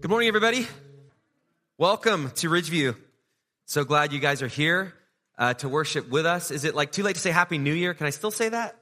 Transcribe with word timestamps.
Good 0.00 0.10
morning, 0.10 0.28
everybody. 0.28 0.64
Welcome 1.76 2.30
to 2.36 2.48
Ridgeview. 2.48 2.94
So 3.66 3.82
glad 3.82 4.12
you 4.12 4.20
guys 4.20 4.42
are 4.42 4.48
here 4.48 4.94
uh, 5.36 5.54
to 5.54 5.68
worship 5.68 6.08
with 6.08 6.24
us. 6.24 6.52
Is 6.52 6.64
it 6.64 6.76
like 6.76 6.92
too 6.92 7.02
late 7.02 7.16
to 7.16 7.20
say 7.20 7.32
Happy 7.32 7.58
New 7.58 7.74
Year? 7.74 7.94
Can 7.94 8.06
I 8.06 8.10
still 8.10 8.30
say 8.30 8.48
that? 8.48 8.76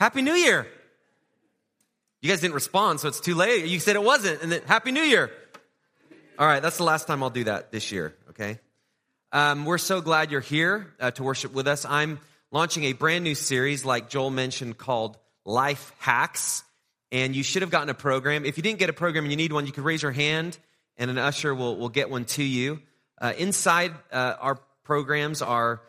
Happy 0.00 0.22
New 0.22 0.34
Year. 0.34 0.66
You 2.22 2.28
guys 2.28 2.40
didn't 2.40 2.54
respond, 2.54 2.98
so 2.98 3.06
it's 3.06 3.20
too 3.20 3.36
late. 3.36 3.66
You 3.66 3.78
said 3.78 3.94
it 3.94 4.02
wasn't, 4.02 4.42
and 4.42 4.50
then 4.50 4.62
Happy 4.66 4.90
New 4.90 5.04
Year. 5.04 5.30
All 6.40 6.46
right, 6.46 6.60
that's 6.60 6.78
the 6.78 6.84
last 6.84 7.06
time 7.06 7.22
I'll 7.22 7.30
do 7.30 7.44
that 7.44 7.70
this 7.70 7.92
year, 7.92 8.16
okay? 8.30 8.58
Um, 9.30 9.64
we're 9.64 9.78
so 9.78 10.00
glad 10.00 10.32
you're 10.32 10.40
here 10.40 10.92
uh, 10.98 11.12
to 11.12 11.22
worship 11.22 11.54
with 11.54 11.68
us. 11.68 11.84
I'm 11.84 12.18
launching 12.50 12.82
a 12.82 12.94
brand 12.94 13.22
new 13.22 13.36
series, 13.36 13.84
like 13.84 14.10
Joel 14.10 14.30
mentioned, 14.30 14.76
called 14.76 15.18
Life 15.44 15.92
Hacks. 15.98 16.64
And 17.12 17.34
you 17.34 17.42
should 17.42 17.62
have 17.62 17.70
gotten 17.70 17.88
a 17.88 17.94
program. 17.94 18.44
If 18.44 18.56
you 18.56 18.62
didn't 18.62 18.78
get 18.78 18.88
a 18.88 18.92
program 18.92 19.24
and 19.24 19.32
you 19.32 19.36
need 19.36 19.52
one, 19.52 19.66
you 19.66 19.72
can 19.72 19.84
raise 19.84 20.02
your 20.02 20.12
hand 20.12 20.58
and 20.96 21.10
an 21.10 21.18
usher 21.18 21.54
will, 21.54 21.76
will 21.76 21.88
get 21.88 22.10
one 22.10 22.24
to 22.26 22.42
you. 22.42 22.80
Uh, 23.20 23.32
inside 23.36 23.92
uh, 24.12 24.34
our 24.40 24.60
programs 24.84 25.42
are 25.42 25.80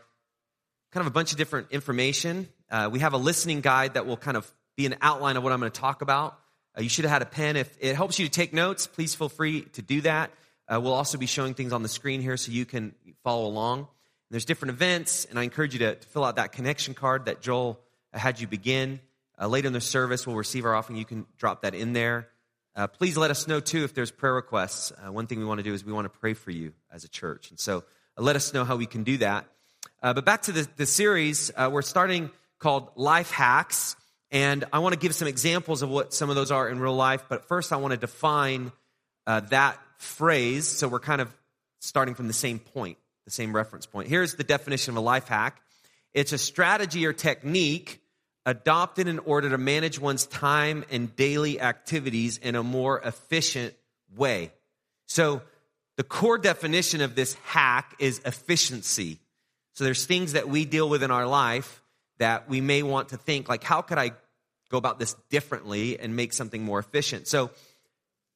kind 0.91 1.02
of 1.02 1.07
a 1.07 1.13
bunch 1.13 1.31
of 1.31 1.38
different 1.38 1.67
information. 1.71 2.48
Uh, 2.70 2.89
we 2.91 2.99
have 2.99 3.13
a 3.13 3.17
listening 3.17 3.62
guide 3.62 3.93
that 3.93 4.05
will 4.05 4.17
kind 4.17 4.38
of 4.38 4.52
be 4.76 4.85
an 4.85 4.95
outline 5.02 5.38
of 5.38 5.43
what 5.43 5.52
I'm 5.52 5.59
going 5.59 5.71
to 5.71 5.79
talk 5.79 6.02
about. 6.02 6.39
Uh, 6.77 6.81
you 6.81 6.89
should 6.89 7.05
have 7.05 7.12
had 7.12 7.21
a 7.21 7.26
pen. 7.26 7.55
If 7.55 7.77
it 7.79 7.95
helps 7.95 8.20
you 8.20 8.26
to 8.26 8.31
take 8.31 8.53
notes, 8.53 8.88
please 8.88 9.13
feel 9.13 9.29
free 9.29 9.62
to 9.73 9.81
do 9.81 10.01
that. 10.01 10.31
Uh, 10.67 10.79
we'll 10.79 10.93
also 10.93 11.17
be 11.17 11.26
showing 11.26 11.53
things 11.53 11.73
on 11.73 11.84
the 11.84 11.90
screen 11.90 12.21
here 12.21 12.38
so 12.38 12.51
you 12.51 12.65
can 12.65 12.95
follow 13.23 13.45
along. 13.45 13.79
And 13.79 13.88
there's 14.29 14.45
different 14.45 14.71
events, 14.71 15.26
and 15.26 15.38
I 15.38 15.43
encourage 15.43 15.73
you 15.73 15.79
to, 15.79 15.95
to, 15.95 16.07
fill 16.07 16.23
out 16.23 16.38
that 16.38 16.53
connection 16.53 16.93
card 16.93 17.26
that 17.26 17.41
Joel 17.41 17.79
had 18.13 18.40
you 18.40 18.48
begin. 18.48 19.01
Uh, 19.41 19.47
later 19.47 19.65
in 19.65 19.73
the 19.73 19.81
service, 19.81 20.27
we'll 20.27 20.35
receive 20.35 20.65
our 20.65 20.75
offering. 20.75 20.99
You 20.99 21.05
can 21.05 21.25
drop 21.37 21.63
that 21.63 21.73
in 21.73 21.93
there. 21.93 22.27
Uh, 22.75 22.85
please 22.85 23.17
let 23.17 23.31
us 23.31 23.47
know 23.47 23.59
too 23.59 23.83
if 23.83 23.95
there's 23.95 24.11
prayer 24.11 24.35
requests. 24.35 24.91
Uh, 24.91 25.11
one 25.11 25.25
thing 25.25 25.39
we 25.39 25.45
want 25.45 25.57
to 25.57 25.63
do 25.63 25.73
is 25.73 25.83
we 25.83 25.91
want 25.91 26.05
to 26.05 26.19
pray 26.19 26.35
for 26.35 26.51
you 26.51 26.73
as 26.91 27.03
a 27.05 27.09
church. 27.09 27.49
And 27.49 27.59
so 27.59 27.79
uh, 28.17 28.21
let 28.21 28.35
us 28.35 28.53
know 28.53 28.63
how 28.63 28.75
we 28.75 28.85
can 28.85 29.03
do 29.03 29.17
that. 29.17 29.45
Uh, 30.03 30.13
but 30.13 30.25
back 30.25 30.43
to 30.43 30.51
the, 30.51 30.67
the 30.77 30.85
series, 30.85 31.51
uh, 31.57 31.71
we're 31.73 31.81
starting 31.81 32.29
called 32.59 32.91
Life 32.95 33.31
Hacks. 33.31 33.95
And 34.29 34.63
I 34.71 34.77
want 34.77 34.93
to 34.93 34.99
give 34.99 35.15
some 35.15 35.27
examples 35.27 35.81
of 35.81 35.89
what 35.89 36.13
some 36.13 36.29
of 36.29 36.35
those 36.35 36.51
are 36.51 36.70
in 36.70 36.79
real 36.79 36.95
life. 36.95 37.26
But 37.27 37.48
first, 37.48 37.73
I 37.73 37.77
want 37.77 37.93
to 37.93 37.98
define 37.98 38.71
that 39.26 39.79
phrase. 39.98 40.67
So 40.67 40.87
we're 40.87 40.99
kind 40.99 41.20
of 41.20 41.35
starting 41.79 42.13
from 42.13 42.27
the 42.27 42.33
same 42.33 42.59
point, 42.59 42.98
the 43.26 43.31
same 43.31 43.55
reference 43.55 43.87
point. 43.87 44.07
Here's 44.07 44.35
the 44.35 44.43
definition 44.43 44.91
of 44.91 44.98
a 44.98 45.01
life 45.01 45.27
hack 45.27 45.61
it's 46.13 46.33
a 46.33 46.37
strategy 46.37 47.05
or 47.05 47.13
technique 47.13 48.01
adopted 48.45 49.07
in 49.07 49.20
order 49.20 49.49
to 49.49 49.57
manage 49.57 49.99
one's 49.99 50.25
time 50.25 50.84
and 50.89 51.15
daily 51.15 51.61
activities 51.61 52.37
in 52.37 52.55
a 52.55 52.63
more 52.63 52.99
efficient 52.99 53.73
way. 54.15 54.51
So, 55.07 55.41
the 55.98 56.03
core 56.03 56.37
definition 56.37 57.01
of 57.01 57.15
this 57.15 57.33
hack 57.45 57.95
is 57.99 58.21
efficiency. 58.25 59.20
So, 59.73 59.83
there's 59.83 60.05
things 60.05 60.33
that 60.33 60.49
we 60.49 60.65
deal 60.65 60.89
with 60.89 61.03
in 61.03 61.11
our 61.11 61.27
life 61.27 61.81
that 62.17 62.49
we 62.49 62.61
may 62.61 62.83
want 62.83 63.09
to 63.09 63.17
think, 63.17 63.49
like, 63.49 63.63
how 63.63 63.81
could 63.81 63.98
I 63.98 64.11
go 64.69 64.78
about 64.78 65.00
this 65.00 65.16
differently 65.29 66.00
and 66.00 66.16
make 66.16 66.33
something 66.33 66.63
more 66.63 66.79
efficient? 66.79 67.28
So, 67.28 67.51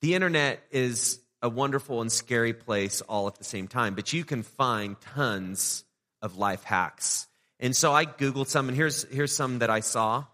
the 0.02 0.14
internet 0.14 0.62
is 0.72 1.19
a 1.42 1.50
wonderful 1.50 2.02
and 2.02 2.12
scary 2.12 2.53
place 2.53 3.02
all 3.02 3.28
at 3.28 3.36
the 3.36 3.44
same 3.44 3.67
time, 3.67 3.95
but 3.95 4.14
you 4.14 4.25
can 4.25 4.44
find 4.44 5.00
tons 5.02 5.84
of 6.22 6.38
life 6.38 6.64
hacks. 6.64 7.28
And 7.66 7.76
so 7.76 7.94
I 7.94 8.06
Googled 8.06 8.46
some, 8.46 8.68
and 8.68 8.78
here's, 8.78 9.06
here's 9.06 9.36
some 9.36 9.58
that 9.58 9.72
I 9.72 9.80
saw. 9.80 10.26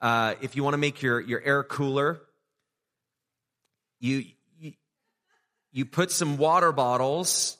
Uh, 0.00 0.34
if 0.40 0.56
you 0.56 0.64
want 0.64 0.74
to 0.74 0.78
make 0.78 1.00
your, 1.00 1.20
your 1.20 1.40
air 1.40 1.62
cooler, 1.62 2.20
you, 4.00 4.24
you, 4.58 4.72
you 5.70 5.84
put 5.84 6.10
some 6.10 6.38
water 6.38 6.72
bottles 6.72 7.56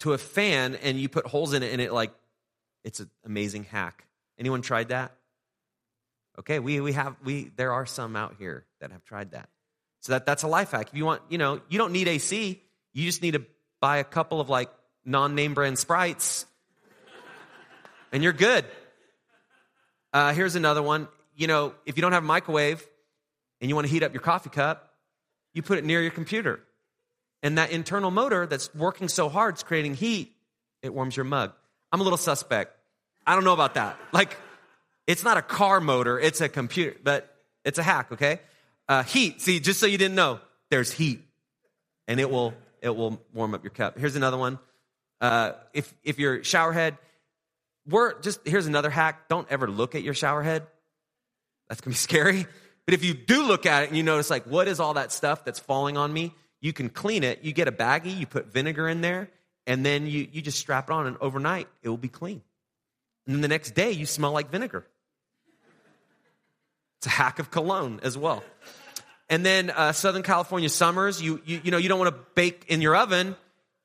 to 0.00 0.14
a 0.14 0.18
fan 0.18 0.76
and 0.76 0.98
you 0.98 1.10
put 1.10 1.26
holes 1.26 1.52
in 1.52 1.62
it, 1.62 1.72
and 1.74 1.82
it 1.82 1.92
like, 1.92 2.10
it's 2.84 3.00
an 3.00 3.10
amazing 3.26 3.64
hack. 3.64 4.06
Anyone 4.38 4.62
tried 4.62 4.88
that? 4.88 5.12
Okay, 6.38 6.58
we, 6.58 6.80
we 6.80 6.94
have, 6.94 7.16
we, 7.22 7.50
there 7.56 7.74
are 7.74 7.84
some 7.84 8.16
out 8.16 8.36
here 8.38 8.64
that 8.80 8.92
have 8.92 9.04
tried 9.04 9.32
that. 9.32 9.50
So 10.00 10.12
that, 10.12 10.24
that's 10.24 10.42
a 10.42 10.48
life 10.48 10.70
hack. 10.70 10.88
If 10.88 10.94
you 10.96 11.04
want, 11.04 11.20
you 11.28 11.36
know, 11.36 11.60
you 11.68 11.76
don't 11.76 11.92
need 11.92 12.08
AC, 12.08 12.62
you 12.94 13.04
just 13.04 13.20
need 13.20 13.32
to 13.32 13.44
buy 13.78 13.98
a 13.98 14.04
couple 14.04 14.40
of 14.40 14.48
like 14.48 14.70
non 15.04 15.34
name 15.34 15.52
brand 15.52 15.78
sprites 15.78 16.46
and 18.12 18.22
you're 18.22 18.32
good. 18.32 18.64
Uh, 20.12 20.32
here's 20.32 20.54
another 20.54 20.82
one. 20.82 21.08
You 21.34 21.46
know, 21.46 21.74
if 21.86 21.96
you 21.96 22.02
don't 22.02 22.12
have 22.12 22.22
a 22.22 22.26
microwave 22.26 22.86
and 23.60 23.68
you 23.68 23.74
want 23.74 23.86
to 23.86 23.92
heat 23.92 24.02
up 24.02 24.12
your 24.12 24.20
coffee 24.20 24.50
cup, 24.50 24.94
you 25.54 25.62
put 25.62 25.78
it 25.78 25.84
near 25.84 26.02
your 26.02 26.10
computer. 26.10 26.60
And 27.42 27.58
that 27.58 27.72
internal 27.72 28.10
motor 28.10 28.46
that's 28.46 28.72
working 28.74 29.08
so 29.08 29.28
hard 29.28 29.56
is 29.56 29.62
creating 29.62 29.94
heat, 29.94 30.32
it 30.82 30.94
warms 30.94 31.16
your 31.16 31.24
mug. 31.24 31.52
I'm 31.90 32.00
a 32.00 32.04
little 32.04 32.18
suspect. 32.18 32.76
I 33.26 33.34
don't 33.34 33.44
know 33.44 33.52
about 33.52 33.74
that. 33.74 33.98
Like, 34.12 34.36
it's 35.06 35.24
not 35.24 35.36
a 35.36 35.42
car 35.42 35.80
motor, 35.80 36.18
it's 36.18 36.40
a 36.40 36.48
computer, 36.48 36.96
but 37.02 37.34
it's 37.64 37.78
a 37.78 37.82
hack, 37.82 38.12
okay? 38.12 38.40
Uh, 38.88 39.02
heat. 39.02 39.40
See, 39.40 39.60
just 39.60 39.80
so 39.80 39.86
you 39.86 39.98
didn't 39.98 40.14
know, 40.14 40.40
there's 40.70 40.92
heat, 40.92 41.22
and 42.06 42.20
it 42.20 42.30
will 42.30 42.54
it 42.80 42.94
will 42.94 43.20
warm 43.32 43.54
up 43.54 43.62
your 43.62 43.70
cup. 43.70 43.96
Here's 43.96 44.16
another 44.16 44.36
one. 44.36 44.58
Uh, 45.20 45.52
if 45.72 45.92
if 46.02 46.18
your 46.18 46.42
shower 46.42 46.72
head 46.72 46.98
we're 47.88 48.20
just 48.20 48.46
here's 48.46 48.66
another 48.66 48.90
hack. 48.90 49.28
Don't 49.28 49.46
ever 49.50 49.68
look 49.68 49.94
at 49.94 50.02
your 50.02 50.14
shower 50.14 50.42
head. 50.42 50.66
That's 51.68 51.80
gonna 51.80 51.92
be 51.92 51.96
scary. 51.98 52.46
But 52.84 52.94
if 52.94 53.04
you 53.04 53.14
do 53.14 53.44
look 53.44 53.66
at 53.66 53.84
it 53.84 53.88
and 53.88 53.96
you 53.96 54.02
notice 54.02 54.30
like 54.30 54.44
what 54.44 54.68
is 54.68 54.80
all 54.80 54.94
that 54.94 55.12
stuff 55.12 55.44
that's 55.44 55.58
falling 55.58 55.96
on 55.96 56.12
me? 56.12 56.34
You 56.60 56.72
can 56.72 56.88
clean 56.88 57.24
it. 57.24 57.42
You 57.42 57.52
get 57.52 57.68
a 57.68 57.72
baggie 57.72 58.16
you 58.16 58.26
put 58.26 58.52
vinegar 58.52 58.88
in 58.88 59.00
there 59.00 59.30
and 59.66 59.84
then 59.84 60.06
you, 60.06 60.28
you 60.30 60.42
just 60.42 60.58
strap 60.58 60.90
it 60.90 60.92
on 60.92 61.06
and 61.06 61.16
overnight 61.20 61.68
it 61.82 61.88
will 61.88 61.96
be 61.96 62.08
clean. 62.08 62.42
And 63.26 63.34
then 63.34 63.42
the 63.42 63.48
next 63.48 63.72
day 63.72 63.92
you 63.92 64.06
smell 64.06 64.32
like 64.32 64.50
vinegar. 64.50 64.86
It's 66.98 67.06
a 67.06 67.10
hack 67.10 67.40
of 67.40 67.50
cologne 67.50 68.00
as 68.04 68.16
well. 68.16 68.44
And 69.28 69.44
then 69.44 69.70
uh, 69.70 69.92
southern 69.92 70.22
california 70.22 70.68
summers 70.68 71.20
you, 71.20 71.40
you, 71.44 71.60
you 71.64 71.70
know 71.70 71.78
you 71.78 71.88
don't 71.88 71.98
want 71.98 72.14
to 72.14 72.20
bake 72.34 72.66
in 72.68 72.80
your 72.80 72.94
oven 72.94 73.34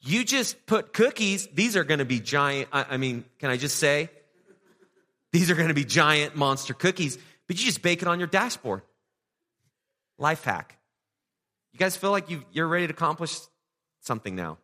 you 0.07 0.23
just 0.23 0.65
put 0.65 0.93
cookies, 0.93 1.47
these 1.53 1.75
are 1.75 1.83
going 1.83 1.99
to 1.99 2.05
be 2.05 2.19
giant. 2.19 2.69
I, 2.71 2.85
I 2.91 2.97
mean, 2.97 3.25
can 3.39 3.49
I 3.49 3.57
just 3.57 3.77
say? 3.77 4.09
These 5.31 5.51
are 5.51 5.55
going 5.55 5.67
to 5.67 5.73
be 5.73 5.85
giant 5.85 6.35
monster 6.35 6.73
cookies, 6.73 7.17
but 7.47 7.59
you 7.59 7.65
just 7.65 7.81
bake 7.81 8.01
it 8.01 8.07
on 8.07 8.19
your 8.19 8.27
dashboard. 8.27 8.81
Life 10.17 10.43
hack. 10.43 10.77
You 11.73 11.79
guys 11.79 11.95
feel 11.95 12.11
like 12.11 12.29
you, 12.29 12.43
you're 12.51 12.67
ready 12.67 12.87
to 12.87 12.93
accomplish 12.93 13.37
something 14.01 14.35
now? 14.35 14.57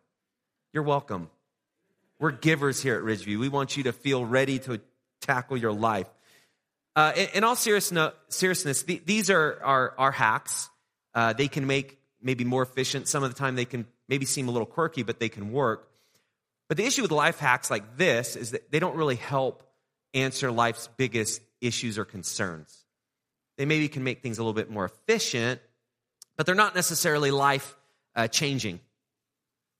You're 0.72 0.82
welcome. 0.82 1.30
We're 2.18 2.32
givers 2.32 2.82
here 2.82 2.96
at 2.96 3.02
Ridgeview. 3.02 3.38
We 3.38 3.48
want 3.48 3.76
you 3.76 3.84
to 3.84 3.92
feel 3.92 4.24
ready 4.24 4.58
to 4.60 4.80
tackle 5.20 5.56
your 5.56 5.72
life. 5.72 6.08
Uh, 6.96 7.12
in, 7.14 7.28
in, 7.34 7.44
all 7.44 7.56
seriousness, 7.56 8.12
seriousness 8.28 8.82
these 8.82 9.30
are 9.30 9.60
our, 9.62 9.94
our 9.98 10.12
hacks. 10.12 10.70
Uh, 11.14 11.32
they 11.32 11.48
can 11.48 11.66
make 11.66 11.98
maybe 12.22 12.44
more 12.44 12.62
efficient. 12.62 13.08
Some 13.08 13.22
of 13.22 13.32
the 13.32 13.38
time 13.38 13.56
they 13.56 13.64
can 13.64 13.86
maybe 14.08 14.24
seem 14.24 14.48
a 14.48 14.50
little 14.50 14.66
quirky, 14.66 15.02
but 15.02 15.20
they 15.20 15.28
can 15.28 15.52
work. 15.52 15.90
But 16.68 16.76
the 16.76 16.84
issue 16.84 17.02
with 17.02 17.10
life 17.10 17.38
hacks 17.38 17.70
like 17.70 17.96
this 17.96 18.36
is 18.36 18.52
that 18.52 18.70
they 18.70 18.78
don't 18.78 18.96
really 18.96 19.16
help 19.16 19.62
answer 20.14 20.50
life's 20.50 20.88
biggest 20.96 21.42
issues 21.60 21.98
or 21.98 22.04
concerns. 22.04 22.84
They 23.58 23.66
maybe 23.66 23.88
can 23.88 24.04
make 24.04 24.22
things 24.22 24.38
a 24.38 24.42
little 24.42 24.54
bit 24.54 24.70
more 24.70 24.84
efficient, 24.84 25.60
but 26.36 26.46
they're 26.46 26.54
not 26.54 26.74
necessarily 26.74 27.30
life 27.30 27.76
uh, 28.16 28.28
changing. 28.28 28.80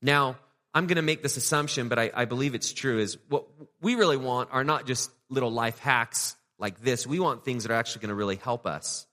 Now, 0.02 0.36
I'm 0.74 0.86
going 0.86 0.96
to 0.96 1.02
make 1.02 1.22
this 1.22 1.36
assumption, 1.36 1.88
but 1.88 1.98
I, 1.98 2.10
I 2.14 2.24
believe 2.24 2.54
it's 2.54 2.72
true, 2.72 2.98
is 2.98 3.16
what 3.28 3.46
we 3.80 3.94
really 3.94 4.16
want 4.16 4.50
are 4.52 4.64
not 4.64 4.86
just 4.86 5.10
little 5.28 5.50
life 5.50 5.78
hacks 5.78 6.36
like 6.58 6.80
this. 6.82 7.06
We 7.06 7.20
want 7.20 7.44
things 7.44 7.64
that 7.64 7.72
are 7.72 7.76
actually 7.76 8.02
going 8.02 8.10
to 8.10 8.14
really 8.14 8.36
help 8.36 8.66
us. 8.66 9.06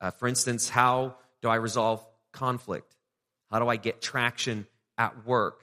Uh, 0.00 0.10
for 0.10 0.28
instance, 0.28 0.68
how 0.68 1.16
do 1.42 1.48
I 1.48 1.56
resolve 1.56 2.04
conflict? 2.32 2.95
How 3.50 3.58
do 3.58 3.68
I 3.68 3.76
get 3.76 4.00
traction 4.00 4.66
at 4.98 5.26
work? 5.26 5.60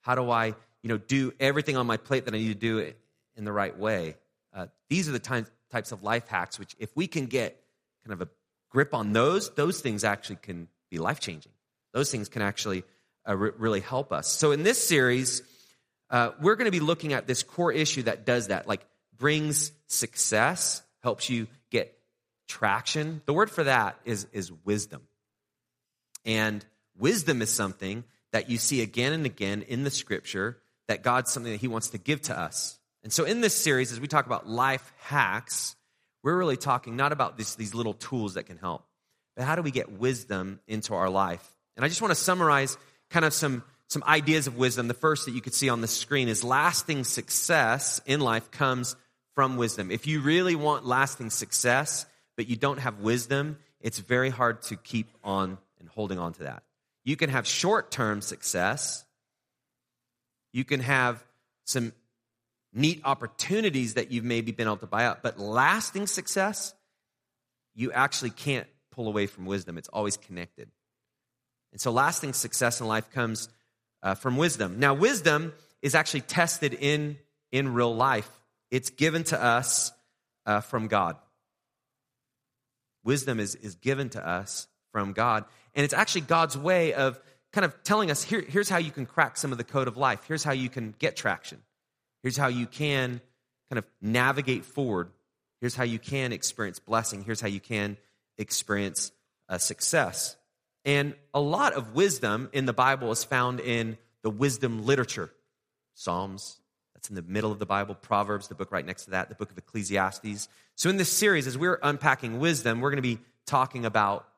How 0.00 0.14
do 0.14 0.30
I, 0.30 0.54
you 0.82 0.88
know, 0.88 0.98
do 0.98 1.32
everything 1.40 1.76
on 1.76 1.86
my 1.86 1.96
plate 1.96 2.26
that 2.26 2.34
I 2.34 2.38
need 2.38 2.48
to 2.48 2.54
do 2.54 2.78
it 2.78 2.98
in 3.36 3.44
the 3.44 3.52
right 3.52 3.76
way? 3.76 4.16
Uh, 4.54 4.66
these 4.88 5.08
are 5.08 5.12
the 5.12 5.44
types 5.70 5.92
of 5.92 6.02
life 6.02 6.28
hacks 6.28 6.58
which, 6.58 6.74
if 6.78 6.94
we 6.96 7.06
can 7.06 7.26
get 7.26 7.60
kind 8.04 8.12
of 8.12 8.26
a 8.26 8.30
grip 8.70 8.94
on 8.94 9.12
those, 9.12 9.50
those 9.54 9.80
things 9.80 10.04
actually 10.04 10.36
can 10.36 10.68
be 10.90 10.98
life 10.98 11.20
changing. 11.20 11.52
Those 11.92 12.10
things 12.10 12.28
can 12.28 12.42
actually 12.42 12.84
uh, 13.28 13.36
re- 13.36 13.52
really 13.58 13.80
help 13.80 14.12
us. 14.12 14.28
So 14.28 14.52
in 14.52 14.62
this 14.62 14.86
series, 14.86 15.42
uh, 16.10 16.30
we're 16.40 16.54
going 16.56 16.66
to 16.66 16.70
be 16.70 16.80
looking 16.80 17.12
at 17.12 17.26
this 17.26 17.42
core 17.42 17.72
issue 17.72 18.02
that 18.04 18.24
does 18.24 18.48
that, 18.48 18.68
like 18.68 18.86
brings 19.16 19.72
success, 19.88 20.82
helps 21.02 21.28
you 21.28 21.48
get 21.70 21.96
traction. 22.48 23.22
The 23.26 23.32
word 23.32 23.50
for 23.50 23.64
that 23.64 23.98
is 24.04 24.26
is 24.32 24.52
wisdom. 24.64 25.02
And 26.24 26.64
Wisdom 26.98 27.42
is 27.42 27.50
something 27.50 28.04
that 28.32 28.50
you 28.50 28.58
see 28.58 28.82
again 28.82 29.12
and 29.12 29.26
again 29.26 29.62
in 29.62 29.84
the 29.84 29.90
scripture 29.90 30.58
that 30.88 31.02
God's 31.02 31.32
something 31.32 31.52
that 31.52 31.60
He 31.60 31.68
wants 31.68 31.90
to 31.90 31.98
give 31.98 32.22
to 32.22 32.38
us. 32.38 32.78
And 33.02 33.12
so 33.12 33.24
in 33.24 33.40
this 33.40 33.54
series, 33.54 33.92
as 33.92 34.00
we 34.00 34.08
talk 34.08 34.26
about 34.26 34.48
life 34.48 34.92
hacks, 34.98 35.76
we're 36.22 36.36
really 36.36 36.56
talking 36.56 36.96
not 36.96 37.12
about 37.12 37.38
this, 37.38 37.54
these 37.54 37.74
little 37.74 37.94
tools 37.94 38.34
that 38.34 38.44
can 38.44 38.56
help, 38.56 38.84
but 39.36 39.44
how 39.44 39.54
do 39.54 39.62
we 39.62 39.70
get 39.70 39.92
wisdom 39.92 40.60
into 40.66 40.94
our 40.94 41.08
life? 41.08 41.44
And 41.76 41.84
I 41.84 41.88
just 41.88 42.02
want 42.02 42.10
to 42.10 42.20
summarize 42.20 42.76
kind 43.10 43.24
of 43.24 43.32
some, 43.32 43.62
some 43.88 44.02
ideas 44.04 44.46
of 44.46 44.56
wisdom. 44.56 44.88
The 44.88 44.94
first 44.94 45.26
that 45.26 45.32
you 45.32 45.40
could 45.40 45.54
see 45.54 45.68
on 45.68 45.82
the 45.82 45.86
screen 45.86 46.28
is 46.28 46.42
lasting 46.42 47.04
success 47.04 48.00
in 48.06 48.20
life 48.20 48.50
comes 48.50 48.96
from 49.34 49.56
wisdom. 49.56 49.90
If 49.90 50.06
you 50.06 50.20
really 50.20 50.56
want 50.56 50.86
lasting 50.86 51.30
success, 51.30 52.06
but 52.36 52.48
you 52.48 52.56
don't 52.56 52.78
have 52.78 53.00
wisdom, 53.00 53.58
it's 53.80 53.98
very 53.98 54.30
hard 54.30 54.62
to 54.62 54.76
keep 54.76 55.08
on 55.22 55.58
and 55.78 55.88
holding 55.88 56.18
on 56.18 56.32
to 56.34 56.44
that. 56.44 56.62
You 57.06 57.16
can 57.16 57.30
have 57.30 57.46
short 57.46 57.90
term 57.90 58.20
success, 58.20 59.04
you 60.52 60.64
can 60.64 60.80
have 60.80 61.24
some 61.64 61.92
neat 62.74 63.00
opportunities 63.04 63.94
that 63.94 64.10
you've 64.10 64.24
maybe 64.24 64.52
been 64.52 64.66
able 64.66 64.76
to 64.78 64.86
buy 64.86 65.06
up, 65.06 65.22
but 65.22 65.38
lasting 65.38 66.08
success, 66.08 66.74
you 67.74 67.92
actually 67.92 68.30
can't 68.30 68.66
pull 68.90 69.06
away 69.06 69.26
from 69.26 69.46
wisdom. 69.46 69.78
It's 69.78 69.88
always 69.88 70.16
connected. 70.16 70.68
And 71.72 71.80
so 71.80 71.92
lasting 71.92 72.32
success 72.32 72.80
in 72.80 72.88
life 72.88 73.10
comes 73.12 73.48
uh, 74.02 74.14
from 74.14 74.36
wisdom. 74.36 74.80
Now, 74.80 74.94
wisdom 74.94 75.52
is 75.82 75.94
actually 75.94 76.22
tested 76.22 76.74
in, 76.74 77.18
in 77.52 77.72
real 77.72 77.94
life, 77.94 78.28
it's 78.70 78.90
given 78.90 79.22
to 79.24 79.40
us 79.40 79.92
uh, 80.44 80.60
from 80.60 80.88
God. 80.88 81.16
Wisdom 83.04 83.38
is, 83.38 83.54
is 83.54 83.76
given 83.76 84.08
to 84.10 84.26
us 84.26 84.66
from 84.90 85.12
God. 85.12 85.44
And 85.76 85.84
it's 85.84 85.94
actually 85.94 86.22
God's 86.22 86.58
way 86.58 86.94
of 86.94 87.20
kind 87.52 87.64
of 87.64 87.82
telling 87.84 88.10
us 88.10 88.22
here, 88.22 88.40
here's 88.40 88.68
how 88.68 88.78
you 88.78 88.90
can 88.90 89.06
crack 89.06 89.36
some 89.36 89.52
of 89.52 89.58
the 89.58 89.64
code 89.64 89.86
of 89.86 89.96
life. 89.96 90.24
Here's 90.26 90.42
how 90.42 90.52
you 90.52 90.68
can 90.68 90.94
get 90.98 91.16
traction. 91.16 91.58
Here's 92.22 92.36
how 92.36 92.48
you 92.48 92.66
can 92.66 93.20
kind 93.70 93.78
of 93.78 93.84
navigate 94.02 94.64
forward. 94.64 95.10
Here's 95.60 95.76
how 95.76 95.84
you 95.84 95.98
can 95.98 96.32
experience 96.32 96.78
blessing. 96.80 97.22
Here's 97.22 97.40
how 97.40 97.48
you 97.48 97.60
can 97.60 97.96
experience 98.38 99.12
uh, 99.48 99.58
success. 99.58 100.36
And 100.84 101.14
a 101.32 101.40
lot 101.40 101.74
of 101.74 101.94
wisdom 101.94 102.48
in 102.52 102.66
the 102.66 102.72
Bible 102.72 103.12
is 103.12 103.22
found 103.22 103.60
in 103.60 103.98
the 104.22 104.30
wisdom 104.30 104.84
literature 104.84 105.30
Psalms, 105.94 106.60
that's 106.94 107.08
in 107.08 107.16
the 107.16 107.22
middle 107.22 107.50
of 107.50 107.58
the 107.58 107.66
Bible, 107.66 107.94
Proverbs, 107.94 108.48
the 108.48 108.54
book 108.54 108.70
right 108.70 108.84
next 108.84 109.04
to 109.04 109.10
that, 109.12 109.30
the 109.30 109.34
book 109.34 109.50
of 109.50 109.56
Ecclesiastes. 109.56 110.48
So, 110.74 110.90
in 110.90 110.98
this 110.98 111.10
series, 111.10 111.46
as 111.46 111.56
we're 111.56 111.78
unpacking 111.82 112.38
wisdom, 112.38 112.80
we're 112.80 112.90
going 112.90 113.02
to 113.02 113.02
be 113.02 113.18
talking 113.46 113.86
about 113.86 114.28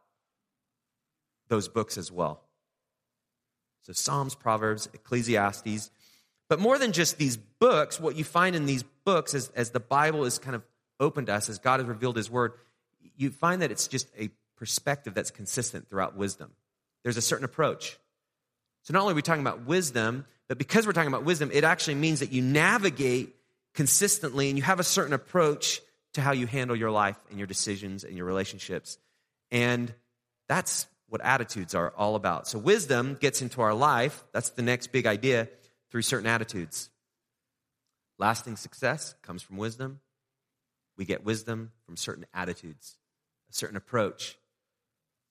those 1.49 1.69
books 1.69 1.99
as 1.99 2.13
well. 2.13 2.43
So, 3.83 3.93
Psalms, 3.93 4.35
Proverbs, 4.35 4.89
Ecclesiastes. 4.93 5.91
But 6.49 6.61
more 6.61 6.79
than 6.79 6.93
just 6.93 7.19
these 7.19 7.37
books, 7.37 8.01
what 8.01 8.17
you 8.17 8.25
find 8.25 8.57
in 8.57 8.67
these 8.67 8.83
books 8.83 9.35
as, 9.35 9.51
as 9.55 9.71
the 9.71 9.81
Bible 9.81 10.25
is 10.25 10.39
kind 10.39 10.57
of 10.57 10.63
open 11.01 11.27
to 11.27 11.35
us, 11.35 11.49
as 11.49 11.59
God 11.59 11.81
has 11.81 11.89
revealed 11.89 12.17
His 12.17 12.31
Word, 12.31 12.53
you 13.17 13.31
find 13.31 13.63
that 13.63 13.71
it's 13.71 13.89
just 13.89 14.09
a 14.19 14.31
perspective 14.57 15.15
that's 15.15 15.31
consistent 15.31 15.89
throughout 15.89 16.17
wisdom. 16.17 16.51
There's 17.03 17.17
a 17.17 17.23
certain 17.23 17.45
approach. 17.45 17.99
So 18.83 18.93
not 18.93 19.03
only 19.03 19.13
are 19.13 19.17
we 19.17 19.23
talking 19.23 19.43
about 19.43 19.67
wisdom, 19.67 20.27
but 20.49 20.59
because 20.59 20.87
we're 20.87 20.93
talking 20.93 21.13
about 21.13 21.25
wisdom, 21.25 21.51
it 21.53 21.65
actually 21.65 21.97
means 21.97 22.21
that 22.21 22.33
you 22.33 22.43
navigate 22.43 23.35
consistently 23.75 24.49
and 24.49 24.59
you 24.59 24.65
have 24.65 24.81
a 24.81 24.85
certain 24.85 25.13
approach 25.13 25.81
to 26.15 26.21
how 26.21 26.33
you 26.33 26.47
handle 26.47 26.75
your 26.75 26.91
life 26.91 27.19
and 27.31 27.39
your 27.39 27.47
decisions 27.47 28.03
and 28.03 28.17
your 28.17 28.27
relationships. 28.27 28.99
And 29.51 29.93
that's 30.49 30.87
what 31.09 31.21
attitudes 31.23 31.75
are 31.75 31.93
all 31.97 32.15
about. 32.15 32.47
So 32.47 32.59
wisdom 32.59 33.17
gets 33.21 33.43
into 33.43 33.63
our 33.63 33.75
life. 33.75 34.25
That's 34.33 34.51
the 34.51 34.63
next 34.63 34.89
big 34.89 35.07
idea 35.07 35.49
through 35.91 36.03
certain 36.03 36.27
attitudes. 36.27 36.91
Lasting 38.19 38.57
success 38.57 39.15
comes 39.23 39.43
from 39.43 39.57
wisdom. 39.57 40.01
We 40.97 41.05
get 41.05 41.25
wisdom 41.25 41.73
from 41.87 41.97
certain 41.97 42.27
attitudes, 42.35 42.99
a 43.51 43.55
certain 43.55 43.77
approach. 43.77 44.37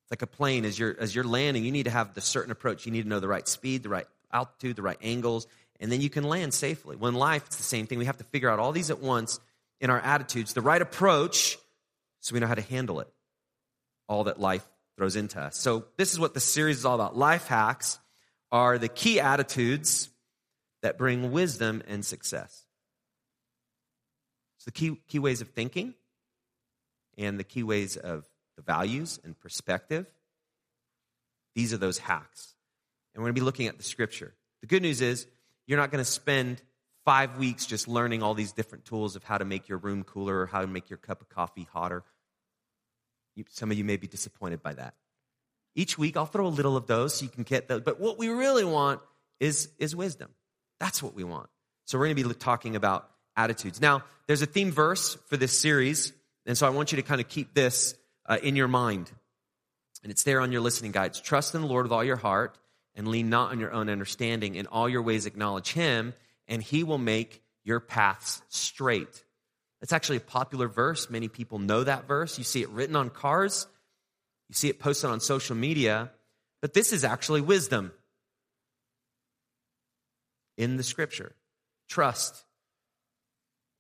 It's 0.04 0.12
like 0.12 0.22
a 0.22 0.28
plane 0.28 0.64
as 0.64 0.80
you're 0.80 0.96
as 0.98 1.14
you're 1.14 1.26
landing, 1.26 1.66
you 1.66 1.72
need 1.72 1.84
to 1.84 1.92
have 1.92 2.14
the 2.14 2.22
certain 2.22 2.52
approach. 2.52 2.86
You 2.86 2.94
need 2.94 3.04
to 3.04 3.10
know 3.10 3.20
the 3.20 3.28
right 3.28 3.46
speed, 3.48 3.84
the 3.84 3.90
right 3.90 4.08
altitude, 4.32 4.78
the 4.78 4.82
right 4.82 4.98
angles, 5.02 5.48
and 5.82 5.92
then 5.92 6.00
you 6.00 6.10
can 6.10 6.24
land 6.24 6.54
safely. 6.54 6.96
When 6.96 7.14
life, 7.14 7.46
it's 7.48 7.58
the 7.58 7.64
same 7.64 7.88
thing. 7.88 8.00
We 8.00 8.06
have 8.06 8.18
to 8.18 8.24
figure 8.24 8.50
out 8.50 8.60
all 8.60 8.72
these 8.72 8.90
at 8.90 9.00
once 9.00 9.40
in 9.82 9.90
our 9.90 10.00
attitudes, 10.00 10.54
the 10.54 10.62
right 10.62 10.82
approach, 10.82 11.58
so 12.22 12.34
we 12.34 12.40
know 12.40 12.48
how 12.48 12.56
to 12.56 12.62
handle 12.62 13.02
it. 13.02 13.10
All 14.08 14.24
that 14.24 14.40
life 14.40 14.66
throws 14.98 15.16
into 15.16 15.40
us. 15.40 15.58
So 15.58 15.86
this 15.98 16.12
is 16.12 16.20
what 16.20 16.34
the 16.34 16.40
series 16.40 16.80
is 16.80 16.86
all 16.86 16.96
about. 16.96 17.16
Life 17.16 17.48
hacks 17.48 18.00
are 18.52 18.78
the 18.78 18.90
key 18.90 19.20
attitudes 19.20 20.10
that 20.82 20.98
bring 20.98 21.32
wisdom 21.32 21.84
and 21.88 22.04
success. 22.04 22.66
It's 24.58 24.66
the 24.66 24.72
key, 24.72 25.00
key 25.08 25.20
ways 25.20 25.42
of 25.42 25.50
thinking 25.50 25.94
and 27.18 27.40
the 27.40 27.44
key 27.44 27.64
ways 27.64 27.96
of 27.96 28.26
the 28.56 28.64
values 28.64 29.20
and 29.24 29.38
perspective. 29.40 30.08
These 31.56 31.74
are 31.74 31.78
those 31.78 31.98
hacks. 31.98 32.56
And 33.14 33.22
we're 33.22 33.28
going 33.28 33.36
to 33.36 33.42
be 33.42 33.46
looking 33.46 33.68
at 33.68 33.78
the 33.78 33.84
scripture. 33.84 34.34
The 34.62 34.68
good 34.68 34.82
news 34.82 35.02
is 35.02 35.28
you're 35.68 35.80
not 35.80 35.92
going 35.92 36.04
to 36.04 36.10
spend 36.10 36.62
five 37.06 37.38
weeks 37.38 37.66
just 37.66 37.88
learning 37.88 38.24
all 38.24 38.34
these 38.34 38.52
different 38.52 38.86
tools 38.86 39.16
of 39.16 39.24
how 39.24 39.38
to 39.38 39.46
make 39.46 39.70
your 39.70 39.78
room 39.78 40.04
cooler 40.04 40.42
or 40.42 40.46
how 40.46 40.62
to 40.62 40.68
make 40.68 40.90
your 40.90 40.98
cup 40.98 41.22
of 41.22 41.30
coffee 41.30 41.68
hotter. 41.72 42.04
You, 43.38 43.46
some 43.50 43.70
of 43.70 43.78
you 43.78 43.84
may 43.84 43.98
be 43.98 44.08
disappointed 44.08 44.64
by 44.64 44.74
that. 44.74 44.96
Each 45.76 45.96
week, 45.96 46.18
I'll 46.18 46.26
throw 46.26 46.48
a 46.48 46.50
little 46.50 46.76
of 46.76 46.88
those 46.88 47.14
so 47.14 47.24
you 47.24 47.30
can 47.30 47.44
get 47.44 47.68
those. 47.68 47.82
But 47.82 48.00
what 48.00 48.18
we 48.18 48.30
really 48.30 48.66
want 48.66 49.00
is, 49.40 49.70
is 49.78 49.96
wisdom. 49.96 50.32
That's 50.80 51.04
what 51.04 51.14
we 51.14 51.24
want. 51.24 51.48
So 51.86 52.00
we're 52.00 52.06
going 52.08 52.18
to 52.18 52.28
be 52.28 52.34
talking 52.34 52.76
about 52.76 53.08
attitudes. 53.36 53.80
Now, 53.80 54.04
there's 54.26 54.42
a 54.42 54.48
theme 54.48 54.72
verse 54.72 55.16
for 55.28 55.38
this 55.38 55.58
series, 55.58 56.14
and 56.48 56.58
so 56.58 56.66
I 56.66 56.72
want 56.72 56.92
you 56.92 56.96
to 56.96 57.04
kind 57.04 57.22
of 57.22 57.30
keep 57.30 57.54
this 57.54 57.96
uh, 58.26 58.40
in 58.42 58.56
your 58.56 58.68
mind. 58.68 59.12
And 60.02 60.12
it's 60.12 60.24
there 60.24 60.42
on 60.42 60.52
your 60.52 60.62
listening 60.62 60.92
guides. 60.92 61.22
Trust 61.22 61.54
in 61.54 61.62
the 61.62 61.68
Lord 61.68 61.86
with 61.86 61.92
all 61.92 62.04
your 62.04 62.16
heart 62.16 62.58
and 62.96 63.08
lean 63.08 63.30
not 63.30 63.52
on 63.52 63.60
your 63.60 63.72
own 63.72 63.88
understanding. 63.88 64.56
In 64.56 64.66
all 64.66 64.90
your 64.90 65.04
ways, 65.04 65.28
acknowledge 65.28 65.74
Him, 65.74 66.16
and 66.48 66.64
He 66.64 66.84
will 66.84 66.98
make 66.98 67.44
your 67.64 67.80
paths 67.80 68.42
straight. 68.50 69.24
That's 69.80 69.94
actually 69.94 70.18
a 70.18 70.22
popular 70.22 70.68
verse. 70.68 71.10
Many 71.10 71.28
people 71.28 71.60
know 71.60 71.84
that 71.84 72.08
verse. 72.08 72.38
You 72.38 72.44
see 72.44 72.62
it 72.62 72.70
written 72.70 72.96
on 72.96 73.10
cars, 73.10 73.68
you 74.50 74.56
see 74.56 74.70
it 74.70 74.80
posted 74.80 75.10
on 75.10 75.20
social 75.20 75.56
media. 75.56 76.12
But 76.62 76.74
this 76.74 76.92
is 76.92 77.04
actually 77.04 77.42
wisdom 77.42 77.92
in 80.58 80.78
the 80.78 80.84
scripture. 80.84 81.34
Trust. 81.88 82.44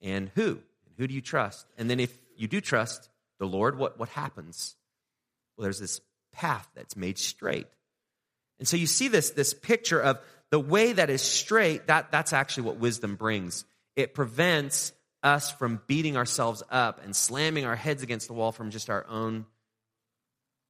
And 0.01 0.29
who? 0.35 0.59
And 0.85 0.95
who 0.97 1.07
do 1.07 1.13
you 1.13 1.21
trust? 1.21 1.65
And 1.77 1.89
then 1.89 1.99
if 1.99 2.15
you 2.37 2.47
do 2.47 2.61
trust, 2.61 3.09
the 3.39 3.47
Lord, 3.47 3.77
what, 3.77 3.97
what 3.97 4.09
happens? 4.09 4.75
Well, 5.57 5.63
there's 5.63 5.79
this 5.79 6.01
path 6.31 6.69
that's 6.75 6.95
made 6.95 7.17
straight. 7.17 7.67
And 8.59 8.67
so 8.67 8.77
you 8.77 8.87
see 8.87 9.07
this, 9.07 9.31
this 9.31 9.53
picture 9.53 9.99
of 9.99 10.19
the 10.49 10.59
way 10.59 10.93
that 10.93 11.09
is 11.09 11.21
straight, 11.21 11.87
that, 11.87 12.11
that's 12.11 12.33
actually 12.33 12.63
what 12.63 12.77
wisdom 12.77 13.15
brings. 13.15 13.65
It 13.95 14.13
prevents 14.13 14.93
us 15.27 15.51
from 15.51 15.81
beating 15.85 16.17
ourselves 16.17 16.63
up 16.71 17.03
and 17.03 17.15
slamming 17.15 17.65
our 17.65 17.75
heads 17.75 18.01
against 18.01 18.27
the 18.27 18.33
wall 18.33 18.51
from 18.51 18.71
just 18.71 18.89
our 18.89 19.05
own 19.07 19.45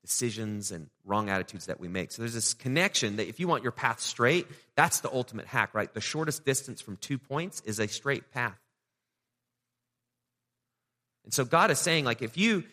decisions 0.04 0.72
and 0.72 0.90
wrong 1.06 1.30
attitudes 1.30 1.68
that 1.68 1.80
we 1.80 1.88
make. 1.88 2.12
So 2.12 2.22
there's 2.22 2.34
this 2.34 2.54
connection 2.54 3.18
that 3.18 3.28
if 3.28 3.40
you 3.40 3.48
want 3.48 3.64
your 3.64 3.72
path 3.72 4.00
straight, 4.00 4.48
that's 4.76 5.02
the 5.02 5.12
ultimate 5.12 5.46
hack, 5.46 5.74
right? 5.74 5.94
The 5.94 6.02
shortest 6.02 6.46
distance 6.46 6.82
from 6.82 6.98
two 6.98 7.18
points 7.18 7.62
is 7.66 7.80
a 7.80 7.88
straight 7.88 8.32
path. 8.32 8.58
And 11.24 11.34
so 11.34 11.46
God 11.46 11.72
is 11.72 11.80
saying, 11.80 12.06
like, 12.06 12.22
if 12.22 12.38
you 12.38 12.64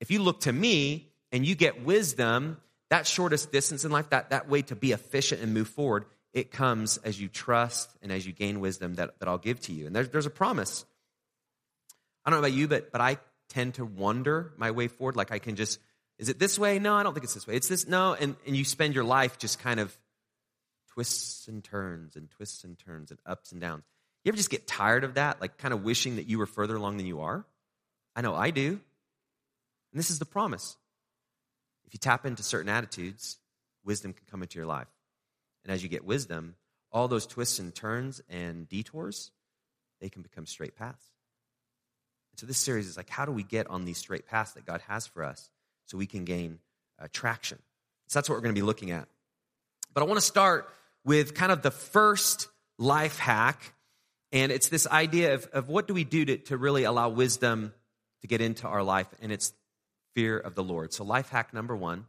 if 0.00 0.10
you 0.10 0.22
look 0.22 0.40
to 0.42 0.52
me 0.52 1.10
and 1.32 1.46
you 1.46 1.54
get 1.54 1.84
wisdom, 1.84 2.58
that 2.90 3.06
shortest 3.06 3.50
distance 3.52 3.84
in 3.84 3.90
life, 3.90 4.10
that, 4.10 4.30
that 4.30 4.48
way 4.48 4.62
to 4.62 4.76
be 4.76 4.92
efficient 4.92 5.42
and 5.42 5.52
move 5.52 5.68
forward, 5.68 6.04
it 6.32 6.50
comes 6.50 6.98
as 6.98 7.20
you 7.20 7.28
trust 7.28 7.90
and 8.02 8.12
as 8.12 8.26
you 8.26 8.32
gain 8.32 8.60
wisdom 8.60 8.94
that, 8.94 9.18
that 9.18 9.28
I'll 9.28 9.38
give 9.38 9.60
to 9.62 9.72
you. 9.72 9.86
And 9.86 9.96
there's, 9.96 10.08
there's 10.10 10.26
a 10.26 10.30
promise. 10.30 10.84
I 12.28 12.30
don't 12.30 12.42
know 12.42 12.46
about 12.46 12.58
you, 12.58 12.68
but, 12.68 12.92
but 12.92 13.00
I 13.00 13.16
tend 13.48 13.76
to 13.76 13.86
wonder 13.86 14.52
my 14.58 14.70
way 14.70 14.88
forward. 14.88 15.16
Like 15.16 15.32
I 15.32 15.38
can 15.38 15.56
just, 15.56 15.80
is 16.18 16.28
it 16.28 16.38
this 16.38 16.58
way? 16.58 16.78
No, 16.78 16.94
I 16.94 17.02
don't 17.02 17.14
think 17.14 17.24
it's 17.24 17.32
this 17.32 17.46
way. 17.46 17.54
It's 17.54 17.68
this, 17.68 17.88
no. 17.88 18.12
And, 18.12 18.36
and 18.46 18.54
you 18.54 18.66
spend 18.66 18.94
your 18.94 19.04
life 19.04 19.38
just 19.38 19.60
kind 19.60 19.80
of 19.80 19.96
twists 20.92 21.48
and 21.48 21.64
turns 21.64 22.16
and 22.16 22.30
twists 22.30 22.64
and 22.64 22.78
turns 22.78 23.10
and 23.10 23.18
ups 23.24 23.50
and 23.50 23.62
downs. 23.62 23.82
You 24.24 24.28
ever 24.28 24.36
just 24.36 24.50
get 24.50 24.66
tired 24.66 25.04
of 25.04 25.14
that? 25.14 25.40
Like 25.40 25.56
kind 25.56 25.72
of 25.72 25.84
wishing 25.84 26.16
that 26.16 26.26
you 26.26 26.36
were 26.36 26.44
further 26.44 26.76
along 26.76 26.98
than 26.98 27.06
you 27.06 27.22
are? 27.22 27.46
I 28.14 28.20
know 28.20 28.34
I 28.34 28.50
do. 28.50 28.72
And 28.72 29.98
this 29.98 30.10
is 30.10 30.18
the 30.18 30.26
promise. 30.26 30.76
If 31.86 31.94
you 31.94 31.98
tap 31.98 32.26
into 32.26 32.42
certain 32.42 32.68
attitudes, 32.68 33.38
wisdom 33.86 34.12
can 34.12 34.26
come 34.30 34.42
into 34.42 34.58
your 34.58 34.66
life. 34.66 34.88
And 35.64 35.72
as 35.72 35.82
you 35.82 35.88
get 35.88 36.04
wisdom, 36.04 36.56
all 36.92 37.08
those 37.08 37.26
twists 37.26 37.58
and 37.58 37.74
turns 37.74 38.20
and 38.28 38.68
detours, 38.68 39.30
they 40.02 40.10
can 40.10 40.20
become 40.20 40.44
straight 40.44 40.76
paths. 40.76 41.06
So 42.38 42.46
this 42.46 42.58
series 42.58 42.86
is 42.86 42.96
like, 42.96 43.10
how 43.10 43.24
do 43.24 43.32
we 43.32 43.42
get 43.42 43.66
on 43.66 43.84
these 43.84 43.98
straight 43.98 44.26
paths 44.26 44.52
that 44.52 44.64
God 44.64 44.80
has 44.86 45.08
for 45.08 45.24
us 45.24 45.50
so 45.86 45.98
we 45.98 46.06
can 46.06 46.24
gain 46.24 46.60
uh, 47.00 47.08
traction? 47.12 47.58
So 48.06 48.18
that's 48.18 48.28
what 48.28 48.36
we're 48.36 48.42
going 48.42 48.54
to 48.54 48.60
be 48.60 48.64
looking 48.64 48.92
at. 48.92 49.08
But 49.92 50.04
I 50.04 50.06
want 50.06 50.18
to 50.18 50.24
start 50.24 50.68
with 51.04 51.34
kind 51.34 51.50
of 51.50 51.62
the 51.62 51.72
first 51.72 52.46
life 52.78 53.18
hack. 53.18 53.74
And 54.30 54.52
it's 54.52 54.68
this 54.68 54.86
idea 54.86 55.34
of, 55.34 55.46
of 55.52 55.68
what 55.68 55.88
do 55.88 55.94
we 55.94 56.04
do 56.04 56.24
to, 56.26 56.36
to 56.36 56.56
really 56.56 56.84
allow 56.84 57.08
wisdom 57.08 57.74
to 58.20 58.28
get 58.28 58.40
into 58.40 58.68
our 58.68 58.84
life, 58.84 59.08
and 59.20 59.32
it's 59.32 59.52
fear 60.14 60.38
of 60.38 60.54
the 60.54 60.62
Lord. 60.62 60.92
So, 60.92 61.04
life 61.04 61.28
hack 61.30 61.54
number 61.54 61.74
one 61.74 62.06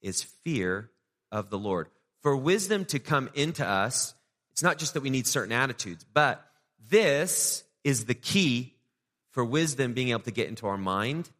is 0.00 0.22
fear 0.22 0.90
of 1.30 1.50
the 1.50 1.58
Lord. 1.58 1.88
For 2.22 2.36
wisdom 2.36 2.84
to 2.86 2.98
come 2.98 3.28
into 3.34 3.66
us, 3.66 4.14
it's 4.52 4.62
not 4.62 4.78
just 4.78 4.94
that 4.94 5.02
we 5.02 5.10
need 5.10 5.26
certain 5.26 5.52
attitudes, 5.52 6.04
but 6.12 6.44
this 6.88 7.64
is 7.84 8.06
the 8.06 8.14
key 8.14 8.77
for 9.38 9.44
wisdom 9.44 9.92
being 9.92 10.08
able 10.08 10.18
to 10.18 10.32
get 10.32 10.48
into 10.48 10.66
our 10.66 10.76
mind 10.76 11.30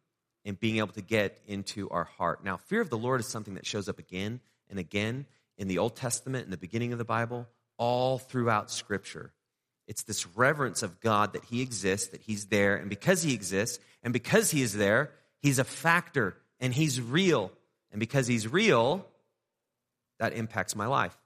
and 0.45 0.57
being 0.57 0.77
able 0.77 0.93
to 0.93 1.01
get 1.01 1.37
into 1.47 1.89
our 1.89 2.05
heart. 2.05 2.45
Now, 2.45 2.55
fear 2.55 2.79
of 2.79 2.89
the 2.89 2.97
Lord 2.97 3.19
is 3.19 3.27
something 3.27 3.55
that 3.55 3.65
shows 3.65 3.89
up 3.89 3.99
again 3.99 4.39
and 4.69 4.79
again 4.79 5.25
in 5.57 5.67
the 5.67 5.79
Old 5.79 5.97
Testament, 5.97 6.45
in 6.45 6.49
the 6.49 6.55
beginning 6.55 6.93
of 6.93 6.97
the 6.97 7.03
Bible, 7.03 7.45
all 7.77 8.17
throughout 8.17 8.71
Scripture. 8.71 9.33
It's 9.85 10.03
this 10.03 10.25
reverence 10.27 10.81
of 10.81 11.01
God 11.01 11.33
that 11.33 11.43
He 11.43 11.61
exists, 11.61 12.07
that 12.11 12.21
He's 12.21 12.45
there, 12.45 12.77
and 12.77 12.89
because 12.89 13.21
He 13.21 13.33
exists, 13.33 13.83
and 14.01 14.13
because 14.13 14.49
He 14.49 14.61
is 14.61 14.73
there, 14.73 15.11
He's 15.41 15.59
a 15.59 15.65
factor 15.65 16.37
and 16.61 16.73
He's 16.73 17.01
real. 17.01 17.51
And 17.91 17.99
because 17.99 18.27
He's 18.27 18.47
real, 18.47 19.05
that 20.19 20.31
impacts 20.31 20.73
my 20.73 20.87
life. 20.87 21.17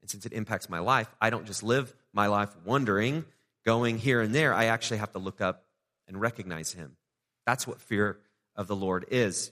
And 0.00 0.08
since 0.08 0.24
it 0.24 0.32
impacts 0.32 0.70
my 0.70 0.78
life, 0.78 1.14
I 1.20 1.28
don't 1.28 1.44
just 1.44 1.62
live 1.62 1.94
my 2.14 2.28
life 2.28 2.56
wondering, 2.64 3.26
going 3.66 3.98
here 3.98 4.20
and 4.22 4.34
there. 4.34 4.54
I 4.54 4.66
actually 4.66 4.98
have 4.98 5.12
to 5.12 5.18
look 5.18 5.42
up 5.42 5.64
and 6.08 6.18
recognize 6.18 6.72
Him. 6.72 6.96
That's 7.44 7.66
what 7.66 7.80
fear 7.80 8.18
of 8.54 8.68
the 8.68 8.76
Lord 8.76 9.04
is. 9.10 9.50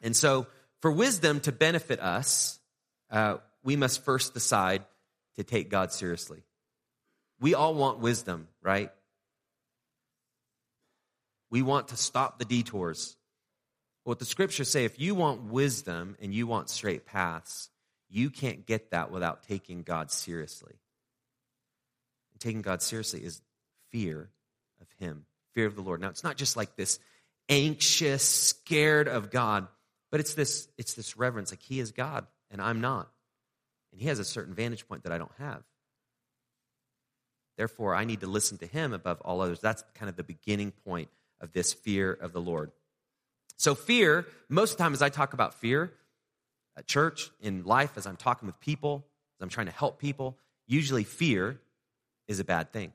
And 0.00 0.16
so, 0.16 0.46
for 0.80 0.90
wisdom 0.90 1.40
to 1.40 1.52
benefit 1.52 2.00
us, 2.00 2.60
uh, 3.10 3.38
we 3.62 3.76
must 3.76 4.04
first 4.04 4.32
decide 4.32 4.84
to 5.36 5.44
take 5.44 5.68
God 5.68 5.92
seriously. 5.92 6.42
We 7.40 7.54
all 7.54 7.74
want 7.74 7.98
wisdom, 7.98 8.48
right? 8.62 8.90
We 11.50 11.62
want 11.62 11.88
to 11.88 11.96
stop 11.96 12.38
the 12.38 12.44
detours. 12.44 13.16
What 14.04 14.18
the 14.18 14.24
scriptures 14.24 14.70
say, 14.70 14.84
if 14.84 15.00
you 15.00 15.14
want 15.14 15.44
wisdom 15.44 16.16
and 16.20 16.34
you 16.34 16.46
want 16.46 16.68
straight 16.68 17.06
paths, 17.06 17.70
you 18.08 18.30
can't 18.30 18.66
get 18.66 18.90
that 18.90 19.10
without 19.10 19.42
taking 19.42 19.82
God 19.82 20.10
seriously. 20.10 20.74
Taking 22.40 22.62
God 22.62 22.82
seriously 22.82 23.24
is 23.24 23.40
fear 23.90 24.30
of 24.80 24.86
Him 24.98 25.24
fear 25.54 25.66
of 25.66 25.76
the 25.76 25.82
Lord. 25.82 26.00
Now, 26.00 26.08
it's 26.08 26.24
not 26.24 26.36
just 26.36 26.56
like 26.56 26.76
this 26.76 26.98
anxious, 27.48 28.22
scared 28.22 29.08
of 29.08 29.30
God, 29.30 29.68
but 30.10 30.20
it's 30.20 30.34
this, 30.34 30.68
it's 30.76 30.94
this 30.94 31.16
reverence, 31.16 31.52
like 31.52 31.62
He 31.62 31.80
is 31.80 31.92
God 31.92 32.26
and 32.50 32.60
I'm 32.60 32.80
not. 32.80 33.08
And 33.92 34.00
He 34.00 34.08
has 34.08 34.18
a 34.18 34.24
certain 34.24 34.54
vantage 34.54 34.86
point 34.88 35.04
that 35.04 35.12
I 35.12 35.18
don't 35.18 35.32
have. 35.38 35.62
Therefore, 37.56 37.94
I 37.94 38.04
need 38.04 38.20
to 38.20 38.26
listen 38.26 38.58
to 38.58 38.66
Him 38.66 38.92
above 38.92 39.20
all 39.20 39.40
others. 39.40 39.60
That's 39.60 39.84
kind 39.94 40.10
of 40.10 40.16
the 40.16 40.24
beginning 40.24 40.72
point 40.84 41.08
of 41.40 41.52
this 41.52 41.72
fear 41.72 42.12
of 42.12 42.32
the 42.32 42.40
Lord. 42.40 42.72
So, 43.56 43.76
fear, 43.76 44.26
most 44.48 44.72
of 44.72 44.78
the 44.78 44.82
time 44.82 44.92
as 44.92 45.02
I 45.02 45.08
talk 45.08 45.32
about 45.32 45.54
fear 45.54 45.92
at 46.76 46.88
church, 46.88 47.30
in 47.40 47.62
life, 47.62 47.92
as 47.96 48.06
I'm 48.06 48.16
talking 48.16 48.46
with 48.46 48.58
people, 48.58 49.06
as 49.38 49.44
I'm 49.44 49.48
trying 49.48 49.66
to 49.66 49.72
help 49.72 50.00
people, 50.00 50.36
usually 50.66 51.04
fear 51.04 51.60
is 52.28 52.40
a 52.40 52.44
bad 52.44 52.72
thing. 52.72 52.92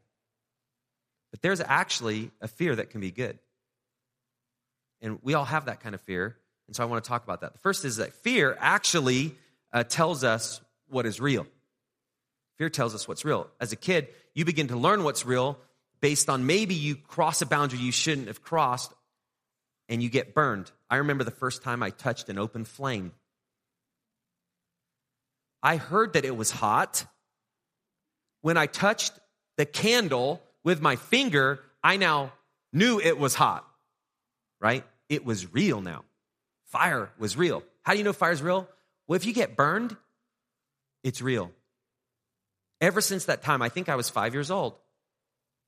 But 1.32 1.42
there's 1.42 1.62
actually 1.62 2.32
a 2.42 2.48
fear 2.48 2.76
that 2.76 2.90
can 2.90 3.02
be 3.02 3.12
good. 3.12 3.38
And 5.02 5.20
we 5.22 5.34
all 5.34 5.46
have 5.46 5.66
that 5.66 5.82
kind 5.82 5.96
of 5.96 6.02
fear. 6.02 6.38
And 6.68 6.76
so 6.76 6.84
I 6.84 6.86
want 6.88 7.04
to 7.04 7.08
talk 7.08 7.24
about 7.24 7.42
that. 7.42 7.54
The 7.54 7.60
first 7.60 7.86
is 7.86 7.98
that 7.98 8.14
fear 8.14 8.58
actually 8.60 9.36
uh, 9.72 9.84
tells 9.84 10.24
us 10.24 10.62
what 10.88 11.06
is 11.06 11.20
real. 11.20 11.46
Fear 12.58 12.70
tells 12.70 12.94
us 12.94 13.08
what's 13.08 13.24
real. 13.24 13.48
As 13.60 13.72
a 13.72 13.76
kid, 13.76 14.08
you 14.34 14.44
begin 14.44 14.68
to 14.68 14.76
learn 14.76 15.04
what's 15.04 15.26
real 15.26 15.58
based 16.02 16.30
on 16.30 16.46
maybe 16.46 16.76
you 16.76 16.96
cross 16.96 17.42
a 17.42 17.46
boundary 17.46 17.80
you 17.80 17.92
shouldn't 17.92 18.28
have 18.28 18.42
crossed 18.42 18.94
and 19.88 20.04
you 20.04 20.10
get 20.10 20.34
burned. 20.34 20.72
I 20.90 20.98
remember 20.98 21.24
the 21.24 21.32
first 21.32 21.64
time 21.64 21.84
I 21.84 21.90
touched 21.90 22.30
an 22.30 22.38
open 22.38 22.66
flame. 22.66 23.12
I 25.62 25.78
heard 25.78 26.14
that 26.14 26.26
it 26.26 26.36
was 26.36 26.52
hot. 26.52 27.06
When 28.42 28.58
I 28.58 28.68
touched 28.68 29.14
the 29.60 29.66
candle, 29.66 30.42
with 30.64 30.82
my 30.82 30.96
finger, 30.96 31.60
I 31.84 31.98
now 31.98 32.32
knew 32.72 32.98
it 32.98 33.20
was 33.20 33.36
hot, 33.36 33.68
right? 34.62 34.86
It 35.10 35.26
was 35.26 35.52
real 35.52 35.82
now. 35.82 36.06
Fire 36.68 37.10
was 37.20 37.36
real. 37.36 37.62
How 37.84 37.92
do 37.92 37.98
you 37.98 38.06
know 38.06 38.14
fire's 38.14 38.42
real? 38.42 38.70
Well, 39.06 39.18
if 39.18 39.26
you 39.26 39.34
get 39.34 39.58
burned, 39.58 39.98
it's 41.04 41.22
real. 41.22 41.52
Ever 42.80 43.02
since 43.02 43.26
that 43.26 43.44
time, 43.44 43.62
I 43.62 43.68
think 43.68 43.90
I 43.90 43.96
was 43.96 44.10
five 44.10 44.34
years 44.34 44.50
old, 44.50 44.76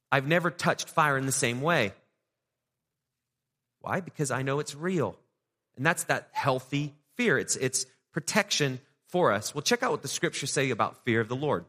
I've 0.10 0.25
never 0.25 0.51
touched 0.51 0.88
fire 0.88 1.17
in 1.17 1.25
the 1.25 1.33
same 1.33 1.60
way. 1.60 1.91
Why? 3.81 4.00
Because 4.00 4.31
I 4.31 4.41
know 4.41 4.60
it's 4.60 4.74
real. 4.74 5.17
And 5.75 5.86
that's 5.86 6.05
that 6.05 6.29
healthy 6.31 6.93
fear. 7.17 7.38
It's, 7.38 7.57
it's 7.57 7.86
protection 8.13 8.79
for 9.07 9.33
us. 9.33 9.53
Well, 9.53 9.63
check 9.63 9.83
out 9.83 9.91
what 9.91 10.01
the 10.01 10.07
scriptures 10.07 10.53
say 10.53 10.69
about 10.69 11.03
fear 11.03 11.19
of 11.19 11.27
the 11.27 11.36
Lord. 11.36 11.65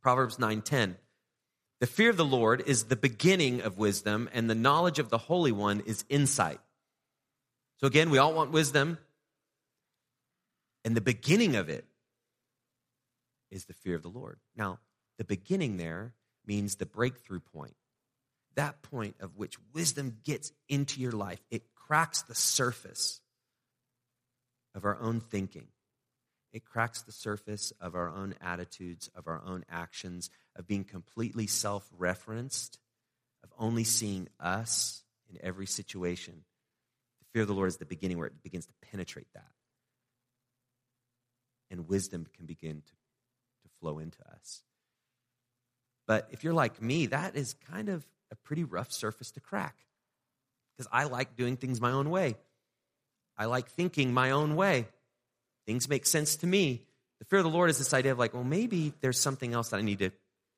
Proverbs 0.00 0.38
9:10. 0.38 0.94
The 1.80 1.86
fear 1.86 2.08
of 2.08 2.16
the 2.16 2.24
Lord 2.24 2.62
is 2.66 2.84
the 2.84 2.96
beginning 2.96 3.60
of 3.60 3.76
wisdom, 3.76 4.30
and 4.32 4.48
the 4.48 4.54
knowledge 4.54 4.98
of 4.98 5.10
the 5.10 5.18
Holy 5.18 5.52
One 5.52 5.80
is 5.80 6.04
insight. 6.08 6.60
So, 7.78 7.86
again, 7.86 8.08
we 8.08 8.18
all 8.18 8.32
want 8.32 8.50
wisdom, 8.50 8.98
and 10.84 10.96
the 10.96 11.02
beginning 11.02 11.54
of 11.56 11.68
it 11.68 11.84
is 13.50 13.66
the 13.66 13.74
fear 13.74 13.94
of 13.94 14.02
the 14.02 14.08
Lord. 14.08 14.38
Now, 14.56 14.78
the 15.18 15.24
beginning 15.24 15.76
there 15.76 16.14
means 16.46 16.76
the 16.76 16.86
breakthrough 16.86 17.40
point, 17.40 17.76
that 18.54 18.80
point 18.80 19.16
of 19.20 19.36
which 19.36 19.58
wisdom 19.74 20.18
gets 20.24 20.52
into 20.68 21.00
your 21.00 21.12
life. 21.12 21.40
It 21.50 21.74
cracks 21.74 22.22
the 22.22 22.34
surface 22.34 23.20
of 24.74 24.84
our 24.84 24.98
own 24.98 25.20
thinking. 25.20 25.68
It 26.56 26.64
cracks 26.64 27.02
the 27.02 27.12
surface 27.12 27.70
of 27.82 27.94
our 27.94 28.08
own 28.08 28.34
attitudes, 28.40 29.10
of 29.14 29.26
our 29.26 29.42
own 29.44 29.66
actions, 29.68 30.30
of 30.56 30.66
being 30.66 30.84
completely 30.84 31.46
self 31.46 31.86
referenced, 31.98 32.78
of 33.44 33.50
only 33.58 33.84
seeing 33.84 34.30
us 34.40 35.02
in 35.28 35.36
every 35.42 35.66
situation. 35.66 36.32
The 37.20 37.26
fear 37.34 37.42
of 37.42 37.48
the 37.48 37.54
Lord 37.54 37.68
is 37.68 37.76
the 37.76 37.84
beginning 37.84 38.16
where 38.16 38.28
it 38.28 38.42
begins 38.42 38.64
to 38.64 38.72
penetrate 38.90 39.26
that. 39.34 39.50
And 41.70 41.86
wisdom 41.88 42.26
can 42.34 42.46
begin 42.46 42.76
to, 42.76 42.92
to 42.92 43.74
flow 43.78 43.98
into 43.98 44.26
us. 44.32 44.62
But 46.06 46.26
if 46.30 46.42
you're 46.42 46.54
like 46.54 46.80
me, 46.80 47.04
that 47.08 47.36
is 47.36 47.54
kind 47.70 47.90
of 47.90 48.02
a 48.32 48.36
pretty 48.36 48.64
rough 48.64 48.92
surface 48.92 49.30
to 49.32 49.40
crack. 49.40 49.76
Because 50.74 50.88
I 50.90 51.04
like 51.04 51.36
doing 51.36 51.58
things 51.58 51.82
my 51.82 51.92
own 51.92 52.08
way. 52.08 52.38
I 53.36 53.44
like 53.44 53.68
thinking 53.68 54.14
my 54.14 54.30
own 54.30 54.56
way. 54.56 54.86
Things 55.66 55.88
make 55.88 56.06
sense 56.06 56.36
to 56.36 56.46
me. 56.46 56.82
The 57.18 57.24
fear 57.24 57.40
of 57.40 57.44
the 57.44 57.50
Lord 57.50 57.70
is 57.70 57.78
this 57.78 57.94
idea 57.94 58.12
of 58.12 58.18
like, 58.18 58.34
well, 58.34 58.44
maybe 58.44 58.92
there's 59.00 59.18
something 59.18 59.52
else 59.52 59.70
that 59.70 59.78
I 59.78 59.82
need 59.82 59.98
to 60.00 60.10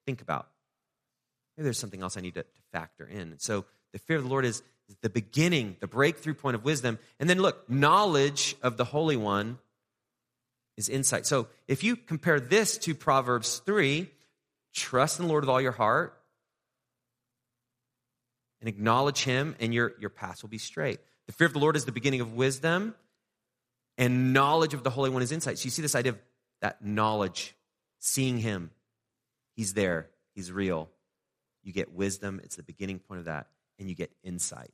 think 0.07 0.21
about. 0.21 0.49
Maybe 1.57 1.65
there's 1.65 1.79
something 1.79 2.03
else 2.03 2.17
I 2.17 2.21
need 2.21 2.35
to, 2.35 2.43
to 2.43 2.63
factor 2.73 3.07
in. 3.07 3.35
So 3.39 3.65
the 3.93 3.99
fear 3.99 4.17
of 4.17 4.25
the 4.25 4.29
Lord 4.29 4.45
is, 4.45 4.63
is 4.89 4.97
the 5.01 5.11
beginning, 5.11 5.77
the 5.81 5.87
breakthrough 5.87 6.35
point 6.35 6.55
of 6.55 6.65
wisdom. 6.65 6.99
And 7.19 7.29
then 7.29 7.41
look, 7.41 7.69
knowledge 7.71 8.57
of 8.63 8.77
the 8.77 8.85
Holy 8.85 9.17
One 9.17 9.59
is 10.77 10.89
insight. 10.89 11.27
So 11.27 11.49
if 11.67 11.83
you 11.83 11.97
compare 11.97 12.39
this 12.39 12.79
to 12.79 12.95
Proverbs 12.95 13.61
3, 13.65 14.09
trust 14.75 15.19
in 15.19 15.27
the 15.27 15.29
Lord 15.31 15.43
with 15.43 15.51
all 15.51 15.61
your 15.61 15.73
heart 15.73 16.15
and 18.61 18.69
acknowledge 18.69 19.23
him, 19.23 19.55
and 19.61 19.73
your, 19.73 19.93
your 20.01 20.11
path 20.11 20.43
will 20.43 20.49
be 20.49 20.59
straight. 20.59 20.99
The 21.27 21.33
fear 21.33 21.47
of 21.47 21.53
the 21.53 21.61
Lord 21.61 21.77
is 21.77 21.85
the 21.85 21.93
beginning 21.93 22.21
of 22.21 22.35
wisdom 22.35 22.95
and 23.99 24.33
knowledge 24.33 24.73
of 24.73 24.85
the 24.85 24.91
Holy 24.91 25.11
One 25.11 25.23
is 25.23 25.33
insight. 25.33 25.59
So 25.59 25.65
you 25.65 25.71
see 25.71 25.83
this 25.83 25.97
idea 25.97 26.13
of 26.13 26.19
that 26.63 26.83
knowledge, 26.83 27.55
seeing 27.99 28.39
Him. 28.39 28.71
He's 29.57 29.75
there, 29.75 30.09
He's 30.35 30.51
real. 30.53 30.89
You 31.65 31.73
get 31.73 31.93
wisdom, 31.93 32.41
it's 32.43 32.57
the 32.57 32.63
beginning 32.63 33.01
point 33.01 33.19
of 33.19 33.25
that, 33.27 33.49
and 33.79 33.89
you 33.89 33.95
get 33.95 34.13
insight. 34.23 34.71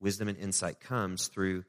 Wisdom 0.00 0.28
and 0.28 0.38
insight 0.38 0.78
comes 0.78 1.28
through 1.28 1.64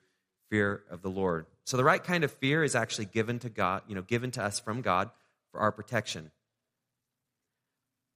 fear 0.50 0.84
of 0.92 1.02
the 1.02 1.10
Lord. 1.10 1.46
So 1.64 1.78
the 1.78 1.84
right 1.84 2.04
kind 2.04 2.24
of 2.24 2.32
fear 2.34 2.64
is 2.64 2.76
actually 2.76 3.06
given 3.06 3.40
to 3.40 3.50
God, 3.50 3.84
you 3.88 3.96
know, 3.96 4.02
given 4.02 4.32
to 4.32 4.44
us 4.44 4.60
from 4.60 4.82
God 4.82 5.10
for 5.52 5.62
our 5.62 5.72
protection. 5.72 6.32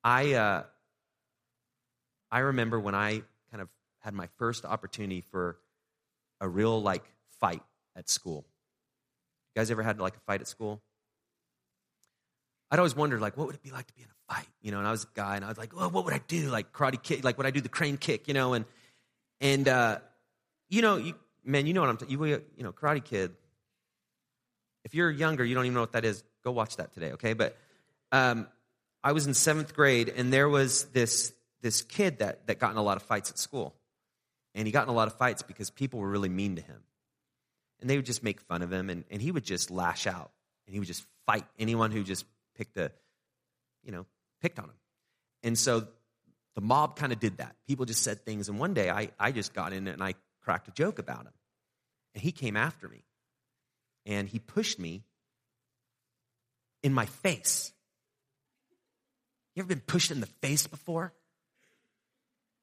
I 0.04 0.34
uh, 0.34 0.64
I 2.30 2.40
remember 2.40 2.80
when 2.80 2.96
I 2.96 3.24
kind 3.50 3.62
of 3.62 3.70
had 4.00 4.14
my 4.14 4.28
first 4.38 4.66
opportunity 4.66 5.22
for 5.22 5.58
a 6.40 6.48
real 6.48 6.82
like 6.82 7.04
fight 7.40 7.64
at 8.00 8.10
school. 8.10 8.46
You 9.54 9.62
guys 9.62 9.70
ever 9.70 9.84
had 9.84 10.00
like 10.00 10.16
a 10.16 10.20
fight 10.22 10.42
at 10.42 10.48
school? 10.48 10.82
I'd 12.72 12.80
always 12.80 12.96
wondered, 12.96 13.20
like, 13.20 13.36
what 13.36 13.48
would 13.48 13.56
it 13.56 13.64
be 13.64 13.72
like 13.72 13.88
to 13.88 13.94
be 13.94 14.04
in 14.04 14.08
a 14.08 14.34
fight? 14.34 14.48
You 14.62 14.72
know, 14.72 14.78
and 14.78 14.88
I 14.88 14.92
was 14.92 15.04
a 15.04 15.08
guy, 15.16 15.36
and 15.36 15.44
I 15.44 15.50
was 15.50 15.58
like, 15.58 15.76
well, 15.76 15.90
what 15.90 16.06
would 16.06 16.14
I 16.14 16.22
do? 16.28 16.50
Like 16.50 16.72
karate 16.72 17.02
kick, 17.02 17.24
like 17.24 17.38
would 17.38 17.48
I 17.48 17.52
do 17.52 17.62
the 17.62 17.70
crane 17.70 17.98
kick? 17.98 18.28
You 18.28 18.34
know, 18.34 18.54
and 18.54 18.66
and 19.42 19.68
uh, 19.68 20.00
you 20.70 20.82
know, 20.82 20.98
you 20.98 21.16
man, 21.44 21.66
you 21.68 21.74
know 21.74 21.82
what 21.82 21.90
I'm 21.90 21.98
talking. 21.98 22.20
You 22.20 22.42
you 22.58 22.64
know, 22.64 22.72
Karate 22.72 23.04
Kid. 23.04 23.32
If 24.86 24.96
you're 24.96 25.12
younger, 25.12 25.44
you 25.44 25.56
don't 25.56 25.66
even 25.66 25.74
know 25.74 25.82
what 25.82 25.92
that 25.92 26.06
is. 26.06 26.24
Go 26.44 26.52
watch 26.52 26.78
that 26.78 26.94
today, 26.94 27.12
okay? 27.14 27.34
But 27.34 27.58
um, 28.12 28.48
I 29.04 29.12
was 29.12 29.28
in 29.28 29.34
seventh 29.34 29.74
grade, 29.76 30.10
and 30.16 30.32
there 30.32 30.48
was 30.48 30.86
this 30.86 31.34
this 31.62 31.82
kid 31.82 32.20
that 32.20 32.48
that 32.48 32.60
got 32.60 32.72
in 32.72 32.78
a 32.78 32.84
lot 32.84 32.98
of 32.98 33.04
fights 33.04 33.30
at 33.30 33.38
school, 33.38 33.76
and 34.56 34.68
he 34.68 34.72
got 34.72 34.84
in 34.84 34.90
a 34.90 34.96
lot 34.96 35.08
of 35.08 35.18
fights 35.18 35.42
because 35.42 35.70
people 35.70 36.00
were 36.00 36.10
really 36.10 36.30
mean 36.30 36.56
to 36.56 36.62
him. 36.62 36.82
And 37.82 37.90
they 37.90 37.96
would 37.96 38.06
just 38.06 38.24
make 38.24 38.42
fun 38.42 38.62
of 38.62 38.72
him, 38.72 38.90
and, 38.90 39.04
and 39.10 39.22
he 39.22 39.32
would 39.32 39.44
just 39.44 39.72
lash 39.72 40.08
out, 40.08 40.32
and 40.66 40.74
he 40.74 40.80
would 40.80 40.88
just 40.88 41.06
fight 41.26 41.46
anyone 41.58 41.92
who 41.92 42.04
just 42.04 42.26
picked 42.56 42.78
a, 42.78 42.92
you 43.84 43.92
know, 43.92 44.06
picked 44.42 44.60
on 44.60 44.66
him. 44.66 44.76
And 45.44 45.58
so 45.58 45.88
the 46.56 46.62
mob 46.62 46.96
kind 46.96 47.14
of 47.14 47.20
did 47.20 47.38
that. 47.38 47.56
People 47.68 47.86
just 47.86 48.04
said 48.04 48.26
things, 48.26 48.50
and 48.50 48.60
one 48.60 48.74
day 48.74 48.90
I, 48.90 49.12
I 49.20 49.32
just 49.32 49.54
got 49.54 49.74
in 49.74 49.88
and 49.88 50.04
I 50.04 50.16
cracked 50.42 50.68
a 50.68 50.72
joke 50.72 51.00
about 51.00 51.22
him. 51.22 51.34
And 52.16 52.24
he 52.24 52.32
came 52.32 52.58
after 52.58 52.88
me, 52.88 53.04
and 54.06 54.28
he 54.28 54.40
pushed 54.40 54.80
me 54.80 55.04
in 56.82 56.94
my 56.94 57.06
face. 57.06 57.72
You 59.56 59.62
ever 59.62 59.68
been 59.68 59.82
pushed 59.82 60.12
in 60.12 60.22
the 60.22 60.28
face 60.42 60.68
before? 60.68 61.14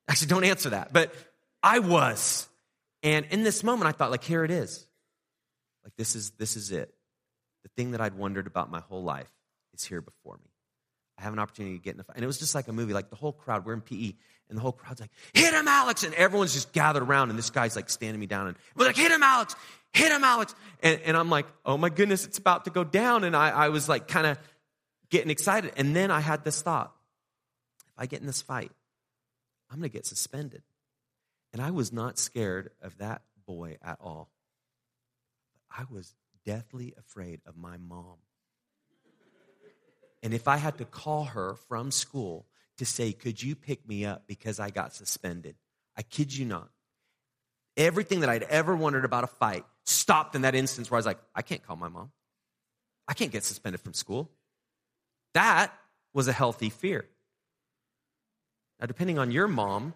Actually, 0.08 0.28
don't 0.28 0.44
answer 0.44 0.70
that, 0.70 0.92
but 0.92 1.14
I 1.62 1.78
was. 1.78 2.48
And 3.02 3.26
in 3.26 3.42
this 3.44 3.62
moment, 3.62 3.88
I 3.88 3.92
thought, 3.92 4.10
like, 4.10 4.24
here 4.24 4.44
it 4.44 4.50
is. 4.50 4.86
Like, 5.86 5.94
this 5.96 6.16
is, 6.16 6.30
this 6.32 6.56
is 6.56 6.72
it. 6.72 6.92
The 7.62 7.70
thing 7.76 7.92
that 7.92 8.00
I'd 8.00 8.14
wondered 8.14 8.48
about 8.48 8.72
my 8.72 8.80
whole 8.80 9.04
life 9.04 9.30
is 9.72 9.84
here 9.84 10.00
before 10.00 10.36
me. 10.36 10.50
I 11.16 11.22
have 11.22 11.32
an 11.32 11.38
opportunity 11.38 11.78
to 11.78 11.82
get 11.82 11.92
in 11.92 11.98
the 11.98 12.04
fight. 12.04 12.16
And 12.16 12.24
it 12.24 12.26
was 12.26 12.38
just 12.38 12.56
like 12.56 12.66
a 12.66 12.72
movie, 12.72 12.92
like 12.92 13.08
the 13.08 13.16
whole 13.16 13.32
crowd, 13.32 13.64
we're 13.64 13.72
in 13.72 13.80
PE, 13.80 14.14
and 14.48 14.58
the 14.58 14.60
whole 14.60 14.72
crowd's 14.72 15.00
like, 15.00 15.12
hit 15.32 15.54
him, 15.54 15.68
Alex. 15.68 16.02
And 16.02 16.12
everyone's 16.14 16.52
just 16.52 16.72
gathered 16.72 17.04
around, 17.04 17.30
and 17.30 17.38
this 17.38 17.50
guy's 17.50 17.76
like 17.76 17.88
standing 17.88 18.18
me 18.18 18.26
down, 18.26 18.48
and 18.48 18.56
we're 18.74 18.86
like, 18.86 18.96
hit 18.96 19.12
him, 19.12 19.22
Alex, 19.22 19.54
hit 19.92 20.10
him, 20.10 20.24
Alex. 20.24 20.54
And, 20.82 21.00
and 21.04 21.16
I'm 21.16 21.30
like, 21.30 21.46
oh 21.64 21.76
my 21.76 21.88
goodness, 21.88 22.26
it's 22.26 22.38
about 22.38 22.64
to 22.64 22.70
go 22.70 22.82
down. 22.82 23.22
And 23.22 23.36
I, 23.36 23.50
I 23.50 23.68
was 23.68 23.88
like, 23.88 24.08
kind 24.08 24.26
of 24.26 24.38
getting 25.08 25.30
excited. 25.30 25.72
And 25.76 25.94
then 25.94 26.10
I 26.10 26.20
had 26.20 26.44
this 26.44 26.60
thought 26.62 26.92
if 27.86 27.94
I 28.02 28.06
get 28.06 28.20
in 28.20 28.26
this 28.26 28.42
fight, 28.42 28.72
I'm 29.70 29.78
going 29.78 29.88
to 29.88 29.92
get 29.92 30.06
suspended. 30.06 30.62
And 31.52 31.62
I 31.62 31.70
was 31.70 31.92
not 31.92 32.18
scared 32.18 32.70
of 32.82 32.98
that 32.98 33.22
boy 33.46 33.78
at 33.82 33.98
all. 34.00 34.28
I 35.76 35.84
was 35.90 36.14
deathly 36.44 36.94
afraid 36.98 37.40
of 37.46 37.56
my 37.56 37.76
mom. 37.76 38.16
And 40.22 40.32
if 40.32 40.48
I 40.48 40.56
had 40.56 40.78
to 40.78 40.84
call 40.84 41.24
her 41.24 41.56
from 41.68 41.90
school 41.90 42.46
to 42.78 42.86
say, 42.86 43.12
Could 43.12 43.42
you 43.42 43.54
pick 43.54 43.86
me 43.86 44.04
up 44.04 44.26
because 44.26 44.58
I 44.58 44.70
got 44.70 44.94
suspended? 44.94 45.56
I 45.96 46.02
kid 46.02 46.34
you 46.34 46.44
not. 46.44 46.70
Everything 47.76 48.20
that 48.20 48.30
I'd 48.30 48.42
ever 48.44 48.74
wondered 48.74 49.04
about 49.04 49.24
a 49.24 49.28
fight 49.28 49.64
stopped 49.84 50.34
in 50.34 50.42
that 50.42 50.54
instance 50.54 50.90
where 50.90 50.96
I 50.96 51.00
was 51.00 51.06
like, 51.06 51.18
I 51.34 51.42
can't 51.42 51.62
call 51.62 51.76
my 51.76 51.88
mom. 51.88 52.10
I 53.06 53.14
can't 53.14 53.30
get 53.30 53.44
suspended 53.44 53.80
from 53.80 53.92
school. 53.92 54.30
That 55.34 55.72
was 56.12 56.26
a 56.28 56.32
healthy 56.32 56.70
fear. 56.70 57.06
Now, 58.80 58.86
depending 58.86 59.18
on 59.18 59.30
your 59.30 59.46
mom, 59.46 59.94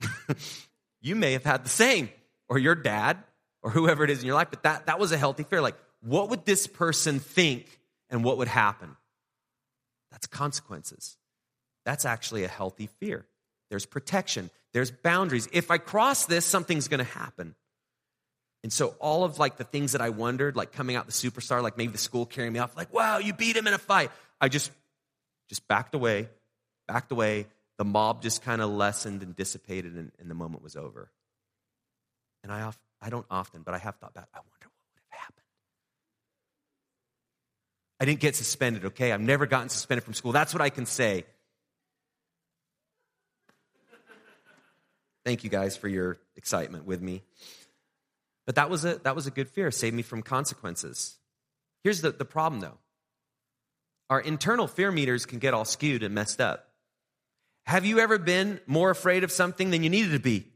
you 1.00 1.16
may 1.16 1.32
have 1.32 1.44
had 1.44 1.64
the 1.64 1.70
same, 1.70 2.10
or 2.48 2.58
your 2.58 2.74
dad, 2.74 3.18
or 3.62 3.70
whoever 3.70 4.04
it 4.04 4.10
is 4.10 4.20
in 4.20 4.26
your 4.26 4.34
life, 4.34 4.48
but 4.50 4.62
that, 4.64 4.86
that 4.86 4.98
was 4.98 5.12
a 5.12 5.16
healthy 5.16 5.44
fear. 5.44 5.60
Like, 5.60 5.76
what 6.00 6.30
would 6.30 6.44
this 6.44 6.66
person 6.66 7.20
think 7.20 7.80
and 8.10 8.24
what 8.24 8.38
would 8.38 8.48
happen? 8.48 8.96
That's 10.10 10.26
consequences. 10.26 11.16
That's 11.84 12.04
actually 12.04 12.44
a 12.44 12.48
healthy 12.48 12.88
fear. 13.00 13.26
There's 13.70 13.86
protection, 13.86 14.50
there's 14.72 14.90
boundaries. 14.90 15.48
If 15.52 15.70
I 15.70 15.78
cross 15.78 16.26
this, 16.26 16.44
something's 16.44 16.88
gonna 16.88 17.04
happen. 17.04 17.54
And 18.62 18.72
so 18.72 18.94
all 19.00 19.24
of 19.24 19.38
like 19.38 19.56
the 19.56 19.64
things 19.64 19.92
that 19.92 20.00
I 20.00 20.10
wondered, 20.10 20.56
like 20.56 20.72
coming 20.72 20.94
out 20.94 21.06
the 21.06 21.12
superstar, 21.12 21.62
like 21.62 21.76
maybe 21.76 21.92
the 21.92 21.98
school 21.98 22.26
carrying 22.26 22.52
me 22.52 22.60
off, 22.60 22.76
like, 22.76 22.92
wow, 22.92 23.18
you 23.18 23.32
beat 23.32 23.56
him 23.56 23.66
in 23.66 23.74
a 23.74 23.78
fight. 23.78 24.10
I 24.40 24.48
just 24.48 24.70
just 25.48 25.66
backed 25.68 25.94
away, 25.94 26.28
backed 26.86 27.12
away, 27.12 27.46
the 27.78 27.84
mob 27.84 28.22
just 28.22 28.42
kind 28.42 28.62
of 28.62 28.70
lessened 28.70 29.22
and 29.22 29.34
dissipated, 29.34 29.94
and, 29.94 30.12
and, 30.18 30.30
the 30.30 30.34
moment 30.34 30.62
was 30.62 30.76
over. 30.76 31.10
And 32.42 32.52
I, 32.52 32.70
I 33.02 33.10
don't 33.10 33.26
often, 33.30 33.62
but 33.62 33.74
I 33.74 33.78
have 33.78 33.96
thought 33.96 34.12
about, 34.12 34.24
it. 34.24 34.30
I 34.32 34.38
wonder 34.38 34.66
what 34.66 34.84
would 34.94 35.02
have 35.10 35.20
happened. 35.20 35.44
I 38.00 38.04
didn't 38.04 38.20
get 38.20 38.36
suspended, 38.36 38.84
okay? 38.86 39.10
I've 39.12 39.20
never 39.20 39.46
gotten 39.46 39.68
suspended 39.68 40.04
from 40.04 40.14
school. 40.14 40.30
That's 40.32 40.54
what 40.54 40.62
I 40.62 40.70
can 40.70 40.86
say. 40.86 41.24
Thank 45.24 45.44
you 45.44 45.50
guys 45.50 45.76
for 45.76 45.88
your 45.88 46.18
excitement 46.36 46.84
with 46.84 47.02
me. 47.02 47.22
But 48.46 48.56
that 48.56 48.70
was 48.70 48.84
a, 48.84 48.96
that 49.04 49.14
was 49.14 49.26
a 49.26 49.30
good 49.30 49.48
fear. 49.48 49.70
Saved 49.70 49.94
me 49.94 50.02
from 50.02 50.22
consequences. 50.22 51.16
Here's 51.84 52.00
the, 52.00 52.12
the 52.12 52.24
problem, 52.24 52.60
though 52.60 52.78
our 54.10 54.20
internal 54.20 54.66
fear 54.66 54.92
meters 54.92 55.24
can 55.24 55.38
get 55.38 55.54
all 55.54 55.64
skewed 55.64 56.02
and 56.02 56.14
messed 56.14 56.40
up. 56.40 56.68
Have 57.64 57.86
you 57.86 58.00
ever 58.00 58.18
been 58.18 58.60
more 58.66 58.90
afraid 58.90 59.24
of 59.24 59.32
something 59.32 59.70
than 59.70 59.82
you 59.82 59.90
needed 59.90 60.12
to 60.12 60.18
be? 60.18 60.48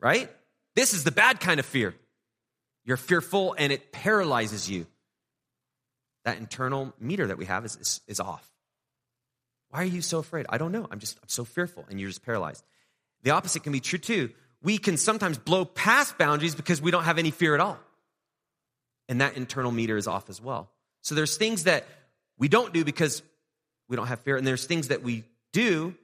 Right? 0.00 0.30
This 0.76 0.94
is 0.94 1.04
the 1.04 1.10
bad 1.10 1.40
kind 1.40 1.60
of 1.60 1.66
fear. 1.66 1.94
You're 2.84 2.96
fearful 2.96 3.54
and 3.58 3.72
it 3.72 3.92
paralyzes 3.92 4.68
you. 4.68 4.86
That 6.24 6.38
internal 6.38 6.92
meter 7.00 7.26
that 7.26 7.38
we 7.38 7.46
have 7.46 7.64
is, 7.64 7.76
is, 7.76 8.00
is 8.06 8.20
off. 8.20 8.46
Why 9.70 9.82
are 9.82 9.86
you 9.86 10.02
so 10.02 10.18
afraid? 10.18 10.46
I 10.48 10.58
don't 10.58 10.72
know. 10.72 10.86
I'm 10.90 10.98
just 10.98 11.18
I'm 11.22 11.28
so 11.28 11.44
fearful 11.44 11.86
and 11.88 12.00
you're 12.00 12.10
just 12.10 12.24
paralyzed. 12.24 12.64
The 13.22 13.30
opposite 13.30 13.62
can 13.62 13.72
be 13.72 13.80
true 13.80 13.98
too. 13.98 14.30
We 14.62 14.78
can 14.78 14.96
sometimes 14.96 15.38
blow 15.38 15.64
past 15.64 16.18
boundaries 16.18 16.54
because 16.54 16.82
we 16.82 16.90
don't 16.90 17.04
have 17.04 17.18
any 17.18 17.30
fear 17.30 17.54
at 17.54 17.60
all. 17.60 17.78
And 19.08 19.20
that 19.20 19.36
internal 19.36 19.72
meter 19.72 19.96
is 19.96 20.06
off 20.06 20.28
as 20.28 20.40
well. 20.40 20.70
So 21.02 21.14
there's 21.14 21.36
things 21.36 21.64
that 21.64 21.86
we 22.38 22.48
don't 22.48 22.72
do 22.72 22.84
because 22.84 23.22
we 23.88 23.96
don't 23.96 24.06
have 24.06 24.20
fear, 24.20 24.36
and 24.36 24.46
there's 24.46 24.66
things 24.66 24.88
that 24.88 25.02
we 25.02 25.24
do 25.52 25.94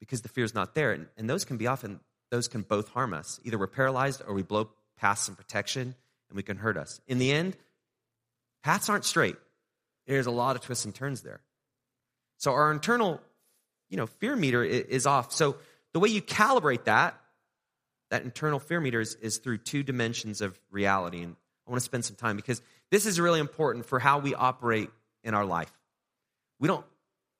because 0.00 0.22
the 0.22 0.28
fear 0.28 0.44
is 0.44 0.54
not 0.54 0.74
there. 0.74 0.92
And, 0.92 1.06
and 1.16 1.28
those 1.28 1.44
can 1.44 1.56
be 1.56 1.66
often, 1.66 2.00
those 2.34 2.48
can 2.48 2.62
both 2.62 2.88
harm 2.88 3.14
us. 3.14 3.38
Either 3.44 3.56
we're 3.56 3.68
paralyzed 3.68 4.20
or 4.26 4.34
we 4.34 4.42
blow 4.42 4.68
past 4.96 5.24
some 5.24 5.36
protection 5.36 5.94
and 6.28 6.36
we 6.36 6.42
can 6.42 6.56
hurt 6.56 6.76
us. 6.76 7.00
In 7.06 7.18
the 7.18 7.30
end, 7.30 7.56
paths 8.64 8.88
aren't 8.88 9.04
straight. 9.04 9.36
There's 10.08 10.26
a 10.26 10.32
lot 10.32 10.56
of 10.56 10.62
twists 10.62 10.84
and 10.84 10.92
turns 10.92 11.22
there. 11.22 11.40
So 12.38 12.52
our 12.52 12.72
internal, 12.72 13.20
you 13.88 13.96
know, 13.96 14.06
fear 14.06 14.34
meter 14.34 14.64
is 14.64 15.06
off. 15.06 15.32
So 15.32 15.58
the 15.92 16.00
way 16.00 16.08
you 16.08 16.20
calibrate 16.20 16.84
that, 16.84 17.16
that 18.10 18.24
internal 18.24 18.58
fear 18.58 18.80
meter 18.80 19.00
is, 19.00 19.14
is 19.14 19.38
through 19.38 19.58
two 19.58 19.84
dimensions 19.84 20.40
of 20.40 20.58
reality. 20.72 21.22
And 21.22 21.36
I 21.68 21.70
want 21.70 21.80
to 21.80 21.84
spend 21.84 22.04
some 22.04 22.16
time 22.16 22.34
because 22.34 22.60
this 22.90 23.06
is 23.06 23.20
really 23.20 23.38
important 23.38 23.86
for 23.86 24.00
how 24.00 24.18
we 24.18 24.34
operate 24.34 24.90
in 25.22 25.34
our 25.34 25.44
life. 25.44 25.72
We 26.58 26.66
don't 26.66 26.84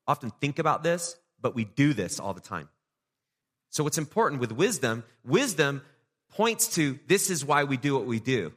often 0.06 0.30
think 0.40 0.60
about 0.60 0.84
this, 0.84 1.16
but 1.40 1.56
we 1.56 1.64
do 1.64 1.94
this 1.94 2.20
all 2.20 2.32
the 2.32 2.40
time. 2.40 2.68
So, 3.74 3.82
what's 3.82 3.98
important 3.98 4.40
with 4.40 4.52
wisdom, 4.52 5.02
wisdom 5.24 5.82
points 6.36 6.76
to 6.76 6.96
this 7.08 7.28
is 7.28 7.44
why 7.44 7.64
we 7.64 7.76
do 7.76 7.94
what 7.94 8.06
we 8.06 8.20
do. 8.20 8.52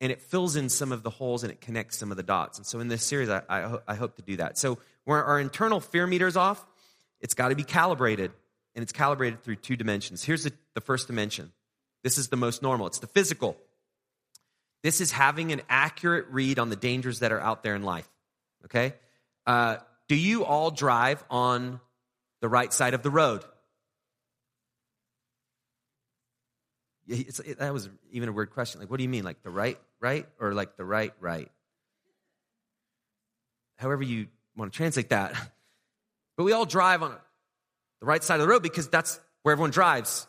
And 0.00 0.12
it 0.12 0.22
fills 0.22 0.54
in 0.54 0.68
some 0.68 0.92
of 0.92 1.02
the 1.02 1.10
holes 1.10 1.42
and 1.42 1.50
it 1.50 1.60
connects 1.60 1.98
some 1.98 2.12
of 2.12 2.16
the 2.16 2.22
dots. 2.22 2.56
And 2.56 2.64
so, 2.64 2.78
in 2.78 2.86
this 2.86 3.04
series, 3.04 3.28
I, 3.28 3.42
I, 3.48 3.78
I 3.88 3.94
hope 3.96 4.14
to 4.14 4.22
do 4.22 4.36
that. 4.36 4.58
So, 4.58 4.78
where 5.06 5.24
our 5.24 5.40
internal 5.40 5.80
fear 5.80 6.06
meter 6.06 6.28
is 6.28 6.36
off, 6.36 6.64
it's 7.20 7.34
got 7.34 7.48
to 7.48 7.56
be 7.56 7.64
calibrated. 7.64 8.30
And 8.76 8.84
it's 8.84 8.92
calibrated 8.92 9.42
through 9.42 9.56
two 9.56 9.74
dimensions. 9.74 10.22
Here's 10.22 10.44
the, 10.44 10.52
the 10.74 10.80
first 10.80 11.08
dimension 11.08 11.50
this 12.04 12.16
is 12.16 12.28
the 12.28 12.36
most 12.36 12.62
normal 12.62 12.86
it's 12.86 13.00
the 13.00 13.08
physical. 13.08 13.56
This 14.84 15.00
is 15.00 15.10
having 15.10 15.50
an 15.50 15.62
accurate 15.68 16.28
read 16.30 16.60
on 16.60 16.70
the 16.70 16.76
dangers 16.76 17.18
that 17.18 17.32
are 17.32 17.40
out 17.40 17.64
there 17.64 17.74
in 17.74 17.82
life. 17.82 18.08
Okay? 18.66 18.94
Uh, 19.48 19.78
do 20.06 20.14
you 20.14 20.44
all 20.44 20.70
drive 20.70 21.24
on 21.28 21.80
the 22.40 22.48
right 22.48 22.72
side 22.72 22.94
of 22.94 23.02
the 23.02 23.10
road? 23.10 23.44
It, 27.10 27.58
that 27.58 27.72
was 27.72 27.88
even 28.12 28.28
a 28.28 28.32
weird 28.32 28.50
question. 28.50 28.80
Like, 28.80 28.90
what 28.90 28.98
do 28.98 29.02
you 29.02 29.08
mean? 29.08 29.24
Like 29.24 29.42
the 29.42 29.50
right, 29.50 29.78
right? 30.00 30.26
Or 30.38 30.54
like 30.54 30.76
the 30.76 30.84
right, 30.84 31.12
right? 31.20 31.50
However, 33.76 34.02
you 34.02 34.28
want 34.56 34.72
to 34.72 34.76
translate 34.76 35.10
that. 35.10 35.34
But 36.36 36.44
we 36.44 36.52
all 36.52 36.64
drive 36.64 37.02
on 37.02 37.14
the 38.00 38.06
right 38.06 38.24
side 38.24 38.36
of 38.36 38.40
the 38.40 38.48
road 38.48 38.62
because 38.62 38.88
that's 38.88 39.20
where 39.42 39.52
everyone 39.52 39.72
drives. 39.72 40.26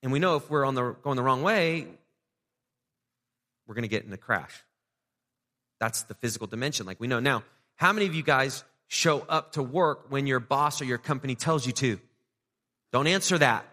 And 0.00 0.12
we 0.12 0.20
know 0.20 0.36
if 0.36 0.48
we're 0.48 0.64
on 0.64 0.76
the, 0.76 0.92
going 1.02 1.16
the 1.16 1.24
wrong 1.24 1.42
way, 1.42 1.88
we're 3.66 3.74
going 3.74 3.82
to 3.82 3.88
get 3.88 4.04
in 4.04 4.12
a 4.12 4.16
crash. 4.16 4.62
That's 5.80 6.04
the 6.04 6.14
physical 6.14 6.46
dimension, 6.46 6.86
like 6.86 7.00
we 7.00 7.08
know. 7.08 7.18
Now, 7.18 7.42
how 7.74 7.92
many 7.92 8.06
of 8.06 8.14
you 8.14 8.22
guys 8.22 8.62
show 8.88 9.20
up 9.28 9.52
to 9.52 9.62
work 9.62 10.06
when 10.10 10.26
your 10.26 10.40
boss 10.40 10.80
or 10.80 10.84
your 10.84 10.98
company 10.98 11.34
tells 11.34 11.66
you 11.66 11.72
to. 11.72 12.00
Don't 12.92 13.06
answer 13.06 13.38
that. 13.38 13.66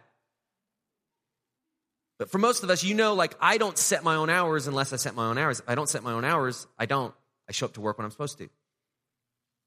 But 2.22 2.30
for 2.30 2.38
most 2.38 2.62
of 2.62 2.70
us, 2.70 2.84
you 2.84 2.94
know, 2.94 3.16
like 3.16 3.34
I 3.42 3.58
don't 3.58 3.76
set 3.76 4.04
my 4.04 4.14
own 4.14 4.30
hours 4.30 4.68
unless 4.68 4.94
I 4.94 4.98
set 4.98 5.16
my 5.16 5.26
own 5.26 5.40
hours. 5.40 5.60
If 5.60 5.68
I 5.68 5.74
don't 5.74 5.90
set 5.90 6.04
my 6.04 6.12
own 6.12 6.24
hours, 6.24 6.68
I 6.78 6.86
don't. 6.86 7.16
I 7.50 7.52
show 7.52 7.66
up 7.66 7.74
to 7.74 7.82
work 7.82 7.98
when 7.98 8.06
I'm 8.06 8.12
supposed 8.12 8.38
to. 8.38 8.48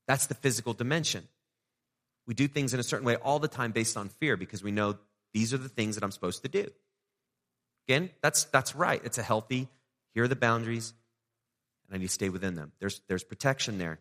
That's 0.06 0.28
the 0.28 0.34
physical 0.34 0.72
dimension. 0.72 1.26
We 2.28 2.34
do 2.34 2.46
things 2.46 2.72
in 2.72 2.78
a 2.78 2.84
certain 2.84 3.04
way 3.04 3.16
all 3.16 3.40
the 3.40 3.48
time 3.48 3.72
based 3.72 3.96
on 3.96 4.08
fear 4.08 4.36
because 4.36 4.62
we 4.62 4.70
know 4.70 4.96
these 5.32 5.52
are 5.52 5.58
the 5.58 5.68
things 5.68 5.96
that 5.96 6.04
I'm 6.04 6.12
supposed 6.12 6.42
to 6.42 6.48
do. 6.48 6.70
Again, 7.88 8.10
that's, 8.22 8.44
that's 8.44 8.76
right. 8.76 9.00
It's 9.04 9.18
a 9.18 9.24
healthy, 9.24 9.66
here 10.14 10.22
are 10.22 10.28
the 10.28 10.36
boundaries, 10.36 10.94
and 11.88 11.96
I 11.96 11.98
need 11.98 12.06
to 12.06 12.12
stay 12.12 12.28
within 12.28 12.54
them. 12.54 12.70
There's, 12.78 13.00
there's 13.08 13.24
protection 13.24 13.78
there. 13.78 13.98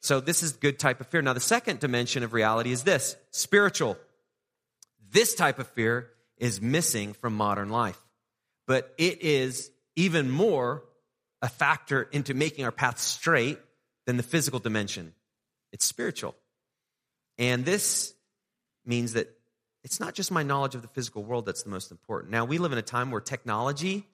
So 0.00 0.18
this 0.18 0.42
is 0.42 0.54
good 0.54 0.80
type 0.80 1.00
of 1.00 1.06
fear. 1.06 1.22
Now 1.22 1.32
the 1.32 1.38
second 1.38 1.78
dimension 1.78 2.24
of 2.24 2.32
reality 2.32 2.72
is 2.72 2.82
this, 2.82 3.14
spiritual. 3.30 3.96
This 5.12 5.36
type 5.36 5.60
of 5.60 5.68
fear 5.68 6.10
is 6.40 6.60
missing 6.60 7.12
from 7.12 7.34
modern 7.34 7.68
life. 7.68 8.00
But 8.66 8.94
it 8.98 9.22
is 9.22 9.70
even 9.96 10.30
more 10.30 10.84
a 11.42 11.48
factor 11.48 12.02
into 12.12 12.34
making 12.34 12.64
our 12.64 12.72
path 12.72 12.98
straight 12.98 13.58
than 14.06 14.16
the 14.16 14.22
physical 14.22 14.58
dimension. 14.58 15.14
It's 15.72 15.84
spiritual. 15.84 16.34
And 17.38 17.64
this 17.64 18.14
means 18.84 19.12
that 19.12 19.28
it's 19.84 20.00
not 20.00 20.14
just 20.14 20.30
my 20.30 20.42
knowledge 20.42 20.74
of 20.74 20.82
the 20.82 20.88
physical 20.88 21.22
world 21.22 21.46
that's 21.46 21.62
the 21.62 21.70
most 21.70 21.90
important. 21.90 22.32
Now, 22.32 22.44
we 22.44 22.58
live 22.58 22.72
in 22.72 22.78
a 22.78 22.82
time 22.82 23.10
where 23.10 23.20
technology, 23.20 24.06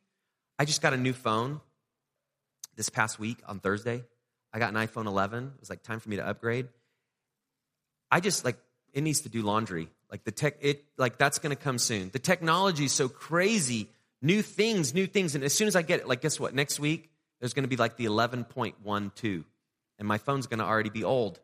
I 0.59 0.65
just 0.65 0.83
got 0.83 0.93
a 0.93 0.97
new 0.97 1.13
phone 1.13 1.61
this 2.77 2.91
past 2.91 3.19
week 3.19 3.39
on 3.47 3.61
Thursday. 3.61 4.05
I 4.53 4.59
got 4.59 4.75
an 4.75 4.87
iPhone 4.87 5.07
11. 5.07 5.53
It 5.55 5.61
was 5.61 5.71
like 5.71 5.83
time 5.83 6.01
for 6.01 6.09
me 6.09 6.17
to 6.17 6.27
upgrade. 6.27 6.69
I 8.11 8.21
just 8.21 8.45
like, 8.45 8.59
it 8.93 9.03
needs 9.03 9.23
to 9.23 9.29
do 9.29 9.43
laundry. 9.43 9.89
Like 10.11 10.25
the 10.25 10.31
tech, 10.31 10.57
it, 10.61 10.85
like 10.97 11.19
that's 11.19 11.39
going 11.39 11.55
to 11.55 11.61
come 11.61 11.79
soon. 11.79 12.11
The 12.13 12.19
technology 12.19 12.85
is 12.85 12.93
so 12.93 13.09
crazy. 13.09 13.89
New 14.23 14.43
things, 14.43 14.95
new 14.95 15.07
things. 15.07 15.35
And 15.35 15.45
as 15.45 15.53
soon 15.53 15.69
as 15.69 15.77
I 15.77 15.83
get 15.83 16.01
it, 16.01 16.09
like, 16.09 16.21
guess 16.21 16.39
what? 16.39 16.55
Next 16.55 16.79
week, 16.79 17.11
there's 17.41 17.53
going 17.53 17.65
to 17.65 17.69
be 17.69 17.77
like 17.77 17.97
the 17.97 18.07
11.12. 18.07 19.45
And 19.99 20.09
my 20.09 20.19
phone's 20.19 20.47
going 20.47 20.61
to 20.61 20.65
already 20.65 20.91
be 20.91 21.05
old. 21.05 21.41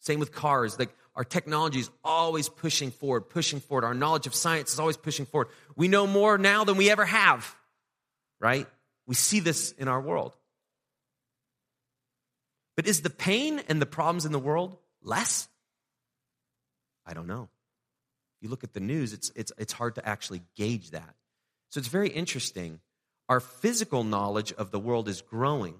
Same 0.00 0.20
with 0.20 0.32
cars. 0.32 0.78
Like 0.78 0.90
our 1.14 1.24
technology 1.24 1.80
is 1.80 1.90
always 2.04 2.48
pushing 2.48 2.90
forward, 2.90 3.22
pushing 3.22 3.60
forward. 3.60 3.84
Our 3.84 3.94
knowledge 3.94 4.26
of 4.26 4.34
science 4.34 4.72
is 4.72 4.78
always 4.78 4.96
pushing 4.96 5.26
forward. 5.26 5.48
We 5.76 5.88
know 5.88 6.06
more 6.06 6.38
now 6.38 6.64
than 6.64 6.76
we 6.76 6.90
ever 6.90 7.04
have, 7.04 7.54
right? 8.40 8.66
We 9.06 9.14
see 9.14 9.40
this 9.40 9.72
in 9.72 9.88
our 9.88 10.00
world. 10.00 10.34
But 12.76 12.86
is 12.86 13.00
the 13.00 13.10
pain 13.10 13.60
and 13.68 13.82
the 13.82 13.86
problems 13.86 14.24
in 14.26 14.32
the 14.32 14.38
world 14.38 14.76
less? 15.02 15.48
I 17.04 17.14
don't 17.14 17.26
know. 17.26 17.48
You 18.40 18.48
look 18.48 18.64
at 18.64 18.72
the 18.72 18.80
news, 18.80 19.12
it's, 19.12 19.32
it's, 19.34 19.52
it's 19.58 19.72
hard 19.72 19.96
to 19.96 20.08
actually 20.08 20.42
gauge 20.56 20.90
that. 20.90 21.14
So 21.70 21.78
it's 21.78 21.88
very 21.88 22.08
interesting. 22.08 22.80
Our 23.28 23.40
physical 23.40 24.04
knowledge 24.04 24.52
of 24.52 24.70
the 24.70 24.78
world 24.78 25.08
is 25.08 25.20
growing, 25.20 25.74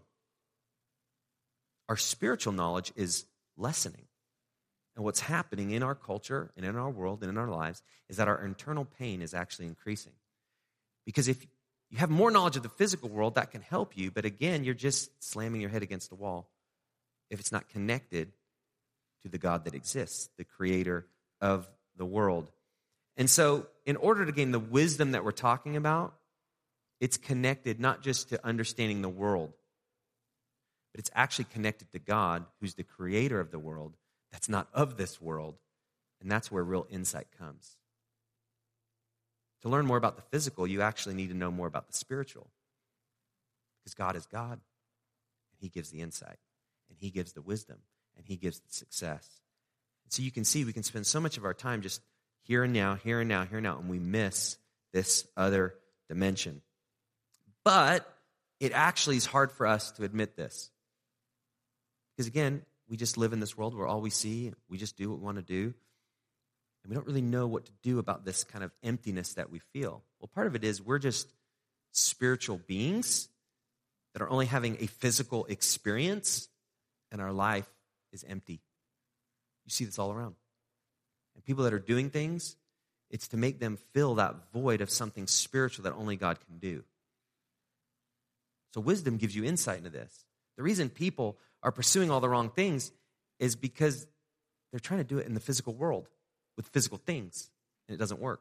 our 1.89 1.97
spiritual 1.97 2.53
knowledge 2.53 2.93
is 2.97 3.25
lessening. 3.57 4.05
And 4.95 5.05
what's 5.05 5.21
happening 5.21 5.71
in 5.71 5.85
our 5.85 5.95
culture 5.95 6.51
and 6.57 6.67
in 6.67 6.75
our 6.75 6.91
world 6.91 7.23
and 7.23 7.31
in 7.31 7.39
our 7.39 7.49
lives 7.49 7.83
is 8.09 8.17
that 8.17 8.27
our 8.27 8.45
internal 8.45 8.85
pain 8.85 9.23
is 9.23 9.33
actually 9.33 9.67
increasing. 9.67 10.13
Because 11.07 11.29
if 11.29 11.47
you 11.89 11.99
have 11.99 12.11
more 12.11 12.33
knowledge 12.33 12.57
of 12.57 12.65
the 12.65 12.69
physical 12.69 13.09
world, 13.09 13.37
that 13.37 13.53
can 13.53 13.63
help 13.63 13.97
you, 13.97 14.11
but 14.11 14.25
again, 14.25 14.65
you're 14.65 14.75
just 14.75 15.11
slamming 15.23 15.61
your 15.61 15.71
head 15.71 15.85
against 15.85 16.11
the 16.11 16.17
wall 16.17 16.51
if 17.31 17.39
it's 17.39 17.53
not 17.53 17.69
connected 17.69 18.33
to 19.23 19.29
the 19.29 19.39
God 19.39 19.65
that 19.65 19.75
exists, 19.75 20.29
the 20.37 20.45
creator 20.45 21.07
of 21.41 21.69
the 21.99 22.07
world. 22.07 22.51
And 23.17 23.29
so, 23.29 23.67
in 23.85 23.97
order 23.97 24.25
to 24.25 24.33
gain 24.33 24.53
the 24.53 24.59
wisdom 24.59 25.13
that 25.13 25.25
we're 25.25 25.33
talking 25.33 25.77
about, 25.77 26.15
it's 27.01 27.17
connected 27.17 27.81
not 27.81 28.03
just 28.03 28.31
to 28.31 28.47
understanding 28.47 29.03
the 29.03 29.09
world, 29.09 29.53
but 30.93 31.01
it's 31.01 31.11
actually 31.15 31.47
connected 31.47 31.93
to 31.93 31.99
God, 31.99 32.45
who's 32.61 32.75
the 32.75 32.83
creator 32.83 33.41
of 33.41 33.51
the 33.51 33.59
world, 33.59 33.95
that's 34.33 34.49
not 34.49 34.69
of 34.73 34.97
this 34.97 35.21
world. 35.21 35.57
And 36.21 36.31
that's 36.31 36.51
where 36.51 36.65
real 36.65 36.87
insight 36.91 37.29
comes. 37.39 37.77
To 39.63 39.69
learn 39.69 39.87
more 39.87 39.97
about 39.97 40.17
the 40.17 40.23
physical, 40.23 40.67
you 40.67 40.83
actually 40.83 41.15
need 41.15 41.29
to 41.29 41.37
know 41.37 41.51
more 41.51 41.67
about 41.67 41.87
the 41.87 41.93
spiritual. 41.93 42.49
Because 43.81 43.95
God 43.95 44.17
is 44.17 44.27
God, 44.27 44.53
and 44.53 45.59
He 45.61 45.69
gives 45.69 45.91
the 45.91 46.01
insight, 46.01 46.39
and 46.89 46.99
He 46.99 47.11
gives 47.11 47.33
the 47.33 47.43
wisdom, 47.43 47.79
and 48.17 48.27
He 48.27 48.37
gives 48.37 48.61
the 48.61 48.73
success. 48.73 49.41
So 50.09 50.23
you 50.23 50.31
can 50.31 50.45
see 50.45 50.65
we 50.65 50.73
can 50.73 50.83
spend 50.83 51.07
so 51.07 51.21
much 51.21 51.37
of 51.37 51.45
our 51.45 51.55
time 51.55 51.83
just 51.83 52.01
here 52.43 52.65
and 52.65 52.73
now, 52.73 52.95
here 52.95 53.21
and 53.21 53.29
now, 53.29 53.45
here 53.45 53.59
and 53.59 53.65
now, 53.65 53.79
and 53.79 53.91
we 53.91 53.99
miss 53.99 54.57
this 54.93 55.27
other 55.37 55.75
dimension. 56.09 56.63
But 57.65 58.11
it 58.61 58.73
actually 58.73 59.19
is 59.19 59.27
hard 59.27 59.53
for 59.53 59.67
us 59.67 59.91
to 59.93 60.05
admit 60.05 60.37
this. 60.37 60.71
Because 62.17 62.27
again, 62.27 62.63
we 62.89 62.97
just 62.97 63.19
live 63.19 63.33
in 63.33 63.41
this 63.41 63.57
world 63.57 63.77
where 63.77 63.87
all 63.87 64.01
we 64.01 64.11
see, 64.11 64.53
we 64.69 64.79
just 64.79 64.97
do 64.97 65.11
what 65.11 65.19
we 65.19 65.25
want 65.25 65.37
to 65.37 65.43
do. 65.43 65.75
And 66.83 66.91
we 66.91 66.95
don't 66.95 67.07
really 67.07 67.23
know 67.23 67.47
what 67.47 67.67
to 67.67 67.73
do 67.83 67.99
about 67.99 68.25
this 68.25 68.45
kind 68.45 68.65
of 68.65 68.73
emptiness 68.83 69.35
that 69.35 69.51
we 69.51 69.61
feel. 69.73 70.03
Well, 70.21 70.31
part 70.35 70.47
of 70.47 70.55
it 70.55 70.65
is 70.65 70.81
we're 70.81 70.99
just 70.99 71.33
spiritual 71.93 72.59
beings 72.67 73.29
that 74.15 74.23
are 74.23 74.31
only 74.31 74.47
having 74.47 74.79
a 74.81 74.87
physical 74.87 75.45
experience, 75.47 76.49
and 77.13 77.21
our 77.21 77.33
life 77.33 77.69
is 78.13 78.25
empty. 78.27 78.63
You 79.69 79.71
see 79.71 79.85
this 79.85 79.99
all 79.99 80.11
around. 80.11 80.35
And 81.35 81.45
people 81.45 81.65
that 81.65 81.75
are 81.75 81.79
doing 81.79 82.09
things, 82.09 82.57
it's 83.11 83.29
to 83.29 83.37
make 83.37 83.61
them 83.61 83.77
fill 83.93 84.15
that 84.15 84.51
void 84.51 84.81
of 84.81 84.89
something 84.89 85.27
spiritual 85.27 85.83
that 85.83 85.93
only 85.93 86.17
God 86.17 86.39
can 86.41 86.59
do. 86.59 86.85
So, 88.73 88.81
wisdom 88.81 89.19
gives 89.19 89.37
you 89.37 89.45
insight 89.45 89.77
into 89.77 89.91
this. 89.91 90.25
The 90.57 90.63
reason 90.63 90.89
people 90.89 91.37
are 91.63 91.71
pursuing 91.71 92.11
all 92.11 92.21
the 92.21 92.31
wrong 92.31 92.49
things 92.49 92.93
is 93.39 93.57
because 93.57 94.07
they're 94.71 94.81
trying 94.81 95.01
to 95.01 95.05
do 95.05 95.19
it 95.19 95.27
in 95.27 95.35
the 95.35 95.41
physical 95.41 95.75
world 95.75 96.09
with 96.57 96.67
physical 96.69 96.97
things, 96.97 97.51
and 97.89 97.95
it 97.95 97.99
doesn't 97.99 98.21
work. 98.21 98.41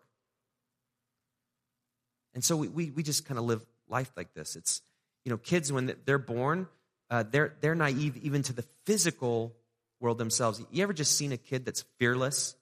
And 2.33 2.41
so 2.41 2.55
we, 2.55 2.69
we, 2.69 2.89
we 2.91 3.03
just 3.03 3.25
kind 3.25 3.37
of 3.37 3.43
live 3.43 3.65
life 3.89 4.11
like 4.15 4.33
this. 4.33 4.55
It's, 4.55 4.81
you 5.25 5.29
know, 5.29 5.37
kids, 5.37 5.73
when 5.73 5.93
they're 6.05 6.17
born, 6.17 6.69
uh, 7.09 7.25
they're, 7.29 7.53
they're 7.59 7.75
naive 7.75 8.15
even 8.15 8.43
to 8.43 8.53
the 8.53 8.63
physical 8.85 9.57
world 9.99 10.17
themselves. 10.17 10.61
You 10.71 10.83
ever 10.83 10.93
just 10.93 11.17
seen 11.17 11.31
a 11.31 11.37
kid 11.37 11.65
that's 11.65 11.83
fearless? 11.99 12.55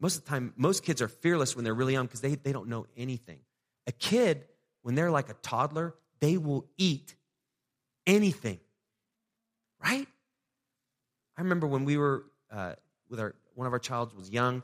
Most 0.00 0.18
of 0.18 0.24
the 0.24 0.30
time, 0.30 0.52
most 0.56 0.84
kids 0.84 1.00
are 1.00 1.08
fearless 1.08 1.54
when 1.54 1.64
they're 1.64 1.74
really 1.74 1.92
young 1.92 2.06
because 2.06 2.20
they, 2.20 2.34
they 2.34 2.52
don't 2.52 2.68
know 2.68 2.86
anything. 2.96 3.38
A 3.86 3.92
kid, 3.92 4.44
when 4.82 4.94
they're 4.94 5.10
like 5.10 5.28
a 5.28 5.34
toddler, 5.34 5.94
they 6.20 6.38
will 6.38 6.66
eat 6.76 7.14
anything, 8.06 8.60
right? 9.82 10.06
I 11.36 11.40
remember 11.40 11.66
when 11.66 11.84
we 11.84 11.96
were 11.96 12.24
uh, 12.50 12.74
with 13.08 13.20
our 13.20 13.34
one 13.54 13.66
of 13.66 13.72
our 13.72 13.78
childs 13.78 14.14
was 14.14 14.30
young. 14.30 14.62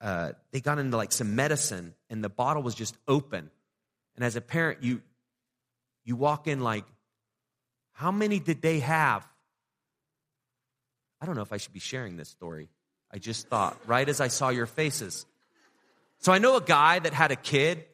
Uh, 0.00 0.32
they 0.52 0.60
got 0.60 0.78
into 0.78 0.96
like 0.96 1.12
some 1.12 1.34
medicine, 1.34 1.94
and 2.10 2.22
the 2.22 2.28
bottle 2.28 2.62
was 2.62 2.74
just 2.74 2.96
open. 3.08 3.50
And 4.14 4.24
as 4.24 4.36
a 4.36 4.40
parent, 4.40 4.82
you 4.82 5.02
you 6.04 6.16
walk 6.16 6.46
in 6.46 6.60
like, 6.60 6.84
how 7.92 8.10
many 8.10 8.38
did 8.38 8.62
they 8.62 8.80
have? 8.80 9.26
I 11.20 11.26
don't 11.26 11.34
know 11.34 11.42
if 11.42 11.52
I 11.52 11.56
should 11.56 11.72
be 11.72 11.80
sharing 11.80 12.16
this 12.16 12.28
story. 12.28 12.68
I 13.12 13.18
just 13.18 13.48
thought, 13.48 13.78
right 13.86 14.08
as 14.08 14.20
I 14.20 14.28
saw 14.28 14.50
your 14.50 14.66
faces. 14.66 15.26
So 16.18 16.32
I 16.32 16.38
know 16.38 16.56
a 16.56 16.60
guy 16.60 16.98
that 16.98 17.12
had 17.12 17.30
a 17.30 17.36
kid. 17.36 17.84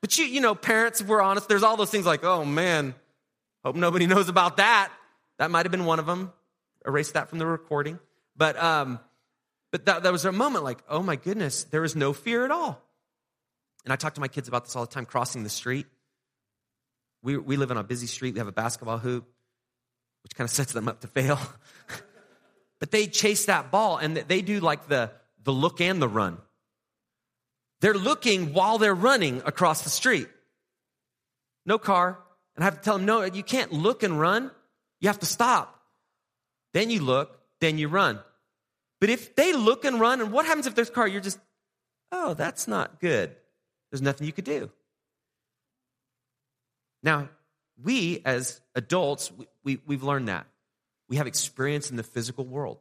But 0.00 0.18
you, 0.18 0.26
you 0.26 0.40
know, 0.40 0.54
parents, 0.54 1.00
if 1.00 1.08
we're 1.08 1.22
honest, 1.22 1.48
there's 1.48 1.64
all 1.64 1.76
those 1.76 1.90
things 1.90 2.06
like, 2.06 2.22
oh 2.22 2.44
man, 2.44 2.94
hope 3.64 3.74
nobody 3.74 4.06
knows 4.08 4.28
about 4.28 4.58
that. 4.58 4.92
That 5.38 5.50
might 5.50 5.64
have 5.64 5.72
been 5.72 5.84
one 5.84 5.98
of 5.98 6.06
them. 6.06 6.32
Erase 6.86 7.12
that 7.12 7.28
from 7.28 7.38
the 7.38 7.46
recording. 7.46 7.98
But 8.36 8.56
um, 8.62 9.00
but 9.72 9.86
that, 9.86 10.04
that 10.04 10.12
was 10.12 10.24
a 10.24 10.32
moment 10.32 10.64
like, 10.64 10.78
oh 10.88 11.02
my 11.02 11.16
goodness, 11.16 11.64
there 11.64 11.80
was 11.80 11.96
no 11.96 12.12
fear 12.12 12.44
at 12.44 12.50
all. 12.50 12.80
And 13.84 13.92
I 13.92 13.96
talk 13.96 14.14
to 14.14 14.20
my 14.20 14.28
kids 14.28 14.48
about 14.48 14.64
this 14.64 14.76
all 14.76 14.84
the 14.86 14.92
time, 14.92 15.06
crossing 15.06 15.42
the 15.42 15.50
street. 15.50 15.86
We, 17.22 17.36
we 17.36 17.56
live 17.56 17.70
on 17.70 17.76
a 17.76 17.84
busy 17.84 18.06
street. 18.06 18.34
We 18.34 18.38
have 18.38 18.48
a 18.48 18.52
basketball 18.52 18.98
hoop, 18.98 19.26
which 20.22 20.34
kind 20.34 20.48
of 20.48 20.50
sets 20.54 20.72
them 20.72 20.88
up 20.88 21.00
to 21.00 21.08
fail. 21.08 21.38
but 22.80 22.90
they 22.90 23.06
chase 23.06 23.46
that 23.46 23.70
ball 23.70 23.98
and 23.98 24.16
they 24.16 24.42
do 24.42 24.60
like 24.60 24.88
the, 24.88 25.10
the 25.42 25.52
look 25.52 25.80
and 25.80 26.00
the 26.00 26.08
run. 26.08 26.38
They're 27.80 27.94
looking 27.94 28.52
while 28.52 28.78
they're 28.78 28.94
running 28.94 29.42
across 29.44 29.82
the 29.82 29.90
street. 29.90 30.28
No 31.66 31.78
car. 31.78 32.18
And 32.54 32.64
I 32.64 32.66
have 32.66 32.76
to 32.76 32.80
tell 32.80 32.96
them, 32.96 33.06
no, 33.06 33.22
you 33.22 33.42
can't 33.42 33.72
look 33.72 34.02
and 34.02 34.18
run. 34.18 34.50
You 35.00 35.08
have 35.08 35.18
to 35.18 35.26
stop. 35.26 35.78
Then 36.72 36.90
you 36.90 37.02
look, 37.02 37.38
then 37.60 37.76
you 37.76 37.88
run. 37.88 38.20
But 39.00 39.10
if 39.10 39.36
they 39.36 39.52
look 39.52 39.84
and 39.84 40.00
run, 40.00 40.20
and 40.20 40.32
what 40.32 40.46
happens 40.46 40.66
if 40.66 40.74
there's 40.74 40.88
a 40.88 40.92
car? 40.92 41.06
You're 41.06 41.20
just, 41.20 41.38
oh, 42.12 42.34
that's 42.34 42.66
not 42.66 42.98
good. 42.98 43.34
There's 43.90 44.02
nothing 44.02 44.26
you 44.26 44.32
could 44.32 44.44
do. 44.44 44.70
Now, 47.06 47.28
we 47.80 48.20
as 48.24 48.60
adults, 48.74 49.30
we, 49.62 49.78
we, 49.86 49.94
have 49.94 50.02
learned 50.02 50.26
that. 50.26 50.44
We 51.08 51.16
have 51.16 51.28
experience 51.28 51.88
in 51.88 51.96
the 51.96 52.02
physical 52.02 52.44
world. 52.44 52.78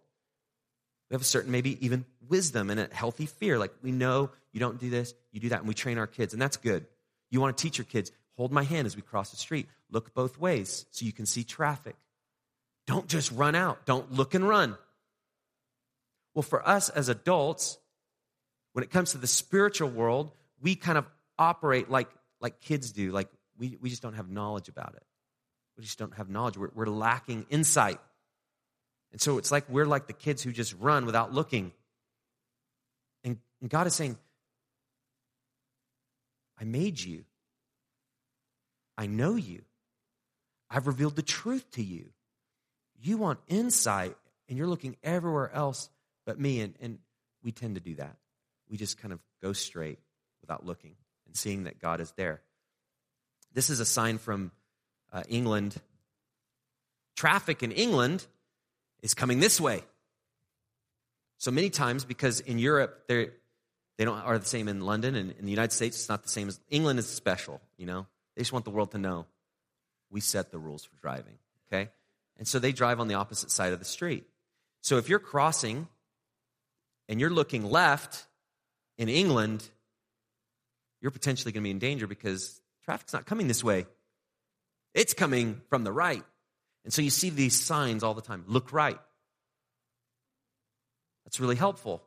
We 1.09 1.13
have 1.13 1.21
a 1.21 1.25
certain, 1.25 1.51
maybe 1.51 1.77
even 1.85 2.05
wisdom 2.27 2.71
and 2.71 2.79
a 2.79 2.89
healthy 2.91 3.27
fear. 3.27 3.59
Like 3.59 3.71
we 3.83 3.91
know 3.91 4.31
you 4.51 4.59
don't 4.59 4.79
do 4.79 4.89
this, 4.89 5.13
you 5.31 5.39
do 5.39 5.49
that, 5.49 5.59
and 5.59 5.67
we 5.67 5.75
train 5.75 5.99
our 5.99 6.07
kids, 6.07 6.33
and 6.33 6.41
that's 6.41 6.57
good. 6.57 6.88
You 7.29 7.39
want 7.39 7.55
to 7.55 7.61
teach 7.61 7.77
your 7.77 7.85
kids, 7.85 8.11
hold 8.35 8.51
my 8.51 8.63
hand 8.63 8.88
as 8.88 8.95
we 8.95 9.03
cross 9.03 9.29
the 9.29 9.38
street. 9.38 9.67
Look 9.91 10.15
both 10.15 10.39
ways 10.39 10.88
so 10.89 11.05
you 11.05 11.13
can 11.13 11.27
see 11.27 11.43
traffic. 11.43 11.95
Don't 12.88 13.07
just 13.07 13.31
run 13.31 13.53
out. 13.53 13.85
Don't 13.85 14.11
look 14.11 14.33
and 14.33 14.47
run. 14.47 14.75
Well, 16.33 16.41
for 16.41 16.67
us 16.67 16.89
as 16.89 17.09
adults, 17.09 17.77
when 18.73 18.83
it 18.83 18.89
comes 18.89 19.11
to 19.11 19.19
the 19.19 19.27
spiritual 19.27 19.89
world, 19.89 20.31
we 20.59 20.73
kind 20.73 20.97
of 20.97 21.05
operate 21.38 21.91
like, 21.91 22.09
like 22.41 22.59
kids 22.59 22.91
do, 22.91 23.11
like 23.11 23.29
we, 23.57 23.77
we 23.81 23.89
just 23.89 24.01
don't 24.01 24.13
have 24.13 24.29
knowledge 24.29 24.69
about 24.69 24.93
it. 24.95 25.03
We 25.77 25.83
just 25.83 25.99
don't 25.99 26.13
have 26.15 26.29
knowledge. 26.29 26.57
We're, 26.57 26.71
we're 26.73 26.85
lacking 26.87 27.45
insight. 27.49 27.99
And 29.11 29.21
so 29.21 29.37
it's 29.37 29.51
like 29.51 29.65
we're 29.69 29.85
like 29.85 30.07
the 30.07 30.13
kids 30.13 30.43
who 30.43 30.51
just 30.51 30.75
run 30.79 31.05
without 31.05 31.33
looking. 31.33 31.71
And, 33.23 33.37
and 33.61 33.69
God 33.69 33.87
is 33.87 33.95
saying, 33.95 34.17
I 36.59 36.63
made 36.63 37.01
you. 37.01 37.25
I 38.97 39.07
know 39.07 39.35
you. 39.35 39.63
I've 40.69 40.87
revealed 40.87 41.15
the 41.15 41.21
truth 41.21 41.69
to 41.71 41.83
you. 41.83 42.09
You 43.01 43.17
want 43.17 43.39
insight, 43.47 44.15
and 44.47 44.57
you're 44.57 44.67
looking 44.67 44.95
everywhere 45.03 45.51
else 45.53 45.89
but 46.25 46.39
me. 46.39 46.61
And, 46.61 46.73
and 46.81 46.99
we 47.43 47.51
tend 47.51 47.75
to 47.75 47.81
do 47.81 47.95
that. 47.95 48.15
We 48.69 48.77
just 48.77 48.97
kind 48.97 49.13
of 49.13 49.19
go 49.43 49.53
straight 49.53 49.99
without 50.41 50.65
looking 50.65 50.95
and 51.27 51.35
seeing 51.35 51.65
that 51.65 51.79
God 51.79 51.99
is 51.99 52.11
there. 52.17 52.41
This 53.55 53.69
is 53.69 53.79
a 53.79 53.85
sign 53.85 54.19
from 54.19 54.51
uh, 55.11 55.23
England. 55.29 55.75
Traffic 57.15 57.63
in 57.63 57.71
England 57.71 58.27
is 59.01 59.13
coming 59.13 59.39
this 59.39 59.59
way. 59.59 59.81
So 61.37 61.51
many 61.51 61.69
times, 61.69 62.03
because 62.03 62.41
in 62.41 62.59
Europe, 62.59 63.05
they're, 63.07 63.31
they 63.97 64.03
don't 64.03 64.17
are 64.17 64.37
the 64.37 64.45
same 64.45 64.67
in 64.67 64.81
London 64.81 65.15
and 65.15 65.31
in 65.31 65.45
the 65.45 65.51
United 65.51 65.71
States, 65.71 65.95
it's 65.97 66.09
not 66.09 66.21
the 66.23 66.29
same 66.29 66.49
as 66.49 66.59
England 66.69 66.99
is 66.99 67.07
special, 67.07 67.61
you 67.77 67.85
know. 67.85 68.07
They 68.35 68.41
just 68.41 68.51
want 68.51 68.65
the 68.65 68.71
world 68.71 68.91
to 68.91 68.97
know 68.97 69.25
we 70.11 70.19
set 70.19 70.51
the 70.51 70.59
rules 70.59 70.83
for 70.83 70.97
driving, 70.97 71.37
okay? 71.67 71.89
And 72.37 72.45
so 72.45 72.59
they 72.59 72.73
drive 72.73 72.99
on 72.99 73.07
the 73.07 73.15
opposite 73.15 73.51
side 73.51 73.71
of 73.71 73.79
the 73.79 73.85
street. 73.85 74.25
So 74.81 74.97
if 74.97 75.07
you're 75.07 75.19
crossing 75.19 75.87
and 77.07 77.21
you're 77.21 77.29
looking 77.29 77.63
left 77.63 78.25
in 78.97 79.07
England, 79.07 79.67
you're 81.01 81.11
potentially 81.11 81.53
going 81.53 81.63
to 81.63 81.67
be 81.67 81.71
in 81.71 81.79
danger 81.79 82.05
because 82.05 82.61
traffic's 82.86 83.13
not 83.13 83.26
coming 83.26 83.48
this 83.48 83.63
way. 83.63 83.86
It's 84.93 85.13
coming 85.13 85.62
from 85.69 85.84
the 85.84 85.91
right. 85.91 86.24
And 86.84 86.93
so 86.93 87.02
you 87.02 87.10
see 87.10 87.30
these 87.30 87.60
signs 87.60 88.04
all 88.04 88.13
the 88.13 88.21
time 88.21 88.43
look 88.48 88.71
right. 88.71 89.00
That's 91.26 91.39
really 91.39 91.56
helpful. 91.56 92.04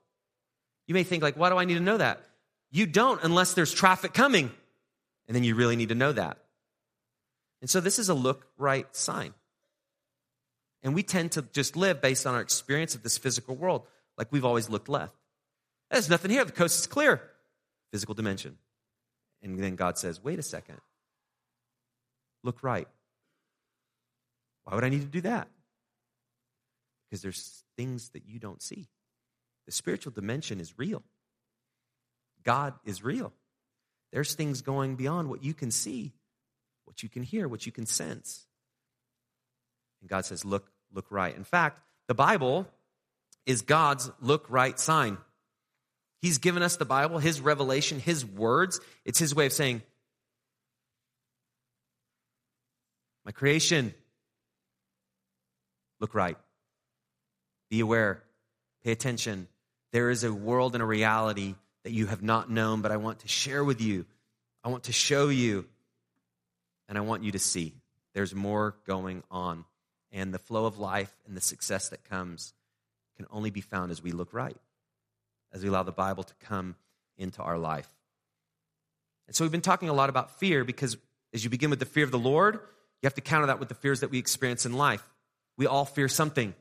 You 0.86 0.94
may 0.94 1.02
think, 1.02 1.22
like, 1.22 1.36
why 1.36 1.50
do 1.50 1.56
I 1.56 1.64
need 1.64 1.74
to 1.74 1.80
know 1.80 1.98
that? 1.98 2.20
You 2.70 2.86
don't 2.86 3.22
unless 3.22 3.54
there's 3.54 3.72
traffic 3.72 4.14
coming. 4.14 4.50
And 5.26 5.34
then 5.34 5.44
you 5.44 5.54
really 5.54 5.76
need 5.76 5.90
to 5.90 5.94
know 5.94 6.12
that. 6.12 6.38
And 7.60 7.68
so 7.68 7.80
this 7.80 7.98
is 7.98 8.08
a 8.08 8.14
look 8.14 8.46
right 8.56 8.86
sign. 8.96 9.34
And 10.82 10.94
we 10.94 11.02
tend 11.02 11.32
to 11.32 11.42
just 11.42 11.76
live 11.76 12.00
based 12.00 12.26
on 12.26 12.34
our 12.34 12.40
experience 12.40 12.94
of 12.94 13.02
this 13.02 13.18
physical 13.18 13.56
world, 13.56 13.82
like 14.16 14.28
we've 14.30 14.44
always 14.44 14.70
looked 14.70 14.88
left. 14.88 15.14
There's 15.90 16.08
nothing 16.08 16.30
here. 16.30 16.44
The 16.44 16.52
coast 16.52 16.78
is 16.78 16.86
clear. 16.86 17.20
Physical 17.90 18.14
dimension. 18.14 18.56
And 19.42 19.58
then 19.58 19.76
God 19.76 19.98
says, 19.98 20.22
wait 20.22 20.38
a 20.38 20.42
second. 20.42 20.78
Look 22.42 22.62
right. 22.62 22.88
Why 24.64 24.74
would 24.74 24.84
I 24.84 24.88
need 24.88 25.02
to 25.02 25.06
do 25.06 25.20
that? 25.22 25.48
Because 27.08 27.22
there's 27.22 27.64
things 27.76 28.10
that 28.10 28.26
you 28.26 28.38
don't 28.38 28.62
see. 28.62 28.88
The 29.66 29.72
spiritual 29.72 30.12
dimension 30.12 30.60
is 30.60 30.78
real. 30.78 31.02
God 32.44 32.74
is 32.84 33.02
real. 33.02 33.32
There's 34.12 34.34
things 34.34 34.62
going 34.62 34.96
beyond 34.96 35.28
what 35.28 35.42
you 35.42 35.54
can 35.54 35.70
see, 35.70 36.12
what 36.84 37.02
you 37.02 37.08
can 37.08 37.22
hear, 37.22 37.48
what 37.48 37.66
you 37.66 37.72
can 37.72 37.86
sense. 37.86 38.46
And 40.00 40.08
God 40.08 40.24
says, 40.24 40.44
look, 40.44 40.70
look 40.92 41.06
right. 41.10 41.36
In 41.36 41.44
fact, 41.44 41.80
the 42.06 42.14
Bible 42.14 42.66
is 43.46 43.62
God's 43.62 44.10
look 44.20 44.46
right 44.48 44.78
sign. 44.78 45.18
He's 46.20 46.38
given 46.38 46.62
us 46.62 46.76
the 46.76 46.84
Bible, 46.84 47.18
His 47.18 47.40
revelation, 47.40 48.00
His 48.00 48.24
words. 48.24 48.80
It's 49.04 49.18
His 49.18 49.34
way 49.34 49.46
of 49.46 49.52
saying, 49.52 49.82
My 53.24 53.32
creation, 53.32 53.92
look 56.00 56.14
right. 56.14 56.38
Be 57.68 57.80
aware. 57.80 58.22
Pay 58.84 58.92
attention. 58.92 59.48
There 59.92 60.08
is 60.08 60.24
a 60.24 60.32
world 60.32 60.74
and 60.74 60.82
a 60.82 60.86
reality 60.86 61.54
that 61.84 61.92
you 61.92 62.06
have 62.06 62.22
not 62.22 62.50
known, 62.50 62.80
but 62.80 62.90
I 62.90 62.96
want 62.96 63.20
to 63.20 63.28
share 63.28 63.62
with 63.62 63.80
you. 63.80 64.06
I 64.64 64.70
want 64.70 64.84
to 64.84 64.92
show 64.92 65.28
you, 65.28 65.66
and 66.88 66.98
I 66.98 67.02
want 67.02 67.22
you 67.22 67.32
to 67.32 67.38
see. 67.38 67.74
There's 68.14 68.34
more 68.34 68.76
going 68.86 69.22
on. 69.30 69.64
And 70.10 70.32
the 70.32 70.38
flow 70.38 70.64
of 70.64 70.78
life 70.78 71.14
and 71.26 71.36
the 71.36 71.40
success 71.40 71.90
that 71.90 72.04
comes 72.08 72.54
can 73.16 73.26
only 73.30 73.50
be 73.50 73.60
found 73.60 73.90
as 73.90 74.02
we 74.02 74.10
look 74.10 74.32
right, 74.32 74.56
as 75.52 75.62
we 75.62 75.68
allow 75.68 75.82
the 75.82 75.92
Bible 75.92 76.24
to 76.24 76.34
come 76.40 76.76
into 77.16 77.42
our 77.42 77.58
life. 77.58 77.88
And 79.26 79.36
so 79.36 79.44
we've 79.44 79.52
been 79.52 79.60
talking 79.60 79.88
a 79.88 79.94
lot 79.94 80.08
about 80.08 80.38
fear 80.38 80.64
because 80.64 80.96
as 81.34 81.44
you 81.44 81.50
begin 81.50 81.70
with 81.70 81.78
the 81.78 81.86
fear 81.86 82.04
of 82.04 82.10
the 82.10 82.18
Lord, 82.18 82.54
you 82.54 83.06
have 83.06 83.14
to 83.14 83.20
counter 83.20 83.46
that 83.46 83.60
with 83.60 83.68
the 83.68 83.74
fears 83.74 84.00
that 84.00 84.10
we 84.10 84.18
experience 84.18 84.64
in 84.66 84.72
life. 84.72 85.02
We 85.56 85.66
all 85.66 85.84
fear 85.84 86.08
something. 86.08 86.54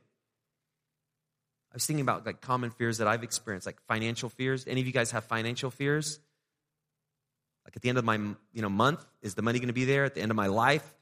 I 1.72 1.76
was 1.76 1.86
thinking 1.86 2.02
about 2.02 2.26
like 2.26 2.42
common 2.42 2.72
fears 2.72 2.98
that 2.98 3.08
I've 3.08 3.24
experienced, 3.24 3.66
like 3.66 3.80
financial 3.88 4.30
fears. 4.30 4.66
Any 4.68 4.82
of 4.82 4.88
you 4.88 4.94
guys 4.94 5.12
have 5.12 5.24
financial 5.26 5.72
fears? 5.72 6.20
Like 7.66 7.76
at 7.76 7.82
the 7.82 7.90
end 7.90 7.98
of 7.98 8.06
my 8.06 8.16
you 8.16 8.62
know 8.62 8.70
month, 8.70 9.06
is 9.22 9.36
the 9.36 9.42
money 9.42 9.60
going 9.60 9.68
to 9.68 9.74
be 9.74 9.86
there? 9.86 10.06
At 10.06 10.16
the 10.16 10.22
end 10.22 10.32
of 10.32 10.38
my 10.38 10.48
life, 10.48 10.96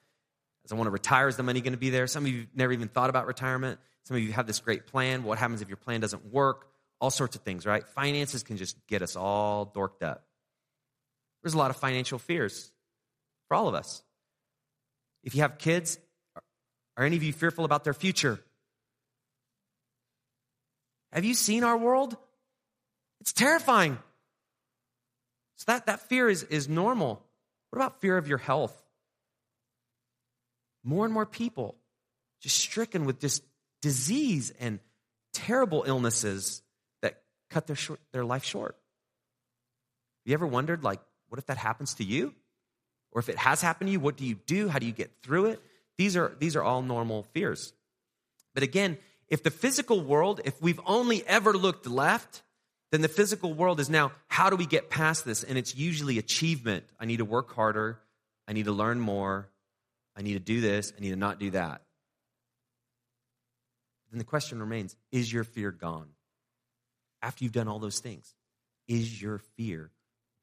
as 0.65 0.71
I 0.71 0.75
want 0.75 0.87
to 0.87 0.91
retire, 0.91 1.27
is 1.27 1.37
the 1.37 1.43
money 1.43 1.61
going 1.61 1.73
to 1.73 1.79
be 1.79 1.91
there? 1.91 2.07
Some 2.07 2.25
of 2.25 2.31
you 2.31 2.47
never 2.55 2.73
even 2.73 2.87
thought 2.87 3.09
about 3.09 3.27
retirement. 3.27 3.79
Some 4.03 4.17
of 4.17 4.23
you 4.23 4.31
have 4.33 4.47
this 4.47 4.59
great 4.59 4.87
plan. 4.87 5.23
What 5.23 5.37
happens 5.37 5.61
if 5.61 5.67
your 5.67 5.77
plan 5.77 6.01
doesn't 6.01 6.33
work? 6.33 6.67
All 6.99 7.12
sorts 7.12 7.36
of 7.36 7.41
things, 7.41 7.65
right? 7.65 7.88
Finances 7.89 8.43
can 8.43 8.58
just 8.58 8.75
get 8.88 9.01
us 9.01 9.15
all 9.15 9.65
dorked 9.65 10.03
up. 10.03 10.25
There's 11.43 11.53
a 11.53 11.58
lot 11.58 11.69
of 11.69 11.77
financial 11.77 12.17
fears 12.17 12.71
for 13.47 13.55
all 13.55 13.67
of 13.67 13.75
us. 13.75 14.01
If 15.23 15.36
you 15.36 15.41
have 15.41 15.58
kids, 15.58 15.99
are 16.97 17.05
any 17.05 17.15
of 17.15 17.23
you 17.23 17.34
fearful 17.34 17.65
about 17.65 17.84
their 17.84 17.93
future? 17.93 18.39
Have 21.12 21.25
you 21.25 21.34
seen 21.34 21.63
our 21.63 21.77
world? 21.77 22.15
It's 23.21 23.34
terrifying. 23.34 23.97
So 25.58 25.65
that, 25.67 25.86
that 25.88 26.01
fear 26.10 26.29
is, 26.29 26.43
is 26.43 26.67
normal. 26.67 27.23
What 27.69 27.79
about 27.79 28.01
fear 28.01 28.17
of 28.17 28.27
your 28.27 28.38
health? 28.38 28.75
More 30.84 31.05
and 31.05 31.13
more 31.13 31.25
people 31.25 31.75
just 32.41 32.58
stricken 32.58 33.05
with 33.05 33.19
just 33.19 33.43
disease 33.81 34.53
and 34.60 34.79
terrible 35.34 35.84
illnesses 35.88 36.62
cut 37.55 37.67
their, 37.67 37.75
short, 37.77 38.01
their 38.11 38.25
life 38.25 38.43
short. 38.43 38.75
Have 38.75 40.29
you 40.29 40.33
ever 40.33 40.45
wondered, 40.45 40.83
like, 40.83 40.99
what 41.29 41.39
if 41.39 41.45
that 41.45 41.57
happens 41.57 41.93
to 41.95 42.03
you? 42.03 42.33
Or 43.13 43.19
if 43.19 43.29
it 43.29 43.37
has 43.37 43.61
happened 43.61 43.87
to 43.87 43.93
you, 43.93 44.01
what 44.01 44.17
do 44.17 44.25
you 44.25 44.35
do? 44.45 44.67
How 44.67 44.77
do 44.77 44.85
you 44.85 44.91
get 44.91 45.09
through 45.23 45.45
it? 45.45 45.61
These 45.97 46.17
are, 46.17 46.35
these 46.37 46.57
are 46.57 46.63
all 46.63 46.81
normal 46.81 47.23
fears. 47.31 47.71
But 48.53 48.63
again, 48.63 48.97
if 49.29 49.41
the 49.41 49.51
physical 49.51 50.01
world, 50.01 50.41
if 50.43 50.61
we've 50.61 50.81
only 50.85 51.25
ever 51.25 51.53
looked 51.53 51.87
left, 51.87 52.43
then 52.91 53.01
the 53.01 53.07
physical 53.07 53.53
world 53.53 53.79
is 53.79 53.89
now, 53.89 54.11
how 54.27 54.49
do 54.49 54.57
we 54.57 54.65
get 54.65 54.89
past 54.89 55.23
this? 55.23 55.41
And 55.41 55.57
it's 55.57 55.77
usually 55.77 56.17
achievement. 56.19 56.83
I 56.99 57.05
need 57.05 57.17
to 57.17 57.25
work 57.25 57.53
harder. 57.55 57.99
I 58.49 58.51
need 58.53 58.65
to 58.65 58.73
learn 58.73 58.99
more. 58.99 59.47
I 60.13 60.23
need 60.23 60.33
to 60.33 60.39
do 60.39 60.59
this. 60.59 60.91
I 60.97 60.99
need 60.99 61.11
to 61.11 61.15
not 61.15 61.39
do 61.39 61.51
that. 61.51 61.83
Then 64.11 64.19
the 64.19 64.25
question 64.25 64.59
remains 64.59 64.97
is 65.13 65.31
your 65.31 65.45
fear 65.45 65.71
gone? 65.71 66.14
After 67.25 67.43
you've 67.43 67.53
done 67.53 67.67
all 67.67 67.79
those 67.79 67.97
things, 67.97 68.35
is 68.88 69.19
your 69.19 69.39
fear 69.57 69.89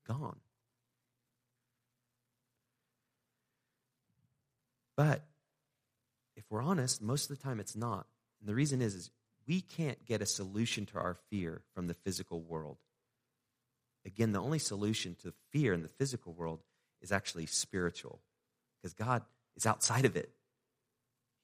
gone? 0.09 0.41
But 4.97 5.23
if 6.37 6.43
we're 6.51 6.61
honest, 6.61 7.01
most 7.01 7.31
of 7.31 7.39
the 7.39 7.43
time 7.43 7.61
it's 7.61 7.77
not. 7.77 8.09
And 8.41 8.49
the 8.49 8.55
reason 8.57 8.83
is, 8.83 8.97
is 8.97 9.11
we 9.47 9.61
can't 9.61 10.05
get 10.05 10.23
a 10.23 10.27
solution 10.27 10.85
to 10.87 10.99
our 10.99 11.17
fear 11.31 11.63
from 11.73 11.87
the 11.87 11.95
physical 11.95 12.41
world. 12.41 12.79
Again, 14.05 14.33
the 14.33 14.43
only 14.43 14.59
solution 14.59 15.15
to 15.23 15.33
fear 15.53 15.73
in 15.73 15.83
the 15.83 15.89
physical 15.89 16.33
world 16.33 16.65
is 17.01 17.13
actually 17.13 17.47
spiritual 17.47 18.19
because 18.81 18.93
God 18.93 19.23
is 19.57 19.67
outside 19.67 20.05
of 20.05 20.17
it. 20.17 20.31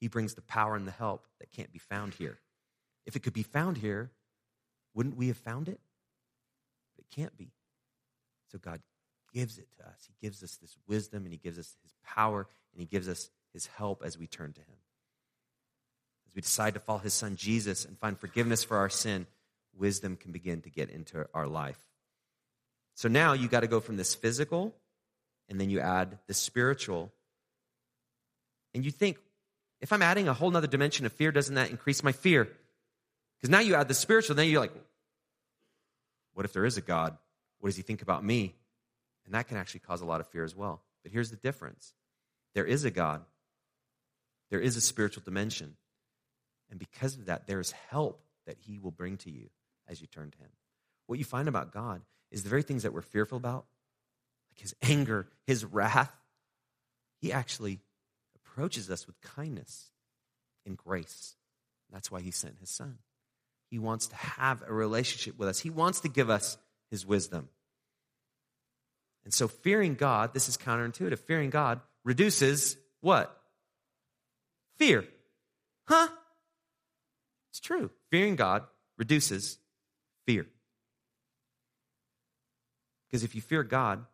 He 0.01 0.09
brings 0.09 0.33
the 0.33 0.41
power 0.41 0.75
and 0.75 0.85
the 0.85 0.91
help 0.91 1.27
that 1.39 1.53
can't 1.53 1.71
be 1.71 1.79
found 1.79 2.15
here. 2.15 2.39
If 3.05 3.15
it 3.15 3.23
could 3.23 3.31
be 3.31 3.43
found 3.43 3.77
here, 3.77 4.11
wouldn't 4.99 5.15
we 5.15 5.29
have 5.29 5.37
found 5.37 5.69
it? 5.69 5.79
It 6.97 7.05
can't 7.09 7.35
be. 7.37 7.51
So 8.51 8.57
God 8.57 8.81
gives 9.33 9.57
it 9.57 9.67
to 9.77 9.87
us. 9.87 10.07
He 10.07 10.13
gives 10.21 10.43
us 10.43 10.57
this 10.57 10.75
wisdom 10.87 11.23
and 11.23 11.31
He 11.31 11.39
gives 11.39 11.57
us 11.57 11.75
His 11.81 11.93
power 12.03 12.47
and 12.73 12.81
He 12.81 12.85
gives 12.85 13.07
us 13.07 13.29
His 13.53 13.65
help 13.67 14.03
as 14.05 14.17
we 14.17 14.27
turn 14.27 14.51
to 14.53 14.61
Him 14.61 14.77
as 16.29 16.35
we 16.35 16.41
decide 16.41 16.75
to 16.75 16.79
follow 16.79 16.99
his 16.99 17.13
son 17.13 17.35
Jesus 17.35 17.85
and 17.85 17.97
find 17.97 18.19
forgiveness 18.19 18.63
for 18.63 18.77
our 18.77 18.89
sin, 18.89 19.25
wisdom 19.75 20.15
can 20.15 20.31
begin 20.31 20.61
to 20.61 20.69
get 20.69 20.89
into 20.89 21.25
our 21.33 21.47
life. 21.47 21.79
So 22.95 23.09
now 23.09 23.33
you 23.33 23.47
got 23.47 23.61
to 23.61 23.67
go 23.67 23.79
from 23.79 23.97
this 23.97 24.13
physical, 24.13 24.75
and 25.47 25.59
then 25.59 25.69
you 25.69 25.79
add 25.79 26.19
the 26.27 26.33
spiritual. 26.33 27.11
And 28.75 28.85
you 28.85 28.91
think, 28.91 29.17
if 29.81 29.91
I'm 29.91 30.01
adding 30.01 30.27
a 30.27 30.33
whole 30.33 30.55
other 30.55 30.67
dimension 30.67 31.05
of 31.05 31.13
fear, 31.13 31.31
doesn't 31.31 31.55
that 31.55 31.71
increase 31.71 32.03
my 32.03 32.11
fear? 32.11 32.47
Because 33.37 33.49
now 33.49 33.59
you 33.59 33.75
add 33.75 33.87
the 33.87 33.93
spiritual, 33.93 34.35
then 34.35 34.49
you're 34.49 34.59
like, 34.59 34.73
what 36.39 36.45
if 36.45 36.53
there 36.53 36.63
is 36.63 36.77
a 36.77 36.81
God? 36.81 37.17
What 37.59 37.67
does 37.67 37.75
he 37.75 37.81
think 37.81 38.01
about 38.01 38.23
me? 38.23 38.55
And 39.25 39.33
that 39.33 39.49
can 39.49 39.57
actually 39.57 39.81
cause 39.81 39.99
a 39.99 40.05
lot 40.05 40.21
of 40.21 40.27
fear 40.27 40.45
as 40.45 40.55
well. 40.55 40.81
But 41.03 41.11
here's 41.11 41.31
the 41.31 41.35
difference 41.35 41.93
there 42.55 42.63
is 42.63 42.85
a 42.85 42.91
God, 42.91 43.25
there 44.49 44.61
is 44.61 44.77
a 44.77 44.81
spiritual 44.81 45.21
dimension. 45.25 45.75
And 46.69 46.79
because 46.79 47.15
of 47.15 47.25
that, 47.25 47.45
there 47.45 47.59
is 47.59 47.73
help 47.89 48.23
that 48.47 48.55
He 48.57 48.79
will 48.79 48.89
bring 48.89 49.17
to 49.17 49.29
you 49.29 49.49
as 49.85 49.99
you 49.99 50.07
turn 50.07 50.31
to 50.31 50.37
Him. 50.37 50.51
What 51.07 51.19
you 51.19 51.25
find 51.25 51.49
about 51.49 51.73
God 51.73 52.03
is 52.31 52.43
the 52.43 52.49
very 52.49 52.63
things 52.63 52.83
that 52.83 52.93
we're 52.93 53.01
fearful 53.01 53.37
about, 53.37 53.65
like 54.49 54.61
his 54.61 54.73
anger, 54.81 55.27
his 55.45 55.65
wrath. 55.65 56.15
He 57.19 57.33
actually 57.33 57.81
approaches 58.33 58.89
us 58.89 59.05
with 59.07 59.19
kindness 59.19 59.91
and 60.65 60.77
grace. 60.77 61.35
That's 61.91 62.09
why 62.09 62.21
he 62.21 62.31
sent 62.31 62.59
his 62.61 62.69
son. 62.69 62.99
He 63.69 63.79
wants 63.79 64.07
to 64.07 64.15
have 64.15 64.63
a 64.67 64.73
relationship 64.73 65.37
with 65.37 65.49
us, 65.49 65.59
he 65.59 65.69
wants 65.69 66.01
to 66.01 66.09
give 66.09 66.29
us 66.29 66.57
his 66.89 67.05
wisdom. 67.05 67.49
And 69.25 69.33
so, 69.33 69.47
fearing 69.47 69.95
God, 69.95 70.33
this 70.33 70.49
is 70.49 70.57
counterintuitive. 70.57 71.19
Fearing 71.19 71.49
God 71.49 71.81
reduces 72.03 72.77
what? 73.01 73.35
Fear. 74.77 75.05
Huh? 75.87 76.07
It's 77.51 77.59
true. 77.59 77.91
Fearing 78.09 78.35
God 78.35 78.63
reduces 78.97 79.59
fear. 80.25 80.47
Because 83.07 83.23
if 83.23 83.35
you 83.35 83.41
fear 83.41 83.63
God, 83.63 84.05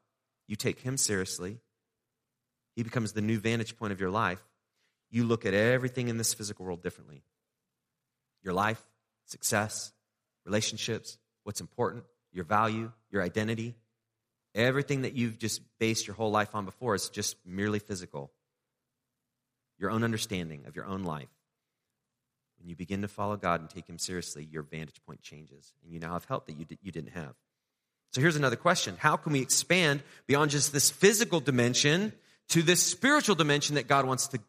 you 0.48 0.56
take 0.56 0.80
Him 0.82 0.98
seriously, 0.98 1.60
He 2.76 2.84
becomes 2.84 3.14
the 3.14 3.22
new 3.22 3.40
vantage 3.40 3.78
point 3.78 3.94
of 3.94 4.02
your 4.02 4.12
life. 4.12 4.42
You 5.12 5.24
look 5.24 5.46
at 5.46 5.54
everything 5.54 6.10
in 6.10 6.18
this 6.18 6.34
physical 6.34 6.66
world 6.66 6.84
differently 6.84 7.24
your 8.44 8.54
life, 8.54 8.82
success, 9.26 9.92
relationships, 10.46 11.18
what's 11.44 11.62
important, 11.62 12.04
your 12.32 12.46
value, 12.46 12.92
your 13.12 13.22
identity. 13.22 13.76
Everything 14.54 15.02
that 15.02 15.14
you've 15.14 15.38
just 15.38 15.62
based 15.80 16.08
your 16.08 16.16
whole 16.16 16.32
life 16.32 16.56
on 16.56 16.66
before 16.66 16.96
is 16.96 17.10
just 17.10 17.36
merely 17.46 17.80
physical. 17.80 18.32
Your 19.78 19.92
own 19.92 20.04
understanding 20.04 20.66
of 20.66 20.76
your 20.76 20.86
own 20.86 21.04
life. 21.04 21.28
When 22.60 22.70
you 22.70 22.76
begin 22.76 23.02
to 23.02 23.08
follow 23.08 23.36
God 23.36 23.60
and 23.60 23.70
take 23.70 23.88
Him 23.88 24.00
seriously, 24.00 24.48
your 24.50 24.64
vantage 24.64 25.02
point 25.06 25.22
changes, 25.22 25.74
and 25.84 25.92
you 25.92 26.00
now 26.00 26.14
have 26.14 26.26
help 26.26 26.48
that 26.48 26.58
you, 26.58 26.66
you 26.82 26.92
didn't 26.92 27.12
have. 27.12 27.34
So 28.12 28.22
here's 28.22 28.38
another 28.38 28.56
question 28.56 28.96
How 28.98 29.18
can 29.18 29.34
we 29.34 29.42
expand 29.42 30.02
beyond 30.26 30.52
just 30.52 30.72
this 30.72 30.90
physical 30.90 31.42
dimension 31.42 32.14
to 32.50 32.62
this 32.62 32.82
spiritual 32.82 33.36
dimension 33.36 33.76
that 33.76 33.88
God 33.88 34.06
wants 34.06 34.28
to 34.30 34.40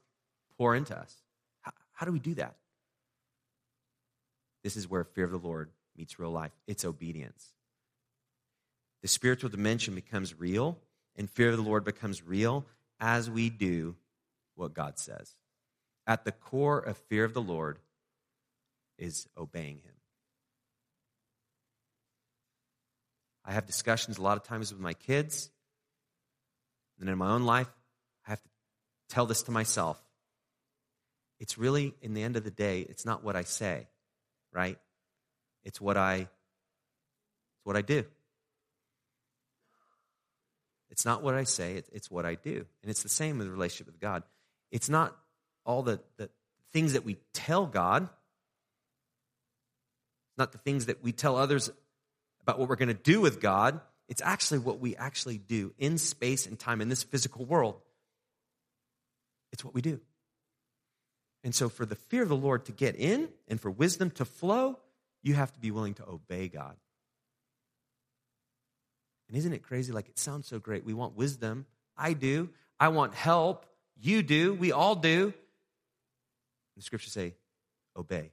pour 0.56 0.76
into 0.76 0.96
us? 0.96 1.14
How, 1.62 1.72
how 1.92 2.06
do 2.06 2.12
we 2.12 2.20
do 2.20 2.34
that? 2.34 2.54
This 4.66 4.76
is 4.76 4.90
where 4.90 5.04
fear 5.04 5.26
of 5.26 5.30
the 5.30 5.38
Lord 5.38 5.70
meets 5.96 6.18
real 6.18 6.32
life 6.32 6.50
it's 6.66 6.84
obedience. 6.84 7.52
The 9.00 9.06
spiritual 9.06 9.48
dimension 9.48 9.94
becomes 9.94 10.36
real, 10.36 10.76
and 11.14 11.30
fear 11.30 11.50
of 11.50 11.56
the 11.56 11.62
Lord 11.62 11.84
becomes 11.84 12.20
real 12.20 12.66
as 12.98 13.30
we 13.30 13.48
do 13.48 13.94
what 14.56 14.74
God 14.74 14.98
says. 14.98 15.36
At 16.04 16.24
the 16.24 16.32
core 16.32 16.80
of 16.80 16.98
fear 17.08 17.22
of 17.22 17.32
the 17.32 17.40
Lord 17.40 17.78
is 18.98 19.28
obeying 19.38 19.76
Him. 19.76 19.94
I 23.44 23.52
have 23.52 23.66
discussions 23.66 24.18
a 24.18 24.22
lot 24.22 24.36
of 24.36 24.42
times 24.42 24.72
with 24.72 24.80
my 24.80 24.94
kids. 24.94 25.48
And 26.98 27.08
in 27.08 27.16
my 27.18 27.30
own 27.30 27.44
life, 27.44 27.68
I 28.26 28.30
have 28.30 28.42
to 28.42 28.48
tell 29.10 29.26
this 29.26 29.44
to 29.44 29.52
myself. 29.52 30.02
It's 31.38 31.56
really, 31.56 31.94
in 32.02 32.14
the 32.14 32.24
end 32.24 32.34
of 32.34 32.42
the 32.42 32.50
day, 32.50 32.80
it's 32.80 33.06
not 33.06 33.22
what 33.22 33.36
I 33.36 33.44
say, 33.44 33.86
right? 34.56 34.78
It's 35.64 35.80
what 35.80 35.96
I 35.96 36.16
it's 36.16 37.64
what 37.64 37.76
I 37.76 37.82
do. 37.82 38.04
It's 40.90 41.04
not 41.04 41.22
what 41.22 41.34
I 41.34 41.44
say, 41.44 41.82
it's 41.92 42.10
what 42.10 42.24
I 42.24 42.36
do. 42.36 42.64
And 42.82 42.90
it's 42.90 43.02
the 43.02 43.10
same 43.10 43.38
with 43.38 43.46
the 43.46 43.52
relationship 43.52 43.86
with 43.86 44.00
God. 44.00 44.22
It's 44.72 44.88
not 44.88 45.14
all 45.66 45.82
the, 45.82 46.00
the 46.16 46.30
things 46.72 46.94
that 46.94 47.04
we 47.04 47.18
tell 47.34 47.66
God, 47.66 48.04
it's 48.04 48.10
not 50.38 50.52
the 50.52 50.58
things 50.58 50.86
that 50.86 51.02
we 51.02 51.12
tell 51.12 51.36
others 51.36 51.70
about 52.40 52.58
what 52.58 52.68
we're 52.68 52.76
going 52.76 52.88
to 52.88 52.94
do 52.94 53.20
with 53.20 53.40
God. 53.40 53.80
It's 54.08 54.22
actually 54.22 54.60
what 54.60 54.80
we 54.80 54.96
actually 54.96 55.36
do 55.36 55.74
in 55.78 55.98
space 55.98 56.46
and 56.46 56.58
time 56.58 56.80
in 56.80 56.88
this 56.88 57.02
physical 57.02 57.44
world. 57.44 57.74
It's 59.52 59.64
what 59.64 59.74
we 59.74 59.82
do. 59.82 60.00
And 61.46 61.54
so, 61.54 61.68
for 61.68 61.86
the 61.86 61.94
fear 61.94 62.24
of 62.24 62.28
the 62.28 62.34
Lord 62.34 62.64
to 62.64 62.72
get 62.72 62.96
in 62.96 63.28
and 63.46 63.60
for 63.60 63.70
wisdom 63.70 64.10
to 64.16 64.24
flow, 64.24 64.80
you 65.22 65.34
have 65.34 65.52
to 65.52 65.60
be 65.60 65.70
willing 65.70 65.94
to 65.94 66.04
obey 66.04 66.48
God. 66.48 66.74
And 69.28 69.38
isn't 69.38 69.52
it 69.52 69.62
crazy? 69.62 69.92
Like, 69.92 70.08
it 70.08 70.18
sounds 70.18 70.48
so 70.48 70.58
great. 70.58 70.84
We 70.84 70.92
want 70.92 71.16
wisdom. 71.16 71.66
I 71.96 72.14
do. 72.14 72.48
I 72.80 72.88
want 72.88 73.14
help. 73.14 73.64
You 73.96 74.24
do. 74.24 74.54
We 74.54 74.72
all 74.72 74.96
do. 74.96 75.32
The 76.74 76.82
scriptures 76.82 77.12
say, 77.12 77.36
obey. 77.96 78.32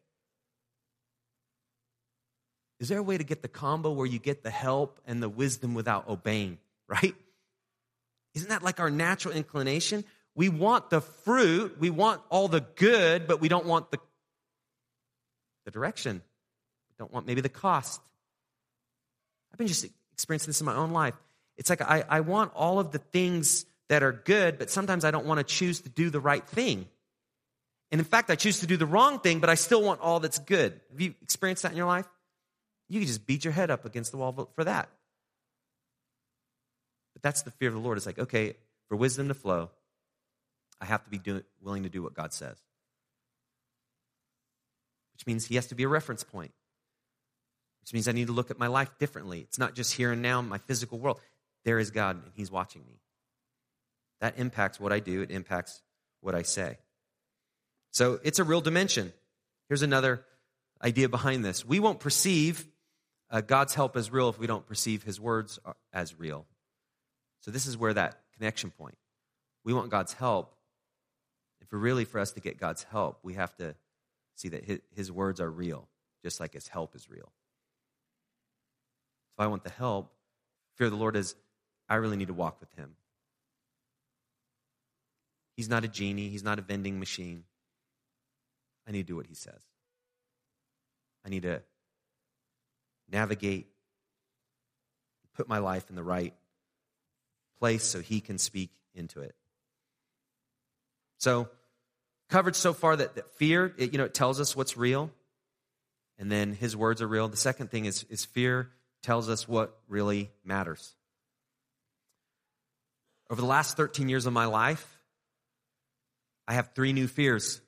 Is 2.79 2.89
there 2.89 2.97
a 2.97 3.03
way 3.03 3.19
to 3.19 3.23
get 3.23 3.43
the 3.43 3.47
combo 3.47 3.91
where 3.91 4.07
you 4.07 4.17
get 4.17 4.41
the 4.41 4.49
help 4.49 4.99
and 5.05 5.21
the 5.21 5.29
wisdom 5.29 5.75
without 5.75 6.09
obeying, 6.09 6.57
right? 6.87 7.13
Isn't 8.33 8.49
that 8.49 8.63
like 8.63 8.79
our 8.79 8.89
natural 8.89 9.35
inclination? 9.35 10.03
We 10.35 10.49
want 10.49 10.89
the 10.89 11.01
fruit, 11.01 11.77
we 11.79 11.89
want 11.89 12.21
all 12.29 12.47
the 12.47 12.61
good, 12.61 13.27
but 13.27 13.39
we 13.39 13.49
don't 13.49 13.65
want 13.65 13.91
the, 13.91 13.99
the 15.65 15.71
direction. 15.71 16.21
We 16.89 16.95
don't 16.97 17.13
want 17.13 17.27
maybe 17.27 17.41
the 17.41 17.49
cost. 17.49 18.01
I've 19.51 19.57
been 19.57 19.67
just 19.67 19.85
experiencing 20.13 20.47
this 20.47 20.59
in 20.59 20.65
my 20.65 20.75
own 20.75 20.91
life. 20.91 21.15
It's 21.57 21.69
like 21.69 21.81
I, 21.81 22.03
I 22.09 22.19
want 22.21 22.51
all 22.55 22.79
of 22.79 22.91
the 22.91 22.97
things 22.97 23.65
that 23.89 24.01
are 24.01 24.11
good, 24.11 24.57
but 24.57 24.71
sometimes 24.71 25.05
I 25.05 25.11
don't 25.11 25.25
want 25.25 25.39
to 25.39 25.43
choose 25.43 25.81
to 25.81 25.89
do 25.89 26.09
the 26.09 26.19
right 26.19 26.47
thing. 26.47 26.87
And 27.91 27.99
in 27.99 28.05
fact, 28.05 28.31
I 28.31 28.35
choose 28.35 28.61
to 28.61 28.67
do 28.67 28.75
the 28.75 28.87
wrong 28.87 29.19
thing, 29.19 29.39
but 29.39 29.51
I 29.51 29.55
still 29.55 29.83
want 29.83 30.01
all 30.01 30.19
that's 30.19 30.39
good. 30.39 30.79
Have 30.89 30.99
you 30.99 31.13
experienced 31.21 31.61
that 31.61 31.73
in 31.73 31.77
your 31.77 31.85
life? 31.85 32.07
You 32.89 32.99
can 32.99 33.07
just 33.07 33.27
beat 33.27 33.45
your 33.45 33.53
head 33.53 33.69
up 33.69 33.85
against 33.85 34.11
the 34.11 34.17
wall 34.17 34.49
for 34.55 34.63
that. 34.63 34.89
But 37.13 37.21
that's 37.21 37.43
the 37.43 37.51
fear 37.51 37.67
of 37.67 37.75
the 37.75 37.79
Lord. 37.79 37.97
It's 37.97 38.07
like, 38.07 38.17
okay, 38.17 38.55
for 38.89 38.95
wisdom 38.95 39.27
to 39.27 39.35
flow, 39.35 39.69
I 40.83 40.85
have 40.85 41.05
to 41.05 41.09
be 41.09 41.17
do, 41.17 41.41
willing 41.61 41.83
to 41.83 41.89
do 41.89 42.03
what 42.03 42.13
God 42.13 42.33
says. 42.33 42.57
Which 45.13 45.25
means 45.25 45.45
He 45.45 45.55
has 45.55 45.67
to 45.67 45.75
be 45.75 45.83
a 45.83 45.87
reference 45.87 46.25
point. 46.25 46.51
Which 47.79 47.93
means 47.93 48.09
I 48.09 48.11
need 48.11 48.27
to 48.27 48.33
look 48.33 48.51
at 48.51 48.59
my 48.59 48.67
life 48.67 48.89
differently. 48.99 49.39
It's 49.39 49.57
not 49.57 49.75
just 49.75 49.93
here 49.93 50.11
and 50.11 50.21
now, 50.21 50.41
my 50.41 50.57
physical 50.57 50.99
world. 50.99 51.21
There 51.63 51.79
is 51.79 51.89
God, 51.89 52.17
and 52.21 52.33
He's 52.35 52.51
watching 52.51 52.81
me. 52.85 52.99
That 54.19 54.37
impacts 54.37 54.77
what 54.77 54.91
I 54.91 54.99
do, 54.99 55.21
it 55.21 55.31
impacts 55.31 55.81
what 56.19 56.35
I 56.35 56.41
say. 56.41 56.77
So 57.91 58.19
it's 58.21 58.39
a 58.39 58.43
real 58.43 58.59
dimension. 58.59 59.13
Here's 59.69 59.83
another 59.83 60.25
idea 60.83 61.07
behind 61.07 61.45
this 61.45 61.65
we 61.65 61.79
won't 61.79 62.01
perceive 62.01 62.67
uh, 63.31 63.39
God's 63.39 63.73
help 63.73 63.95
as 63.95 64.11
real 64.11 64.27
if 64.27 64.37
we 64.37 64.47
don't 64.47 64.65
perceive 64.65 65.03
his 65.03 65.17
words 65.17 65.59
as 65.93 66.19
real. 66.19 66.45
So 67.39 67.51
this 67.51 67.67
is 67.67 67.77
where 67.77 67.93
that 67.93 68.19
connection 68.35 68.69
point. 68.69 68.97
We 69.63 69.73
want 69.73 69.89
God's 69.89 70.11
help. 70.11 70.53
And 71.63 71.69
for 71.69 71.77
really 71.77 72.03
for 72.03 72.19
us 72.19 72.33
to 72.33 72.41
get 72.41 72.59
God's 72.59 72.83
help, 72.83 73.19
we 73.23 73.35
have 73.35 73.55
to 73.55 73.73
see 74.35 74.49
that 74.49 74.65
his, 74.65 74.79
his 74.93 75.09
words 75.09 75.39
are 75.39 75.49
real, 75.49 75.87
just 76.21 76.41
like 76.41 76.51
his 76.51 76.67
help 76.67 76.93
is 76.93 77.09
real. 77.09 77.31
If 79.37 79.39
I 79.39 79.47
want 79.47 79.63
the 79.63 79.69
help, 79.69 80.11
fear 80.75 80.87
of 80.87 80.91
the 80.91 80.97
Lord 80.97 81.15
is 81.15 81.35
I 81.87 81.95
really 81.95 82.17
need 82.17 82.27
to 82.27 82.33
walk 82.33 82.59
with 82.59 82.73
him. 82.73 82.97
He's 85.55 85.69
not 85.69 85.85
a 85.85 85.87
genie, 85.87 86.27
he's 86.27 86.43
not 86.43 86.59
a 86.59 86.61
vending 86.61 86.99
machine. 86.99 87.45
I 88.85 88.91
need 88.91 89.03
to 89.03 89.13
do 89.13 89.15
what 89.15 89.27
he 89.27 89.35
says. 89.35 89.61
I 91.25 91.29
need 91.29 91.43
to 91.43 91.61
navigate, 93.09 93.67
put 95.33 95.47
my 95.47 95.59
life 95.59 95.89
in 95.89 95.95
the 95.95 96.03
right 96.03 96.33
place 97.59 97.85
so 97.85 98.01
He 98.01 98.19
can 98.19 98.37
speak 98.37 98.71
into 98.93 99.21
it. 99.21 99.35
So, 101.23 101.47
covered 102.29 102.53
so 102.53 102.73
far 102.73 102.97
that, 102.97 103.15
that 103.15 103.31
fear, 103.37 103.73
it, 103.77 103.93
you 103.93 103.97
know, 103.97 104.03
it 104.03 104.13
tells 104.13 104.41
us 104.41 104.57
what's 104.57 104.75
real, 104.75 105.09
and 106.19 106.29
then 106.29 106.51
His 106.51 106.75
words 106.75 107.01
are 107.01 107.07
real. 107.07 107.29
The 107.29 107.37
second 107.37 107.71
thing 107.71 107.85
is, 107.85 108.03
is 108.09 108.25
fear 108.25 108.71
tells 109.03 109.29
us 109.29 109.47
what 109.47 109.79
really 109.87 110.31
matters. 110.43 110.95
Over 113.29 113.39
the 113.39 113.47
last 113.47 113.77
13 113.77 114.09
years 114.09 114.25
of 114.25 114.33
my 114.33 114.47
life, 114.47 114.99
I 116.45 116.55
have 116.55 116.71
three 116.75 116.91
new 116.91 117.07
fears. 117.07 117.61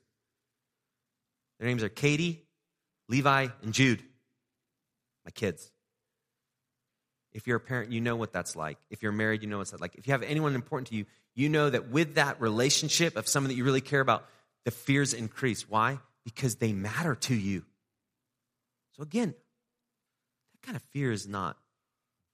Their 1.58 1.70
names 1.70 1.82
are 1.82 1.88
Katie, 1.88 2.44
Levi, 3.08 3.48
and 3.64 3.74
Jude 3.74 4.04
my 5.24 5.32
kids. 5.32 5.72
If 7.32 7.48
you're 7.48 7.56
a 7.56 7.62
parent, 7.62 7.94
you 7.94 8.02
know 8.02 8.18
what 8.18 8.34
that's 8.34 8.58
like. 8.58 8.80
If 8.90 9.02
you're 9.02 9.14
married, 9.14 9.44
you 9.44 9.48
know 9.48 9.60
what 9.60 9.70
that's 9.70 9.82
like. 9.82 9.96
If 9.96 10.08
you 10.08 10.12
have 10.12 10.24
anyone 10.24 10.56
important 10.56 10.90
to 10.90 10.96
you, 10.96 11.06
you 11.36 11.50
know 11.50 11.70
that 11.70 11.90
with 11.90 12.16
that 12.16 12.40
relationship 12.42 13.18
of 13.18 13.28
someone 13.28 13.50
that 13.50 13.56
you 13.56 13.64
really 13.64 13.82
care 13.82 14.00
about, 14.00 14.26
the 14.64 14.72
fears 14.72 15.14
increase. 15.14 15.70
Why? 15.70 16.00
Because 16.24 16.56
they 16.56 16.74
matter 16.74 17.16
to 17.16 17.36
you. 17.36 17.64
So 18.94 19.04
again, 19.04 19.36
that 20.54 20.66
kind 20.66 20.76
of 20.76 20.82
fear 20.94 21.12
is 21.12 21.28
not 21.28 21.58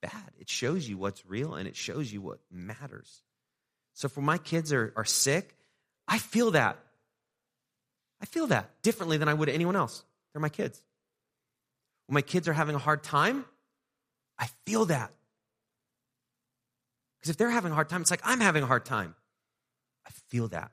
bad. 0.01 0.31
It 0.39 0.49
shows 0.49 0.87
you 0.87 0.97
what's 0.97 1.25
real 1.25 1.55
and 1.55 1.67
it 1.67 1.75
shows 1.75 2.11
you 2.11 2.21
what 2.21 2.39
matters. 2.51 3.23
So 3.93 4.07
for 4.07 4.21
my 4.21 4.37
kids 4.37 4.71
are, 4.71 4.93
are 4.95 5.05
sick, 5.05 5.55
I 6.07 6.17
feel 6.17 6.51
that. 6.51 6.77
I 8.21 8.25
feel 8.25 8.47
that 8.47 8.69
differently 8.83 9.17
than 9.17 9.27
I 9.27 9.33
would 9.33 9.49
anyone 9.49 9.75
else. 9.75 10.03
They're 10.33 10.41
my 10.41 10.49
kids. 10.49 10.81
When 12.07 12.13
my 12.13 12.21
kids 12.21 12.47
are 12.47 12.53
having 12.53 12.75
a 12.75 12.79
hard 12.79 13.03
time, 13.03 13.45
I 14.37 14.47
feel 14.65 14.85
that. 14.85 15.11
Because 17.21 17.29
if 17.29 17.37
they're 17.37 17.51
having 17.51 17.71
a 17.71 17.75
hard 17.75 17.87
time, 17.87 18.01
it's 18.01 18.09
like 18.09 18.21
I'm 18.23 18.39
having 18.39 18.63
a 18.63 18.67
hard 18.67 18.83
time. 18.83 19.15
I 20.07 20.09
feel 20.29 20.47
that. 20.49 20.71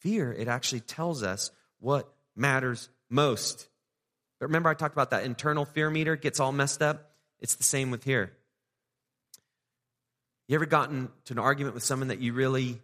Fear, 0.00 0.32
it 0.32 0.48
actually 0.48 0.80
tells 0.80 1.22
us 1.22 1.52
what 1.78 2.12
matters 2.34 2.88
most. 3.08 3.68
But 4.40 4.46
remember, 4.46 4.68
I 4.68 4.74
talked 4.74 4.94
about 4.94 5.10
that 5.10 5.24
internal 5.24 5.64
fear 5.64 5.88
meter 5.88 6.16
gets 6.16 6.40
all 6.40 6.50
messed 6.50 6.82
up? 6.82 7.12
It's 7.40 7.54
the 7.54 7.62
same 7.62 7.90
with 7.90 8.04
here. 8.04 8.32
You 10.48 10.56
ever 10.56 10.66
gotten 10.66 11.08
to 11.26 11.34
an 11.34 11.38
argument 11.38 11.74
with 11.74 11.84
someone 11.84 12.08
that 12.08 12.20
you 12.20 12.32
really 12.32 12.82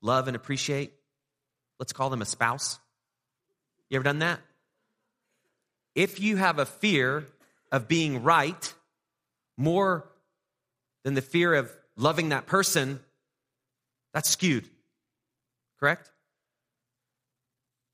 love 0.00 0.28
and 0.28 0.36
appreciate? 0.36 0.92
Let's 1.78 1.92
call 1.92 2.10
them 2.10 2.22
a 2.22 2.26
spouse. 2.26 2.78
You 3.90 3.96
ever 3.96 4.04
done 4.04 4.20
that? 4.20 4.40
If 5.94 6.20
you 6.20 6.36
have 6.36 6.58
a 6.58 6.66
fear 6.66 7.26
of 7.72 7.88
being 7.88 8.22
right 8.22 8.74
more 9.56 10.08
than 11.04 11.14
the 11.14 11.22
fear 11.22 11.54
of 11.54 11.74
loving 11.96 12.30
that 12.30 12.46
person, 12.46 13.00
that's 14.12 14.30
skewed. 14.30 14.68
Correct? 15.78 16.10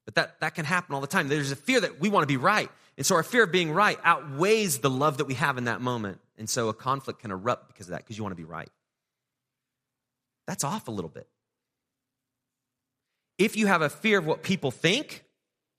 But 0.04 0.14
that, 0.14 0.40
that 0.40 0.54
can 0.54 0.64
happen 0.64 0.94
all 0.94 1.00
the 1.00 1.06
time. 1.06 1.28
There's 1.28 1.52
a 1.52 1.56
fear 1.56 1.80
that 1.80 2.00
we 2.00 2.08
want 2.08 2.22
to 2.22 2.28
be 2.28 2.36
right. 2.36 2.70
And 2.96 3.06
so 3.06 3.14
our 3.16 3.22
fear 3.22 3.44
of 3.44 3.52
being 3.52 3.72
right 3.72 3.98
outweighs 4.04 4.78
the 4.78 4.90
love 4.90 5.18
that 5.18 5.26
we 5.26 5.34
have 5.34 5.58
in 5.58 5.64
that 5.64 5.80
moment. 5.80 6.20
And 6.38 6.48
so 6.48 6.68
a 6.68 6.74
conflict 6.74 7.20
can 7.20 7.30
erupt 7.30 7.68
because 7.68 7.86
of 7.86 7.92
that, 7.92 7.98
because 7.98 8.16
you 8.16 8.22
want 8.22 8.32
to 8.32 8.36
be 8.36 8.44
right. 8.44 8.68
That's 10.46 10.64
off 10.64 10.88
a 10.88 10.90
little 10.90 11.10
bit. 11.10 11.28
If 13.38 13.56
you 13.56 13.66
have 13.68 13.82
a 13.82 13.88
fear 13.88 14.18
of 14.18 14.26
what 14.26 14.42
people 14.42 14.70
think 14.70 15.24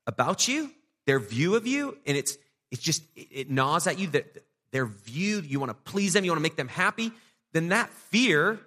about 0.08 0.48
you, 0.48 0.72
their 1.06 1.20
view 1.20 1.56
of 1.56 1.68
you, 1.68 1.98
and 2.06 2.18
it's 2.18 2.38
it's 2.72 2.82
just 2.82 3.04
it 3.16 3.50
gnaws 3.50 3.86
at 3.86 4.00
you 4.00 4.08
that 4.08 4.44
their 4.72 4.86
view, 4.86 5.42
you 5.42 5.60
want 5.60 5.70
to 5.70 5.92
please 5.92 6.14
them, 6.14 6.24
you 6.24 6.32
want 6.32 6.40
to 6.40 6.44
make 6.44 6.56
them 6.56 6.68
happy, 6.68 7.12
then 7.54 7.70
that 7.70 7.90
fear 7.90 8.60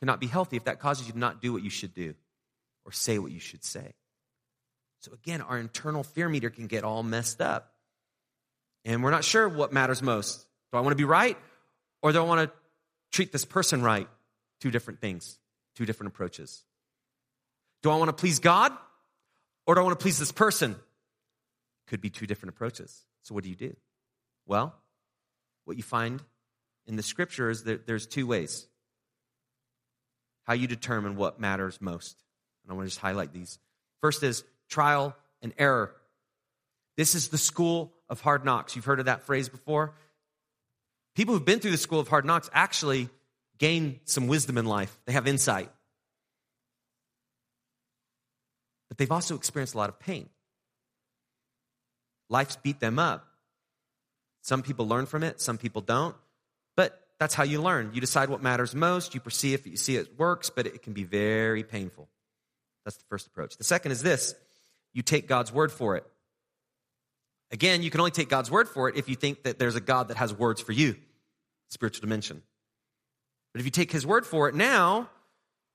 cannot 0.00 0.20
be 0.20 0.26
healthy 0.26 0.56
if 0.56 0.64
that 0.64 0.80
causes 0.80 1.06
you 1.06 1.12
to 1.12 1.18
not 1.18 1.40
do 1.40 1.52
what 1.52 1.62
you 1.62 1.70
should 1.70 1.94
do 1.94 2.14
or 2.84 2.92
say 2.92 3.18
what 3.18 3.32
you 3.32 3.40
should 3.40 3.64
say. 3.64 3.94
So 5.00 5.12
again, 5.12 5.40
our 5.40 5.58
internal 5.58 6.02
fear 6.02 6.28
meter 6.28 6.50
can 6.50 6.66
get 6.66 6.84
all 6.84 7.02
messed 7.02 7.40
up. 7.40 7.72
And 8.84 9.02
we're 9.02 9.10
not 9.10 9.24
sure 9.24 9.48
what 9.48 9.72
matters 9.72 10.02
most. 10.02 10.44
Do 10.72 10.78
I 10.78 10.80
want 10.80 10.92
to 10.92 10.96
be 10.96 11.04
right 11.04 11.36
or 12.02 12.12
do 12.12 12.18
I 12.18 12.24
want 12.24 12.48
to 12.48 12.56
treat 13.10 13.32
this 13.32 13.44
person 13.44 13.82
right? 13.82 14.08
Two 14.60 14.70
different 14.70 15.00
things, 15.00 15.38
two 15.76 15.86
different 15.86 16.12
approaches. 16.12 16.64
Do 17.82 17.90
I 17.90 17.96
want 17.96 18.08
to 18.08 18.12
please 18.12 18.38
God 18.38 18.72
or 19.66 19.74
do 19.74 19.80
I 19.80 19.84
want 19.84 19.98
to 19.98 20.02
please 20.02 20.18
this 20.18 20.32
person? 20.32 20.76
Could 21.86 22.00
be 22.00 22.10
two 22.10 22.26
different 22.26 22.54
approaches. 22.54 23.04
So 23.22 23.34
what 23.34 23.44
do 23.44 23.50
you 23.50 23.56
do? 23.56 23.74
Well, 24.48 24.74
what 25.66 25.76
you 25.76 25.82
find 25.82 26.20
in 26.86 26.96
the 26.96 27.02
scripture 27.02 27.50
is 27.50 27.64
that 27.64 27.86
there's 27.86 28.06
two 28.06 28.26
ways 28.26 28.66
how 30.44 30.54
you 30.54 30.66
determine 30.66 31.14
what 31.14 31.38
matters 31.38 31.78
most. 31.78 32.16
And 32.64 32.72
I 32.72 32.74
want 32.74 32.86
to 32.86 32.90
just 32.90 33.00
highlight 33.00 33.34
these. 33.34 33.58
First 34.00 34.22
is 34.22 34.44
trial 34.70 35.14
and 35.42 35.52
error. 35.58 35.94
This 36.96 37.14
is 37.14 37.28
the 37.28 37.36
school 37.36 37.92
of 38.08 38.22
hard 38.22 38.46
knocks. 38.46 38.74
You've 38.74 38.86
heard 38.86 38.98
of 38.98 39.04
that 39.04 39.26
phrase 39.26 39.50
before? 39.50 39.94
People 41.14 41.34
who've 41.34 41.44
been 41.44 41.60
through 41.60 41.72
the 41.72 41.76
school 41.76 42.00
of 42.00 42.08
hard 42.08 42.24
knocks 42.24 42.48
actually 42.54 43.10
gain 43.58 44.00
some 44.04 44.26
wisdom 44.26 44.56
in 44.56 44.64
life, 44.64 44.98
they 45.04 45.12
have 45.12 45.26
insight. 45.26 45.70
But 48.88 48.96
they've 48.96 49.12
also 49.12 49.34
experienced 49.34 49.74
a 49.74 49.78
lot 49.78 49.90
of 49.90 49.98
pain. 49.98 50.30
Life's 52.30 52.56
beat 52.56 52.80
them 52.80 52.98
up. 52.98 53.27
Some 54.48 54.62
people 54.62 54.88
learn 54.88 55.04
from 55.04 55.24
it, 55.24 55.42
some 55.42 55.58
people 55.58 55.82
don't. 55.82 56.16
But 56.74 56.98
that's 57.20 57.34
how 57.34 57.42
you 57.42 57.60
learn. 57.60 57.90
You 57.92 58.00
decide 58.00 58.30
what 58.30 58.42
matters 58.42 58.74
most, 58.74 59.12
you 59.12 59.20
perceive 59.20 59.66
it, 59.66 59.68
you 59.68 59.76
see 59.76 59.96
it 59.96 60.18
works, 60.18 60.48
but 60.48 60.66
it 60.66 60.80
can 60.80 60.94
be 60.94 61.04
very 61.04 61.62
painful. 61.62 62.08
That's 62.82 62.96
the 62.96 63.04
first 63.10 63.26
approach. 63.26 63.58
The 63.58 63.64
second 63.64 63.92
is 63.92 64.02
this 64.02 64.34
you 64.94 65.02
take 65.02 65.28
God's 65.28 65.52
word 65.52 65.70
for 65.70 65.98
it. 65.98 66.06
Again, 67.50 67.82
you 67.82 67.90
can 67.90 68.00
only 68.00 68.10
take 68.10 68.30
God's 68.30 68.50
word 68.50 68.70
for 68.70 68.88
it 68.88 68.96
if 68.96 69.06
you 69.06 69.16
think 69.16 69.42
that 69.42 69.58
there's 69.58 69.76
a 69.76 69.82
God 69.82 70.08
that 70.08 70.16
has 70.16 70.32
words 70.32 70.62
for 70.62 70.72
you, 70.72 70.96
spiritual 71.68 72.00
dimension. 72.00 72.40
But 73.52 73.60
if 73.60 73.66
you 73.66 73.70
take 73.70 73.92
his 73.92 74.06
word 74.06 74.24
for 74.24 74.48
it 74.48 74.54
now, 74.54 75.10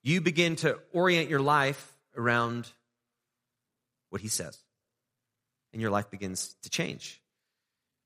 you 0.01 0.19
begin 0.19 0.55
to 0.57 0.79
orient 0.93 1.29
your 1.29 1.41
life 1.41 1.95
around 2.17 2.67
what 4.09 4.21
he 4.21 4.29
says. 4.29 4.57
And 5.73 5.79
your 5.79 5.91
life 5.91 6.09
begins 6.09 6.55
to 6.63 6.71
change. 6.71 7.19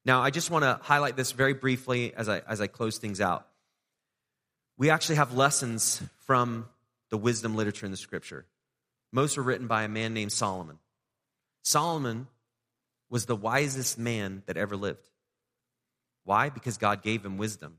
Now, 0.08 0.22
I 0.22 0.30
just 0.30 0.49
want 0.49 0.64
to 0.64 0.80
highlight 0.82 1.18
this 1.18 1.34
very 1.34 1.53
briefly 1.53 2.14
as 2.16 2.30
I, 2.30 2.39
as 2.47 2.62
I 2.62 2.68
close 2.68 2.97
things 2.97 3.20
out. 3.20 3.45
We 4.78 4.89
actually 4.89 5.16
have 5.18 5.34
lessons 5.34 6.01
from 6.20 6.70
the 7.10 7.18
wisdom 7.18 7.58
literature 7.58 7.86
in 7.86 7.91
the 7.91 7.97
scripture. 7.97 8.45
Most 9.12 9.36
were 9.36 9.43
written 9.43 9.68
by 9.68 9.84
a 9.84 9.89
man 9.89 10.14
named 10.14 10.32
Solomon. 10.32 10.80
Solomon 11.64 12.28
was 13.10 13.26
the 13.26 13.36
wisest 13.36 13.99
man 13.99 14.43
that 14.45 14.55
ever 14.55 14.78
lived. 14.78 15.05
Why? 16.24 16.47
Because 16.51 16.78
God 16.78 17.03
gave 17.03 17.26
him 17.26 17.38
wisdom. 17.38 17.78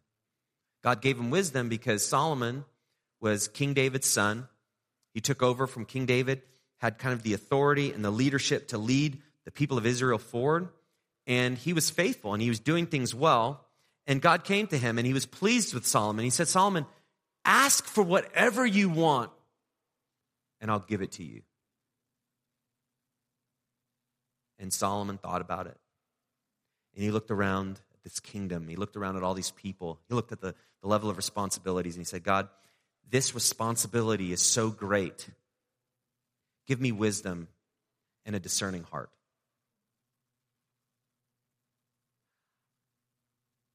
God 0.85 1.01
gave 1.01 1.18
him 1.18 1.31
wisdom 1.31 1.70
because 1.70 2.07
Solomon 2.07 2.66
was 3.22 3.49
King 3.49 3.72
David's 3.72 4.07
son. 4.07 4.49
He 5.14 5.22
took 5.22 5.43
over 5.43 5.66
from 5.66 5.87
King 5.87 6.05
David, 6.05 6.43
had 6.76 6.99
kind 6.99 7.14
of 7.14 7.22
the 7.22 7.33
authority 7.33 7.91
and 7.91 8.05
the 8.05 8.11
leadership 8.11 8.68
to 8.68 8.76
lead 8.76 9.16
the 9.47 9.51
people 9.51 9.79
of 9.79 9.87
Israel 9.87 10.18
forward. 10.18 10.68
And 11.29 11.57
he 11.57 11.74
was 11.74 11.91
faithful 11.91 12.33
and 12.33 12.43
he 12.43 12.49
was 12.49 12.59
doing 12.59 12.87
things 12.87 13.14
well. 13.14 13.64
And 14.07 14.20
God 14.20 14.43
came 14.43 14.66
to 14.68 14.79
him 14.79 14.99
and 14.99 15.07
he 15.07 15.12
was 15.12 15.26
pleased 15.26 15.74
with 15.74 15.87
Solomon. 15.87 16.24
He 16.24 16.31
said, 16.31 16.49
Solomon, 16.49 16.87
ask 17.45 17.85
for 17.85 18.03
whatever 18.03 18.66
you 18.66 18.89
want 18.89 19.31
and 20.61 20.70
I'll 20.70 20.81
give 20.81 21.03
it 21.03 21.12
to 21.12 21.22
you. 21.22 21.43
And 24.59 24.72
Solomon 24.72 25.18
thought 25.18 25.43
about 25.43 25.66
it. 25.66 25.76
And 26.95 27.05
he 27.05 27.11
looked 27.11 27.31
around 27.31 27.79
at 27.95 28.03
this 28.03 28.18
kingdom. 28.18 28.66
He 28.66 28.76
looked 28.76 28.97
around 28.97 29.16
at 29.16 29.22
all 29.22 29.35
these 29.35 29.53
people. 29.53 30.01
He 30.09 30.14
looked 30.14 30.33
at 30.33 30.41
the, 30.41 30.55
the 30.83 30.89
level 30.89 31.11
of 31.11 31.16
responsibilities 31.16 31.95
and 31.95 32.01
he 32.01 32.09
said, 32.09 32.24
God, 32.24 32.49
this 33.09 33.35
responsibility 33.35 34.33
is 34.33 34.43
so 34.43 34.70
great. 34.70 35.29
Give 36.66 36.81
me 36.81 36.91
wisdom 36.91 37.49
and 38.24 38.35
a 38.35 38.41
discerning 38.41 38.83
heart. 38.83 39.11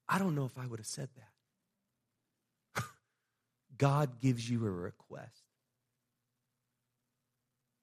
I 0.08 0.20
don't 0.20 0.36
know 0.36 0.46
if 0.46 0.58
I 0.58 0.66
would 0.66 0.80
have 0.80 0.88
said 0.88 1.10
that. 2.76 2.84
God 3.78 4.20
gives 4.22 4.50
you 4.50 4.66
a 4.66 4.72
request. 4.72 5.44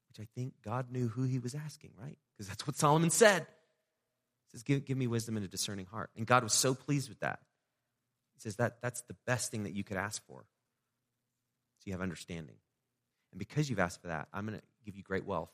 Which 0.08 0.26
I 0.26 0.28
think 0.34 0.54
God 0.64 0.90
knew 0.90 1.08
who 1.08 1.22
he 1.22 1.38
was 1.38 1.54
asking, 1.54 1.92
right? 2.00 2.18
because 2.40 2.48
that's 2.48 2.66
what 2.66 2.74
Solomon 2.74 3.10
said. 3.10 3.42
He 3.42 4.52
says, 4.52 4.62
give, 4.62 4.86
give 4.86 4.96
me 4.96 5.06
wisdom 5.06 5.36
and 5.36 5.44
a 5.44 5.48
discerning 5.48 5.84
heart. 5.84 6.08
And 6.16 6.26
God 6.26 6.42
was 6.42 6.54
so 6.54 6.72
pleased 6.72 7.10
with 7.10 7.20
that. 7.20 7.40
He 8.32 8.40
says 8.40 8.56
that 8.56 8.78
that's 8.80 9.02
the 9.02 9.16
best 9.26 9.50
thing 9.50 9.64
that 9.64 9.74
you 9.74 9.84
could 9.84 9.98
ask 9.98 10.26
for. 10.26 10.46
So 11.80 11.82
you 11.84 11.92
have 11.92 12.00
understanding. 12.00 12.56
And 13.30 13.38
because 13.38 13.68
you've 13.68 13.78
asked 13.78 14.00
for 14.00 14.08
that, 14.08 14.28
I'm 14.32 14.46
going 14.46 14.58
to 14.58 14.64
give 14.86 14.96
you 14.96 15.02
great 15.02 15.26
wealth. 15.26 15.50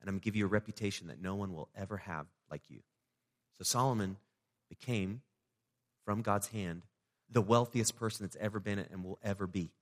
And 0.00 0.08
I'm 0.08 0.14
going 0.14 0.20
to 0.20 0.24
give 0.24 0.34
you 0.34 0.46
a 0.46 0.48
reputation 0.48 1.08
that 1.08 1.20
no 1.20 1.34
one 1.34 1.52
will 1.52 1.68
ever 1.76 1.98
have 1.98 2.24
like 2.50 2.62
you. 2.70 2.80
So 3.58 3.64
Solomon 3.64 4.16
became, 4.70 5.20
from 6.08 6.22
God's 6.22 6.46
hand, 6.46 6.84
the 7.30 7.42
wealthiest 7.42 7.94
person 7.96 8.24
that's 8.24 8.38
ever 8.40 8.58
been 8.58 8.78
and 8.78 9.04
will 9.04 9.18
ever 9.22 9.46
be. 9.46 9.72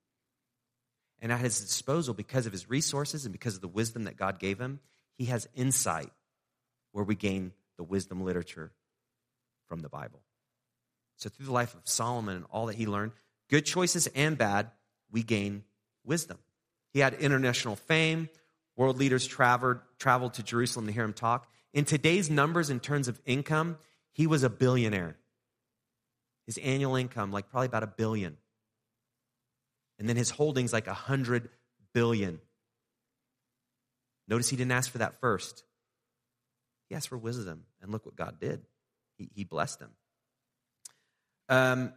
And 1.23 1.31
at 1.31 1.39
his 1.39 1.61
disposal, 1.61 2.15
because 2.15 2.47
of 2.47 2.53
his 2.53 2.69
resources 2.69 3.25
and 3.25 3.31
because 3.31 3.55
of 3.55 3.61
the 3.61 3.69
wisdom 3.69 4.03
that 4.05 4.17
God 4.17 4.41
gave 4.41 4.59
him, 4.59 4.81
he 5.15 5.27
has 5.27 5.49
insight 5.55 6.11
where 6.91 7.05
we 7.05 7.15
gain 7.15 7.53
the 7.77 7.85
wisdom 7.85 8.25
literature 8.25 8.73
from 9.69 9.83
the 9.83 9.89
Bible. 9.89 10.21
So, 11.15 11.29
through 11.29 11.47
the 11.47 11.53
life 11.53 11.75
of 11.75 11.83
Solomon 11.85 12.35
and 12.35 12.45
all 12.51 12.67
that 12.67 12.75
he 12.75 12.89
learned, 12.89 13.13
good 13.49 13.65
choices 13.65 14.09
and 14.09 14.37
bad, 14.37 14.73
we 15.13 15.23
gain 15.23 15.63
wisdom. 16.05 16.39
He 16.93 16.99
had 16.99 17.15
international 17.15 17.77
fame. 17.77 18.31
World 18.75 18.99
leaders 18.99 19.29
traveled, 19.29 19.79
traveled 20.01 20.35
to 20.35 20.43
Jerusalem 20.43 20.89
to 20.89 20.93
hear 20.93 21.05
him 21.05 21.13
talk. 21.13 21.47
In 21.73 21.85
today's 21.85 22.29
numbers, 22.29 22.69
in 22.69 22.81
terms 22.81 23.07
of 23.07 23.21
income, 23.25 23.79
he 24.11 24.27
was 24.27 24.43
a 24.43 24.51
billionaire. 24.51 25.17
His 26.47 26.59
annual 26.59 26.97
income, 26.97 27.33
like 27.33 27.49
probably 27.51 27.67
about 27.67 27.83
a 27.83 27.89
billion. 27.89 28.37
And 29.99 30.09
then 30.09 30.17
his 30.17 30.31
holdings, 30.31 30.73
like 30.73 30.87
a 30.87 30.95
hundred 30.95 31.49
billion. 31.93 32.41
Notice 34.29 34.49
he 34.49 34.57
didn't 34.57 34.73
ask 34.73 34.91
for 34.91 34.99
that 34.99 35.21
first. 35.21 35.65
He 36.89 36.95
asked 36.95 37.09
for 37.09 37.19
wisdom, 37.19 37.65
and 37.83 37.91
look 37.91 38.07
what 38.07 38.17
God 38.17 38.39
did. 38.41 38.63
He, 39.19 39.29
he 39.35 39.45
blessed 39.45 39.81
him. 39.81 39.91
Um, 41.49 41.93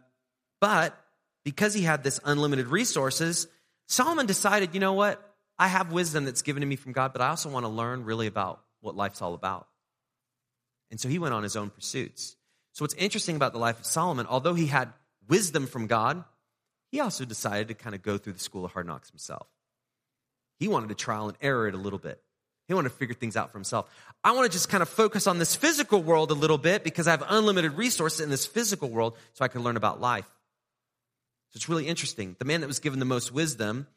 but 0.60 0.98
because 1.44 1.74
he 1.74 1.82
had 1.82 2.02
this 2.02 2.20
unlimited 2.24 2.66
resources, 2.68 3.46
Solomon 3.88 4.26
decided, 4.26 4.74
you 4.74 4.80
know 4.80 4.92
what? 4.94 5.22
I 5.58 5.68
have 5.68 5.92
wisdom 5.92 6.24
that's 6.24 6.42
given 6.42 6.62
to 6.62 6.66
me 6.66 6.76
from 6.76 6.92
God, 6.92 7.12
but 7.12 7.20
I 7.20 7.28
also 7.28 7.50
want 7.50 7.64
to 7.64 7.68
learn 7.68 8.04
really 8.04 8.26
about 8.26 8.62
what 8.80 8.96
life's 8.96 9.20
all 9.20 9.34
about. 9.34 9.68
And 10.90 10.98
so 10.98 11.08
he 11.08 11.18
went 11.18 11.34
on 11.34 11.42
his 11.42 11.56
own 11.56 11.70
pursuits. 11.70 12.36
So 12.80 12.84
what's 12.84 12.94
interesting 12.94 13.36
about 13.36 13.52
the 13.52 13.58
life 13.58 13.78
of 13.78 13.84
Solomon, 13.84 14.24
although 14.26 14.54
he 14.54 14.64
had 14.64 14.94
wisdom 15.28 15.66
from 15.66 15.86
God, 15.86 16.24
he 16.90 17.00
also 17.00 17.26
decided 17.26 17.68
to 17.68 17.74
kind 17.74 17.94
of 17.94 18.00
go 18.00 18.16
through 18.16 18.32
the 18.32 18.38
school 18.38 18.64
of 18.64 18.72
hard 18.72 18.86
knocks 18.86 19.10
himself. 19.10 19.46
He 20.58 20.66
wanted 20.66 20.88
to 20.88 20.94
trial 20.94 21.28
and 21.28 21.36
error 21.42 21.68
it 21.68 21.74
a 21.74 21.76
little 21.76 21.98
bit. 21.98 22.22
He 22.68 22.72
wanted 22.72 22.88
to 22.88 22.94
figure 22.94 23.14
things 23.14 23.36
out 23.36 23.52
for 23.52 23.58
himself. 23.58 23.86
I 24.24 24.32
want 24.32 24.50
to 24.50 24.50
just 24.50 24.70
kind 24.70 24.80
of 24.80 24.88
focus 24.88 25.26
on 25.26 25.36
this 25.36 25.54
physical 25.54 26.02
world 26.02 26.30
a 26.30 26.34
little 26.34 26.56
bit 26.56 26.82
because 26.82 27.06
I 27.06 27.10
have 27.10 27.22
unlimited 27.28 27.74
resources 27.74 28.22
in 28.22 28.30
this 28.30 28.46
physical 28.46 28.88
world 28.88 29.14
so 29.34 29.44
I 29.44 29.48
can 29.48 29.62
learn 29.62 29.76
about 29.76 30.00
life. 30.00 30.30
So 31.50 31.58
it's 31.58 31.68
really 31.68 31.86
interesting. 31.86 32.34
The 32.38 32.46
man 32.46 32.62
that 32.62 32.66
was 32.66 32.78
given 32.78 32.98
the 32.98 33.04
most 33.04 33.30
wisdom, 33.30 33.88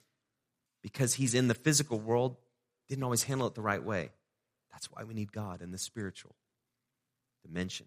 because 0.82 1.14
he's 1.14 1.36
in 1.36 1.48
the 1.48 1.56
physical 1.56 2.02
world, 2.02 2.36
didn't 2.90 3.06
always 3.06 3.24
handle 3.24 3.48
it 3.48 3.56
the 3.56 3.62
right 3.62 3.82
way. 3.82 4.10
That's 4.74 4.92
why 4.92 5.06
we 5.06 5.14
need 5.14 5.32
God 5.32 5.62
in 5.62 5.72
the 5.72 5.78
spiritual 5.78 6.36
dimension. 7.46 7.86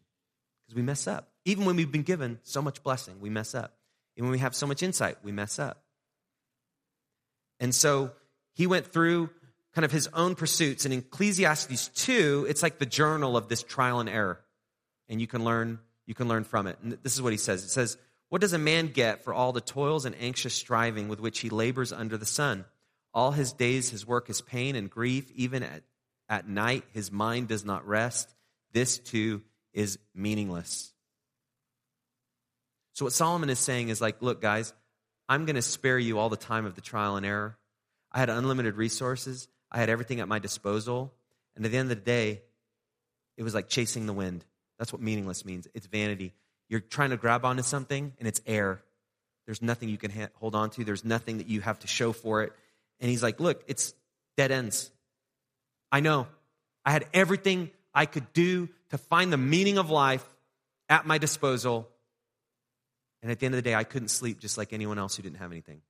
Because 0.66 0.76
we 0.76 0.82
mess 0.82 1.06
up. 1.06 1.28
Even 1.44 1.64
when 1.64 1.76
we've 1.76 1.92
been 1.92 2.02
given 2.02 2.40
so 2.42 2.60
much 2.60 2.82
blessing, 2.82 3.20
we 3.20 3.30
mess 3.30 3.54
up. 3.54 3.76
And 4.16 4.24
when 4.24 4.32
we 4.32 4.38
have 4.38 4.54
so 4.54 4.66
much 4.66 4.82
insight, 4.82 5.18
we 5.22 5.30
mess 5.30 5.58
up. 5.58 5.82
And 7.60 7.74
so 7.74 8.12
he 8.54 8.66
went 8.66 8.86
through 8.86 9.30
kind 9.74 9.84
of 9.84 9.92
his 9.92 10.08
own 10.14 10.34
pursuits. 10.34 10.84
And 10.84 10.94
in 10.94 11.00
Ecclesiastes 11.00 11.88
2, 11.88 12.46
it's 12.48 12.62
like 12.62 12.78
the 12.78 12.86
journal 12.86 13.36
of 13.36 13.48
this 13.48 13.62
trial 13.62 14.00
and 14.00 14.08
error. 14.08 14.40
And 15.08 15.20
you 15.20 15.26
can 15.26 15.44
learn, 15.44 15.78
you 16.06 16.14
can 16.14 16.28
learn 16.28 16.44
from 16.44 16.66
it. 16.66 16.78
And 16.82 16.98
this 17.02 17.14
is 17.14 17.22
what 17.22 17.32
he 17.32 17.38
says. 17.38 17.62
It 17.62 17.68
says, 17.68 17.96
What 18.28 18.40
does 18.40 18.54
a 18.54 18.58
man 18.58 18.88
get 18.88 19.22
for 19.22 19.32
all 19.32 19.52
the 19.52 19.60
toils 19.60 20.04
and 20.04 20.16
anxious 20.18 20.54
striving 20.54 21.08
with 21.08 21.20
which 21.20 21.40
he 21.40 21.50
labors 21.50 21.92
under 21.92 22.16
the 22.16 22.26
sun? 22.26 22.64
All 23.14 23.32
his 23.32 23.52
days 23.52 23.90
his 23.90 24.06
work 24.06 24.28
is 24.28 24.40
pain 24.40 24.76
and 24.76 24.90
grief. 24.90 25.30
Even 25.34 25.62
at, 25.62 25.82
at 26.28 26.48
night 26.48 26.84
his 26.92 27.12
mind 27.12 27.48
does 27.48 27.64
not 27.64 27.86
rest. 27.86 28.34
This 28.72 28.98
too 28.98 29.42
is 29.76 29.98
meaningless. 30.14 30.92
So, 32.94 33.04
what 33.04 33.12
Solomon 33.12 33.50
is 33.50 33.58
saying 33.60 33.90
is 33.90 34.00
like, 34.00 34.22
look, 34.22 34.40
guys, 34.40 34.72
I'm 35.28 35.44
going 35.44 35.56
to 35.56 35.62
spare 35.62 35.98
you 35.98 36.18
all 36.18 36.30
the 36.30 36.36
time 36.36 36.64
of 36.64 36.74
the 36.74 36.80
trial 36.80 37.16
and 37.16 37.26
error. 37.26 37.58
I 38.10 38.18
had 38.18 38.30
unlimited 38.30 38.76
resources, 38.76 39.46
I 39.70 39.78
had 39.78 39.90
everything 39.90 40.18
at 40.18 40.26
my 40.26 40.40
disposal. 40.40 41.12
And 41.54 41.64
at 41.64 41.70
the 41.70 41.78
end 41.78 41.90
of 41.90 41.96
the 41.96 42.04
day, 42.04 42.42
it 43.38 43.42
was 43.42 43.54
like 43.54 43.68
chasing 43.68 44.04
the 44.04 44.12
wind. 44.12 44.44
That's 44.78 44.92
what 44.92 45.00
meaningless 45.00 45.44
means 45.44 45.68
it's 45.74 45.86
vanity. 45.86 46.34
You're 46.68 46.80
trying 46.80 47.10
to 47.10 47.16
grab 47.16 47.44
onto 47.44 47.62
something, 47.62 48.12
and 48.18 48.26
it's 48.26 48.40
air. 48.46 48.82
There's 49.46 49.62
nothing 49.62 49.88
you 49.88 49.98
can 49.98 50.10
ha- 50.10 50.28
hold 50.34 50.54
on 50.54 50.70
to, 50.70 50.84
there's 50.84 51.04
nothing 51.04 51.38
that 51.38 51.48
you 51.48 51.60
have 51.60 51.78
to 51.80 51.86
show 51.86 52.12
for 52.12 52.42
it. 52.42 52.52
And 52.98 53.10
he's 53.10 53.22
like, 53.22 53.40
look, 53.40 53.62
it's 53.68 53.94
dead 54.36 54.50
ends. 54.50 54.90
I 55.92 56.00
know. 56.00 56.26
I 56.84 56.90
had 56.92 57.06
everything 57.12 57.70
I 57.96 58.04
could 58.04 58.32
do 58.34 58.68
to 58.90 58.98
find 58.98 59.32
the 59.32 59.38
meaning 59.38 59.78
of 59.78 59.90
life 59.90 60.24
at 60.88 61.06
my 61.06 61.16
disposal. 61.16 61.88
And 63.22 63.32
at 63.32 63.40
the 63.40 63.46
end 63.46 63.54
of 63.54 63.58
the 63.58 63.68
day, 63.68 63.74
I 63.74 63.84
couldn't 63.84 64.08
sleep 64.08 64.38
just 64.38 64.58
like 64.58 64.74
anyone 64.74 64.98
else 64.98 65.16
who 65.16 65.22
didn't 65.22 65.38
have 65.38 65.50
anything. 65.50 65.80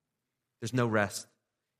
There's 0.60 0.72
no 0.72 0.86
rest. 0.86 1.26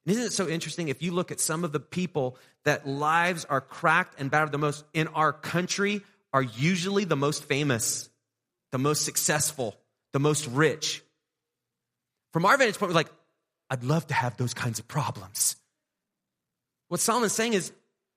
And 0.05 0.13
isn't 0.13 0.27
it 0.27 0.33
so 0.33 0.49
interesting 0.49 0.89
if 0.89 1.01
you 1.01 1.13
look 1.13 1.31
at 1.31 1.41
some 1.41 1.63
of 1.63 1.71
the 1.71 1.81
people 1.81 2.37
that 2.65 2.87
lives 2.87 3.45
are 3.45 3.61
cracked 3.61 4.21
and 4.21 4.31
battered 4.31 4.53
the 4.53 4.59
most 4.59 4.85
in 4.93 5.07
our 5.09 5.33
country 5.33 6.03
are 6.33 6.43
usually 6.43 7.05
the 7.05 7.17
most 7.17 7.45
famous, 7.45 8.11
the 8.73 8.79
most 8.79 9.05
successful, 9.05 9.77
the 10.13 10.19
most 10.19 10.49
rich. 10.49 11.03
From 12.33 12.45
our 12.45 12.59
vantage 12.59 12.79
point, 12.79 12.91
we're 12.91 12.97
like, 12.97 13.13
I'd 13.71 13.85
love 13.85 14.09
to 14.09 14.15
have 14.15 14.37
those 14.37 14.55
kinds 14.55 14.81
of 14.81 14.89
problems. 14.89 15.57
What 16.89 17.01
Solomon's 17.01 17.33
saying 17.33 17.55
is 17.55 17.73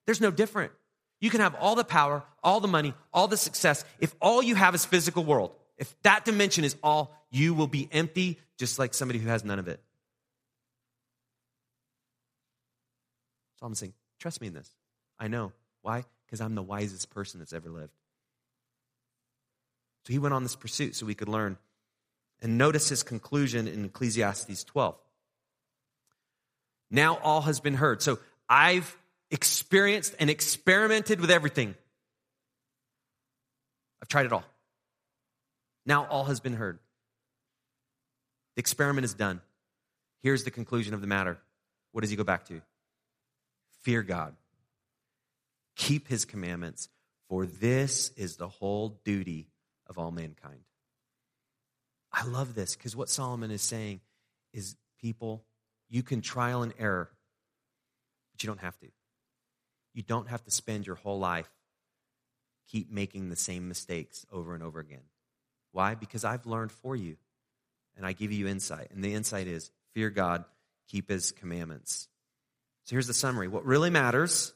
there's 0.06 0.22
no 0.22 0.32
different. 0.32 0.72
You 1.20 1.30
can 1.30 1.42
have 1.42 1.56
all 1.56 1.76
the 1.76 1.84
power, 1.84 2.24
all 2.44 2.60
the 2.60 2.68
money, 2.68 2.94
all 3.14 3.28
the 3.28 3.38
success. 3.38 3.84
If 4.00 4.16
all 4.22 4.42
you 4.42 4.56
have 4.56 4.74
is 4.76 4.86
physical 4.86 5.24
world, 5.24 5.52
if 5.78 5.94
that 6.04 6.26
dimension 6.26 6.64
is 6.64 6.76
all, 6.82 7.16
you 7.30 7.54
will 7.54 7.68
be 7.68 7.88
empty 7.92 8.40
just 8.58 8.80
like 8.80 8.94
somebody 8.94 9.20
who 9.20 9.28
has 9.30 9.44
none 9.44 9.60
of 9.60 9.68
it. 9.68 9.82
Solomon's 13.60 13.80
saying, 13.80 13.94
trust 14.20 14.40
me 14.40 14.48
in 14.48 14.54
this. 14.54 14.70
I 15.18 15.28
know. 15.28 15.52
Why? 15.82 16.06
Because 16.26 16.42
I'm 16.42 16.56
the 16.56 16.64
wisest 16.64 17.10
person 17.10 17.40
that's 17.40 17.54
ever 17.54 17.70
lived. 17.70 17.92
So 20.06 20.14
he 20.14 20.20
went 20.20 20.34
on 20.34 20.44
this 20.44 20.56
pursuit 20.56 20.96
so 20.96 21.06
we 21.06 21.16
could 21.16 21.30
learn. 21.30 21.58
And 22.42 22.58
notice 22.58 22.88
his 22.88 23.04
conclusion 23.04 23.68
in 23.68 23.84
Ecclesiastes 23.86 24.64
12. 24.64 24.96
Now 26.90 27.18
all 27.18 27.42
has 27.42 27.60
been 27.60 27.74
heard. 27.76 28.02
So 28.02 28.20
I've 28.48 28.96
experienced 29.32 30.16
and 30.20 30.30
experimented 30.30 31.22
with 31.22 31.32
everything. 31.32 31.76
I've 34.02 34.08
tried 34.08 34.26
it 34.26 34.34
all. 34.34 34.44
Now 35.86 36.06
all 36.06 36.26
has 36.26 36.40
been 36.40 36.54
heard. 36.54 36.80
The 38.56 38.60
experiment 38.60 39.06
is 39.06 39.14
done. 39.14 39.42
Here's 40.22 40.44
the 40.44 40.52
conclusion 40.52 40.94
of 40.94 41.02
the 41.02 41.08
matter. 41.08 41.38
What 41.92 42.02
does 42.02 42.10
he 42.10 42.16
go 42.16 42.24
back 42.24 42.46
to? 42.46 42.62
Fear 43.82 44.04
God. 44.04 44.36
Keep 45.76 46.08
his 46.08 46.26
commandments, 46.26 46.90
for 47.30 47.46
this 47.46 48.10
is 48.18 48.36
the 48.36 48.50
whole 48.50 49.00
duty 49.06 49.48
of 49.88 49.98
all 49.98 50.12
mankind. 50.12 50.60
I 52.12 52.26
love 52.26 52.56
this 52.56 52.76
because 52.76 52.96
what 52.96 53.10
Solomon 53.10 53.52
is 53.52 53.62
saying 53.62 54.02
is 54.54 54.76
people, 55.00 55.46
you 55.90 56.04
can 56.04 56.22
trial 56.22 56.64
and 56.64 56.74
error, 56.78 57.10
but 58.34 58.44
you 58.44 58.48
don't 58.48 58.60
have 58.60 58.78
to. 58.80 58.88
You 59.94 60.04
don't 60.04 60.28
have 60.30 60.44
to 60.44 60.52
spend 60.52 60.88
your 60.88 60.96
whole 60.96 61.20
life 61.20 61.50
keep 62.70 62.92
making 62.92 63.30
the 63.30 63.36
same 63.36 63.68
mistakes 63.68 64.26
over 64.32 64.54
and 64.54 64.64
over 64.64 64.80
again. 64.80 65.02
Why? 65.72 65.96
Because 65.96 66.24
I've 66.24 66.46
learned 66.46 66.72
for 66.72 66.96
you 66.96 67.18
and 67.98 68.06
I 68.06 68.14
give 68.14 68.32
you 68.32 68.48
insight. 68.48 68.90
And 68.92 69.04
the 69.04 69.14
insight 69.14 69.48
is 69.48 69.72
fear 69.94 70.10
God, 70.10 70.46
keep 70.88 71.10
his 71.10 71.32
commandments. 71.32 72.08
So 72.86 72.96
here's 72.96 73.08
the 73.08 73.14
summary 73.14 73.48
what 73.48 73.66
really 73.66 73.90
matters 73.90 74.54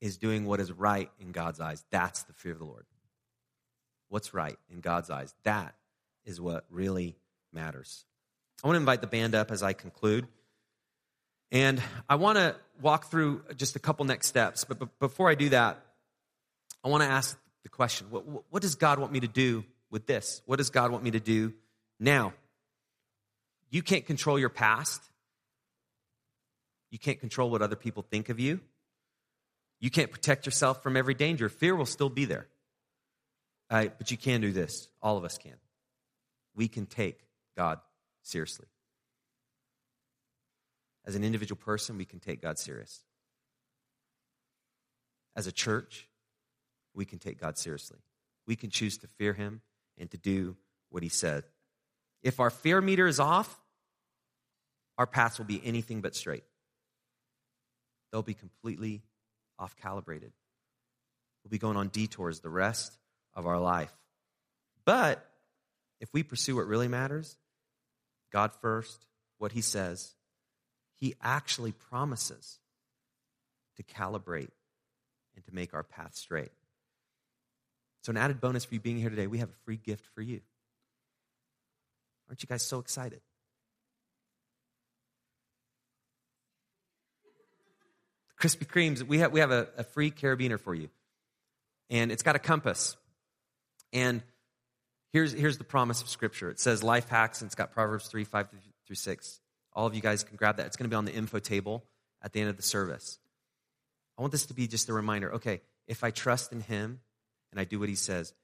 is 0.00 0.18
doing 0.18 0.44
what 0.44 0.60
is 0.60 0.72
right 0.72 1.10
in 1.20 1.32
God's 1.32 1.60
eyes. 1.60 1.84
That's 1.90 2.22
the 2.24 2.32
fear 2.32 2.52
of 2.52 2.58
the 2.58 2.64
Lord. 2.64 2.86
What's 4.08 4.34
right 4.34 4.56
in 4.70 4.80
God's 4.80 5.10
eyes? 5.10 5.34
That 5.44 5.74
is 6.24 6.40
what 6.40 6.64
really 6.70 7.16
matters. 7.52 8.04
I 8.62 8.68
want 8.68 8.76
to 8.76 8.80
invite 8.80 9.00
the 9.00 9.06
band 9.06 9.34
up 9.34 9.50
as 9.50 9.62
I 9.62 9.72
conclude. 9.72 10.26
And 11.52 11.82
I 12.08 12.16
want 12.16 12.38
to 12.38 12.56
walk 12.80 13.10
through 13.10 13.42
just 13.56 13.76
a 13.76 13.78
couple 13.78 14.04
next 14.04 14.26
steps. 14.26 14.64
But, 14.64 14.98
before 14.98 15.30
I 15.30 15.34
do 15.34 15.50
that, 15.50 15.80
I 16.84 16.88
want 16.88 17.02
to 17.02 17.08
ask 17.08 17.38
the 17.62 17.68
question 17.68 18.08
what, 18.10 18.24
what 18.50 18.62
does 18.62 18.74
God 18.74 18.98
want 18.98 19.12
me 19.12 19.20
to 19.20 19.28
do 19.28 19.64
with 19.90 20.06
this? 20.06 20.42
What 20.46 20.56
does 20.56 20.70
God 20.70 20.90
want 20.90 21.04
me 21.04 21.12
to 21.12 21.20
do 21.20 21.52
now? 21.98 22.32
You 23.70 23.82
can't 23.82 24.06
control 24.06 24.38
your 24.38 24.48
past. 24.48 25.02
You 26.90 26.98
can't 26.98 27.20
control 27.20 27.50
what 27.50 27.62
other 27.62 27.76
people 27.76 28.04
think 28.08 28.28
of 28.28 28.38
you. 28.38 28.60
You 29.80 29.90
can't 29.90 30.10
protect 30.10 30.46
yourself 30.46 30.82
from 30.82 30.96
every 30.96 31.14
danger. 31.14 31.48
Fear 31.48 31.76
will 31.76 31.86
still 31.86 32.08
be 32.08 32.24
there. 32.24 32.46
Uh, 33.68 33.86
but 33.98 34.10
you 34.10 34.16
can 34.16 34.40
do 34.40 34.52
this. 34.52 34.88
All 35.02 35.16
of 35.16 35.24
us 35.24 35.36
can. 35.38 35.56
We 36.54 36.68
can 36.68 36.86
take 36.86 37.18
God 37.56 37.80
seriously. 38.22 38.66
As 41.06 41.14
an 41.14 41.24
individual 41.24 41.60
person, 41.62 41.96
we 41.96 42.04
can 42.04 42.18
take 42.18 42.42
God 42.42 42.58
serious. 42.58 43.02
As 45.36 45.46
a 45.46 45.52
church, 45.52 46.08
we 46.94 47.04
can 47.04 47.18
take 47.18 47.40
God 47.40 47.58
seriously. 47.58 47.98
We 48.46 48.56
can 48.56 48.70
choose 48.70 48.98
to 48.98 49.06
fear 49.06 49.32
Him 49.32 49.60
and 49.98 50.10
to 50.10 50.16
do 50.16 50.56
what 50.90 51.02
He 51.02 51.08
said. 51.08 51.44
If 52.22 52.40
our 52.40 52.50
fear 52.50 52.80
meter 52.80 53.06
is 53.06 53.20
off, 53.20 53.60
our 54.98 55.06
paths 55.06 55.38
will 55.38 55.46
be 55.46 55.60
anything 55.64 56.00
but 56.00 56.16
straight. 56.16 56.44
They'll 58.10 58.22
be 58.22 58.34
completely 58.34 59.02
off 59.58 59.76
calibrated. 59.76 60.32
We'll 61.44 61.50
be 61.50 61.58
going 61.58 61.76
on 61.76 61.88
detours 61.88 62.40
the 62.40 62.48
rest 62.48 62.98
of 63.34 63.46
our 63.46 63.60
life. 63.60 63.92
But 64.84 65.24
if 66.00 66.12
we 66.12 66.22
pursue 66.22 66.56
what 66.56 66.66
really 66.66 66.88
matters, 66.88 67.36
God 68.32 68.52
first, 68.60 69.06
what 69.38 69.52
He 69.52 69.60
says, 69.60 70.14
he 70.98 71.14
actually 71.22 71.72
promises 71.72 72.58
to 73.76 73.82
calibrate 73.82 74.50
and 75.34 75.44
to 75.44 75.54
make 75.54 75.74
our 75.74 75.82
path 75.82 76.14
straight. 76.14 76.50
So, 78.02 78.10
an 78.10 78.16
added 78.16 78.40
bonus 78.40 78.64
for 78.64 78.74
you 78.74 78.80
being 78.80 78.98
here 78.98 79.10
today, 79.10 79.26
we 79.26 79.38
have 79.38 79.50
a 79.50 79.64
free 79.64 79.76
gift 79.76 80.06
for 80.14 80.22
you. 80.22 80.40
Aren't 82.28 82.42
you 82.42 82.46
guys 82.46 82.62
so 82.62 82.78
excited? 82.78 83.20
Krispy 88.40 88.66
Kremes, 88.66 89.02
we 89.02 89.18
have, 89.18 89.32
we 89.32 89.40
have 89.40 89.50
a, 89.50 89.68
a 89.78 89.84
free 89.84 90.10
carabiner 90.10 90.60
for 90.60 90.74
you. 90.74 90.88
And 91.88 92.12
it's 92.12 92.22
got 92.22 92.36
a 92.36 92.38
compass. 92.38 92.96
And 93.92 94.22
here's, 95.12 95.32
here's 95.32 95.58
the 95.58 95.64
promise 95.64 96.02
of 96.02 96.08
Scripture 96.08 96.50
it 96.50 96.60
says 96.60 96.82
life 96.82 97.08
hacks, 97.08 97.40
and 97.40 97.48
it's 97.48 97.54
got 97.54 97.72
Proverbs 97.72 98.08
3 98.08 98.24
5 98.24 98.48
through 98.86 98.96
6. 98.96 99.40
All 99.76 99.86
of 99.86 99.94
you 99.94 100.00
guys 100.00 100.24
can 100.24 100.36
grab 100.36 100.56
that. 100.56 100.66
It's 100.66 100.76
going 100.76 100.90
to 100.90 100.92
be 100.92 100.96
on 100.96 101.04
the 101.04 101.14
info 101.14 101.38
table 101.38 101.84
at 102.22 102.32
the 102.32 102.40
end 102.40 102.50
of 102.50 102.56
the 102.56 102.62
service. 102.62 103.20
I 104.18 104.22
want 104.22 104.32
this 104.32 104.46
to 104.46 104.54
be 104.54 104.66
just 104.66 104.88
a 104.88 104.92
reminder 104.92 105.34
okay, 105.34 105.60
if 105.86 106.02
I 106.02 106.10
trust 106.10 106.50
in 106.50 106.62
Him 106.62 107.00
and 107.52 107.60
I 107.60 107.64
do 107.64 107.78
what 107.78 107.88
He 107.88 107.94
says, 107.94 108.34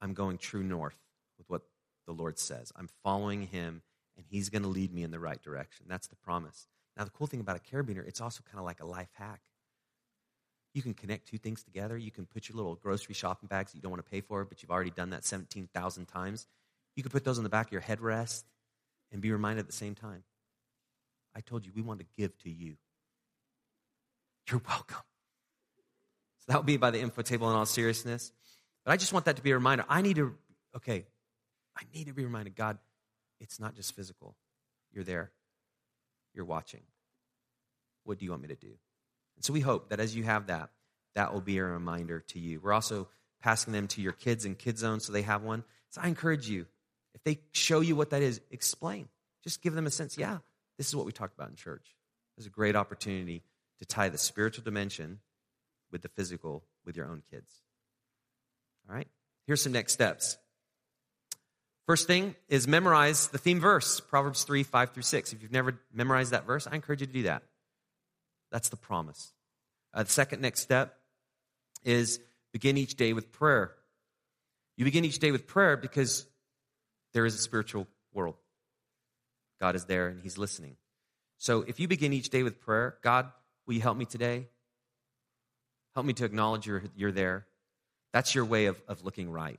I'm 0.00 0.12
going 0.12 0.38
true 0.38 0.62
north. 0.62 0.98
with 1.38 1.48
what 1.48 1.62
the 2.06 2.12
Lord 2.12 2.38
says. 2.38 2.72
I'm 2.74 2.88
following 3.04 3.42
him, 3.42 3.82
and 4.16 4.26
he's 4.28 4.48
going 4.48 4.62
to 4.62 4.68
lead 4.68 4.92
me 4.92 5.02
in 5.02 5.10
the 5.10 5.18
right 5.18 5.40
direction. 5.40 5.86
That's 5.88 6.08
the 6.08 6.16
promise. 6.16 6.66
Now, 6.96 7.04
the 7.04 7.10
cool 7.10 7.26
thing 7.26 7.40
about 7.40 7.56
a 7.56 7.60
carabiner, 7.60 8.06
it's 8.06 8.20
also 8.20 8.42
kind 8.50 8.58
of 8.58 8.64
like 8.64 8.80
a 8.80 8.86
life 8.86 9.10
hack. 9.12 9.40
You 10.74 10.82
can 10.82 10.94
connect 10.94 11.28
two 11.28 11.38
things 11.38 11.62
together. 11.62 11.96
You 11.96 12.10
can 12.10 12.26
put 12.26 12.48
your 12.48 12.56
little 12.56 12.74
grocery 12.74 13.14
shopping 13.14 13.46
bags 13.46 13.72
that 13.72 13.78
you 13.78 13.82
don't 13.82 13.90
want 13.90 14.04
to 14.04 14.10
pay 14.10 14.20
for, 14.20 14.44
but 14.44 14.62
you've 14.62 14.70
already 14.70 14.90
done 14.90 15.10
that 15.10 15.24
17,000 15.24 16.06
times. 16.06 16.46
You 16.96 17.02
can 17.02 17.10
put 17.10 17.24
those 17.24 17.38
on 17.38 17.44
the 17.44 17.50
back 17.50 17.66
of 17.66 17.72
your 17.72 17.82
headrest 17.82 18.44
and 19.12 19.20
be 19.20 19.32
reminded 19.32 19.60
at 19.60 19.66
the 19.66 19.72
same 19.72 19.94
time. 19.94 20.24
I 21.34 21.40
told 21.40 21.64
you 21.64 21.72
we 21.74 21.82
want 21.82 22.00
to 22.00 22.06
give 22.16 22.36
to 22.38 22.50
you. 22.50 22.76
You're 24.50 24.62
welcome. 24.66 24.96
So 26.40 26.52
that 26.52 26.56
will 26.56 26.64
be 26.64 26.76
by 26.76 26.90
the 26.90 27.00
info 27.00 27.22
table 27.22 27.50
in 27.50 27.56
all 27.56 27.66
seriousness. 27.66 28.32
But 28.84 28.92
I 28.92 28.96
just 28.96 29.12
want 29.12 29.26
that 29.26 29.36
to 29.36 29.42
be 29.42 29.50
a 29.50 29.54
reminder. 29.54 29.84
I 29.88 30.02
need 30.02 30.16
to, 30.16 30.34
okay, 30.76 31.06
I 31.76 31.82
need 31.94 32.06
to 32.06 32.12
be 32.12 32.24
reminded 32.24 32.56
God, 32.56 32.78
it's 33.40 33.60
not 33.60 33.74
just 33.74 33.94
physical. 33.94 34.34
You're 34.92 35.04
there, 35.04 35.30
you're 36.34 36.44
watching. 36.44 36.80
What 38.04 38.18
do 38.18 38.24
you 38.24 38.30
want 38.30 38.42
me 38.42 38.48
to 38.48 38.56
do? 38.56 38.72
And 39.36 39.44
so 39.44 39.52
we 39.52 39.60
hope 39.60 39.90
that 39.90 40.00
as 40.00 40.16
you 40.16 40.24
have 40.24 40.46
that, 40.46 40.70
that 41.14 41.32
will 41.32 41.40
be 41.40 41.58
a 41.58 41.64
reminder 41.64 42.20
to 42.28 42.38
you. 42.38 42.60
We're 42.60 42.72
also 42.72 43.08
passing 43.40 43.72
them 43.72 43.86
to 43.88 44.00
your 44.00 44.12
kids 44.12 44.44
in 44.44 44.54
Kid 44.54 44.78
Zone 44.78 45.00
so 45.00 45.12
they 45.12 45.22
have 45.22 45.42
one. 45.42 45.64
So 45.90 46.00
I 46.02 46.08
encourage 46.08 46.48
you, 46.48 46.66
if 47.18 47.24
they 47.24 47.40
show 47.52 47.80
you 47.80 47.96
what 47.96 48.10
that 48.10 48.22
is, 48.22 48.40
explain. 48.52 49.08
Just 49.42 49.60
give 49.60 49.74
them 49.74 49.86
a 49.86 49.90
sense, 49.90 50.16
yeah, 50.16 50.38
this 50.76 50.86
is 50.86 50.94
what 50.94 51.04
we 51.04 51.10
talked 51.10 51.34
about 51.34 51.50
in 51.50 51.56
church. 51.56 51.96
There's 52.36 52.46
a 52.46 52.50
great 52.50 52.76
opportunity 52.76 53.42
to 53.80 53.84
tie 53.84 54.08
the 54.08 54.18
spiritual 54.18 54.62
dimension 54.62 55.18
with 55.90 56.02
the 56.02 56.08
physical 56.08 56.62
with 56.84 56.96
your 56.96 57.06
own 57.06 57.22
kids. 57.30 57.50
All 58.88 58.94
right? 58.94 59.08
Here's 59.46 59.60
some 59.60 59.72
next 59.72 59.94
steps. 59.94 60.38
First 61.86 62.06
thing 62.06 62.36
is 62.48 62.68
memorize 62.68 63.28
the 63.28 63.38
theme 63.38 63.58
verse, 63.58 63.98
Proverbs 63.98 64.44
3, 64.44 64.62
5 64.62 64.90
through 64.92 65.02
6. 65.02 65.32
If 65.32 65.42
you've 65.42 65.50
never 65.50 65.80
memorized 65.92 66.30
that 66.30 66.46
verse, 66.46 66.68
I 66.70 66.74
encourage 66.76 67.00
you 67.00 67.06
to 67.08 67.12
do 67.12 67.22
that. 67.24 67.42
That's 68.52 68.68
the 68.68 68.76
promise. 68.76 69.32
Uh, 69.92 70.04
the 70.04 70.10
second 70.10 70.40
next 70.40 70.60
step 70.60 70.94
is 71.84 72.20
begin 72.52 72.76
each 72.76 72.94
day 72.94 73.12
with 73.12 73.32
prayer. 73.32 73.72
You 74.76 74.84
begin 74.84 75.04
each 75.04 75.18
day 75.18 75.32
with 75.32 75.48
prayer 75.48 75.76
because 75.76 76.26
there 77.14 77.26
is 77.26 77.34
a 77.34 77.38
spiritual 77.38 77.86
world. 78.12 78.36
God 79.60 79.74
is 79.74 79.84
there 79.86 80.08
and 80.08 80.20
He's 80.20 80.38
listening. 80.38 80.76
So 81.38 81.62
if 81.62 81.80
you 81.80 81.88
begin 81.88 82.12
each 82.12 82.30
day 82.30 82.42
with 82.42 82.60
prayer, 82.60 82.96
God, 83.02 83.30
will 83.66 83.74
you 83.74 83.80
help 83.80 83.96
me 83.96 84.04
today? 84.04 84.46
Help 85.94 86.06
me 86.06 86.12
to 86.14 86.24
acknowledge 86.24 86.66
you're, 86.66 86.82
you're 86.96 87.12
there. 87.12 87.46
That's 88.12 88.34
your 88.34 88.44
way 88.44 88.66
of, 88.66 88.80
of 88.88 89.04
looking 89.04 89.30
right. 89.30 89.58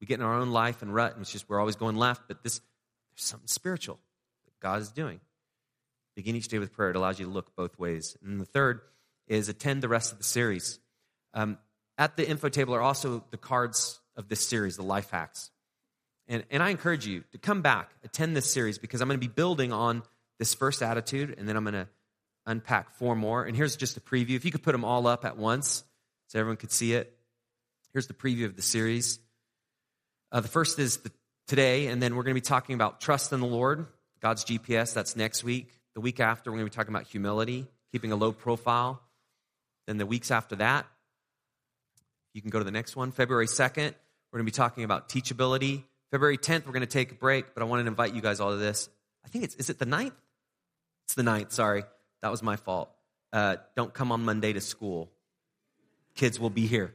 We 0.00 0.06
get 0.06 0.20
in 0.20 0.26
our 0.26 0.34
own 0.34 0.50
life 0.50 0.82
and 0.82 0.94
rut, 0.94 1.12
and 1.12 1.22
it's 1.22 1.32
just 1.32 1.48
we're 1.48 1.60
always 1.60 1.76
going 1.76 1.96
left, 1.96 2.22
but 2.28 2.42
this 2.42 2.60
there's 3.14 3.24
something 3.24 3.48
spiritual 3.48 3.98
that 4.44 4.60
God 4.60 4.82
is 4.82 4.90
doing. 4.90 5.20
Begin 6.16 6.36
each 6.36 6.48
day 6.48 6.58
with 6.58 6.72
prayer. 6.72 6.90
It 6.90 6.96
allows 6.96 7.18
you 7.18 7.26
to 7.26 7.32
look 7.32 7.54
both 7.56 7.78
ways. 7.78 8.16
And 8.24 8.40
the 8.40 8.44
third 8.44 8.80
is 9.28 9.48
attend 9.48 9.82
the 9.82 9.88
rest 9.88 10.12
of 10.12 10.18
the 10.18 10.24
series. 10.24 10.78
Um, 11.32 11.58
at 11.96 12.16
the 12.16 12.28
info 12.28 12.48
table 12.48 12.74
are 12.74 12.82
also 12.82 13.24
the 13.30 13.36
cards 13.36 14.00
of 14.16 14.28
this 14.28 14.46
series, 14.46 14.76
the 14.76 14.82
life 14.82 15.10
hacks. 15.10 15.50
And, 16.26 16.44
and 16.50 16.62
I 16.62 16.70
encourage 16.70 17.06
you 17.06 17.24
to 17.32 17.38
come 17.38 17.62
back, 17.62 17.90
attend 18.02 18.36
this 18.36 18.50
series, 18.50 18.78
because 18.78 19.00
I'm 19.00 19.08
going 19.08 19.20
to 19.20 19.26
be 19.26 19.32
building 19.32 19.72
on 19.72 20.02
this 20.38 20.54
first 20.54 20.82
attitude, 20.82 21.34
and 21.38 21.48
then 21.48 21.56
I'm 21.56 21.64
going 21.64 21.74
to 21.74 21.88
unpack 22.46 22.94
four 22.96 23.14
more. 23.14 23.44
And 23.44 23.56
here's 23.56 23.76
just 23.76 23.96
a 23.96 24.00
preview. 24.00 24.36
If 24.36 24.44
you 24.44 24.50
could 24.50 24.62
put 24.62 24.72
them 24.72 24.84
all 24.84 25.06
up 25.06 25.24
at 25.24 25.36
once 25.36 25.84
so 26.28 26.38
everyone 26.38 26.56
could 26.56 26.72
see 26.72 26.94
it. 26.94 27.16
Here's 27.92 28.06
the 28.06 28.14
preview 28.14 28.46
of 28.46 28.56
the 28.56 28.62
series. 28.62 29.18
Uh, 30.32 30.40
the 30.40 30.48
first 30.48 30.78
is 30.78 30.98
the, 30.98 31.12
today, 31.46 31.86
and 31.86 32.02
then 32.02 32.16
we're 32.16 32.24
going 32.24 32.34
to 32.34 32.40
be 32.40 32.44
talking 32.44 32.74
about 32.74 33.00
trust 33.00 33.32
in 33.32 33.40
the 33.40 33.46
Lord, 33.46 33.86
God's 34.20 34.44
GPS. 34.44 34.94
That's 34.94 35.16
next 35.16 35.44
week. 35.44 35.70
The 35.94 36.00
week 36.00 36.18
after, 36.18 36.50
we're 36.50 36.58
going 36.58 36.66
to 36.66 36.72
be 36.72 36.76
talking 36.76 36.92
about 36.92 37.06
humility, 37.06 37.66
keeping 37.92 38.10
a 38.10 38.16
low 38.16 38.32
profile. 38.32 39.00
Then 39.86 39.98
the 39.98 40.06
weeks 40.06 40.30
after 40.30 40.56
that, 40.56 40.86
you 42.32 42.40
can 42.40 42.50
go 42.50 42.58
to 42.58 42.64
the 42.64 42.72
next 42.72 42.96
one. 42.96 43.12
February 43.12 43.46
2nd, 43.46 43.94
we're 44.34 44.38
going 44.38 44.46
to 44.46 44.52
be 44.52 44.56
talking 44.56 44.82
about 44.82 45.08
teachability. 45.08 45.84
February 46.10 46.38
10th, 46.38 46.66
we're 46.66 46.72
going 46.72 46.80
to 46.80 46.86
take 46.86 47.12
a 47.12 47.14
break, 47.14 47.54
but 47.54 47.62
I 47.62 47.66
want 47.66 47.84
to 47.84 47.86
invite 47.86 48.14
you 48.14 48.20
guys 48.20 48.40
all 48.40 48.50
to 48.50 48.56
this. 48.56 48.88
I 49.24 49.28
think 49.28 49.44
it's, 49.44 49.54
is 49.54 49.70
it 49.70 49.78
the 49.78 49.86
9th? 49.86 50.10
It's 51.04 51.14
the 51.14 51.22
9th, 51.22 51.52
sorry. 51.52 51.84
That 52.20 52.32
was 52.32 52.42
my 52.42 52.56
fault. 52.56 52.90
Uh, 53.32 53.58
don't 53.76 53.94
come 53.94 54.10
on 54.10 54.24
Monday 54.24 54.52
to 54.52 54.60
school. 54.60 55.08
Kids 56.16 56.40
will 56.40 56.50
be 56.50 56.66
here. 56.66 56.92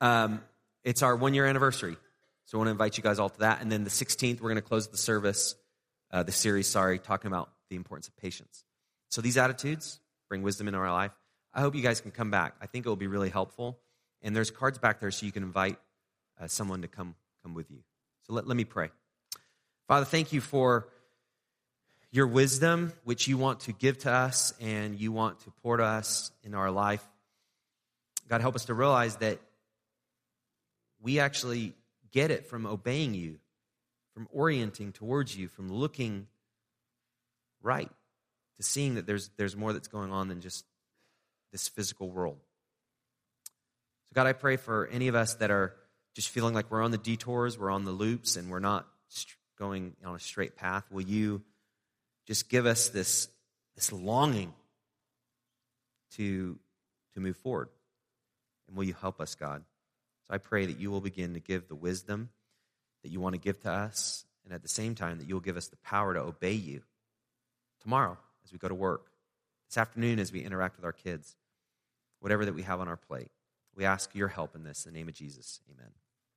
Um, 0.00 0.40
it's 0.84 1.02
our 1.02 1.14
one 1.14 1.34
year 1.34 1.44
anniversary. 1.44 1.98
So 2.46 2.56
I 2.56 2.58
want 2.60 2.68
to 2.68 2.72
invite 2.72 2.96
you 2.96 3.02
guys 3.02 3.18
all 3.18 3.28
to 3.28 3.40
that. 3.40 3.60
And 3.60 3.70
then 3.70 3.84
the 3.84 3.90
16th, 3.90 4.40
we're 4.40 4.48
going 4.48 4.54
to 4.54 4.62
close 4.62 4.88
the 4.88 4.96
service, 4.96 5.56
uh, 6.12 6.22
the 6.22 6.32
series, 6.32 6.66
sorry, 6.66 6.98
talking 6.98 7.28
about 7.28 7.50
the 7.68 7.76
importance 7.76 8.08
of 8.08 8.16
patience. 8.16 8.64
So 9.10 9.20
these 9.20 9.36
attitudes 9.36 10.00
bring 10.30 10.40
wisdom 10.40 10.66
into 10.68 10.80
our 10.80 10.90
life. 10.90 11.12
I 11.52 11.60
hope 11.60 11.74
you 11.74 11.82
guys 11.82 12.00
can 12.00 12.10
come 12.10 12.30
back. 12.30 12.54
I 12.62 12.66
think 12.68 12.86
it 12.86 12.88
will 12.88 12.96
be 12.96 13.06
really 13.06 13.28
helpful. 13.28 13.80
And 14.22 14.34
there's 14.34 14.50
cards 14.50 14.78
back 14.78 15.00
there 15.00 15.10
so 15.10 15.26
you 15.26 15.32
can 15.32 15.42
invite 15.42 15.76
uh, 16.40 16.46
someone 16.46 16.82
to 16.82 16.88
come 16.88 17.14
come 17.42 17.54
with 17.54 17.70
you. 17.70 17.78
So 18.26 18.32
let, 18.32 18.46
let 18.46 18.56
me 18.56 18.64
pray. 18.64 18.90
Father, 19.86 20.06
thank 20.06 20.32
you 20.32 20.40
for 20.40 20.88
your 22.10 22.26
wisdom, 22.26 22.92
which 23.04 23.28
you 23.28 23.36
want 23.36 23.60
to 23.60 23.72
give 23.72 23.98
to 23.98 24.10
us 24.10 24.54
and 24.60 24.98
you 24.98 25.12
want 25.12 25.40
to 25.40 25.50
pour 25.62 25.76
to 25.76 25.84
us 25.84 26.30
in 26.42 26.54
our 26.54 26.70
life. 26.70 27.04
God, 28.28 28.40
help 28.40 28.54
us 28.54 28.66
to 28.66 28.74
realize 28.74 29.16
that 29.16 29.40
we 31.02 31.18
actually 31.18 31.74
get 32.12 32.30
it 32.30 32.46
from 32.46 32.66
obeying 32.66 33.14
you, 33.14 33.38
from 34.14 34.28
orienting 34.32 34.92
towards 34.92 35.36
you, 35.36 35.48
from 35.48 35.70
looking 35.70 36.28
right, 37.62 37.90
to 38.56 38.62
seeing 38.62 38.94
that 38.94 39.06
there's, 39.06 39.30
there's 39.36 39.56
more 39.56 39.72
that's 39.72 39.88
going 39.88 40.12
on 40.12 40.28
than 40.28 40.40
just 40.40 40.64
this 41.52 41.68
physical 41.68 42.08
world. 42.08 42.38
So, 44.06 44.12
God, 44.14 44.26
I 44.26 44.32
pray 44.32 44.56
for 44.56 44.86
any 44.86 45.08
of 45.08 45.14
us 45.14 45.34
that 45.34 45.50
are 45.50 45.74
just 46.14 46.28
feeling 46.28 46.54
like 46.54 46.70
we're 46.70 46.82
on 46.82 46.90
the 46.90 46.98
detours, 46.98 47.58
we're 47.58 47.70
on 47.70 47.84
the 47.84 47.90
loops, 47.90 48.36
and 48.36 48.50
we're 48.50 48.60
not 48.60 48.86
going 49.58 49.94
on 50.04 50.14
a 50.14 50.20
straight 50.20 50.56
path. 50.56 50.84
Will 50.90 51.02
you 51.02 51.42
just 52.26 52.48
give 52.48 52.66
us 52.66 52.88
this, 52.88 53.28
this 53.74 53.92
longing 53.92 54.52
to, 56.12 56.58
to 57.14 57.20
move 57.20 57.36
forward? 57.36 57.68
And 58.68 58.76
will 58.76 58.84
you 58.84 58.94
help 58.94 59.20
us, 59.20 59.34
God? 59.34 59.62
So 60.26 60.34
I 60.34 60.38
pray 60.38 60.66
that 60.66 60.78
you 60.78 60.90
will 60.90 61.00
begin 61.00 61.34
to 61.34 61.40
give 61.40 61.68
the 61.68 61.74
wisdom 61.74 62.30
that 63.02 63.10
you 63.10 63.20
want 63.20 63.34
to 63.34 63.40
give 63.40 63.60
to 63.60 63.70
us, 63.70 64.24
and 64.44 64.54
at 64.54 64.62
the 64.62 64.68
same 64.68 64.94
time, 64.94 65.18
that 65.18 65.28
you 65.28 65.34
will 65.34 65.40
give 65.40 65.58
us 65.58 65.68
the 65.68 65.76
power 65.76 66.14
to 66.14 66.20
obey 66.20 66.52
you 66.52 66.82
tomorrow 67.82 68.16
as 68.44 68.52
we 68.52 68.58
go 68.58 68.68
to 68.68 68.74
work, 68.74 69.06
this 69.68 69.78
afternoon 69.78 70.18
as 70.18 70.32
we 70.32 70.42
interact 70.42 70.76
with 70.76 70.84
our 70.84 70.92
kids, 70.92 71.36
whatever 72.20 72.44
that 72.46 72.54
we 72.54 72.62
have 72.62 72.80
on 72.80 72.88
our 72.88 72.96
plate. 72.96 73.30
We 73.76 73.84
ask 73.84 74.14
your 74.14 74.28
help 74.28 74.54
in 74.54 74.64
this 74.64 74.86
in 74.86 74.92
the 74.92 74.98
name 74.98 75.08
of 75.08 75.14
Jesus. 75.14 75.60
Amen. 75.70 75.90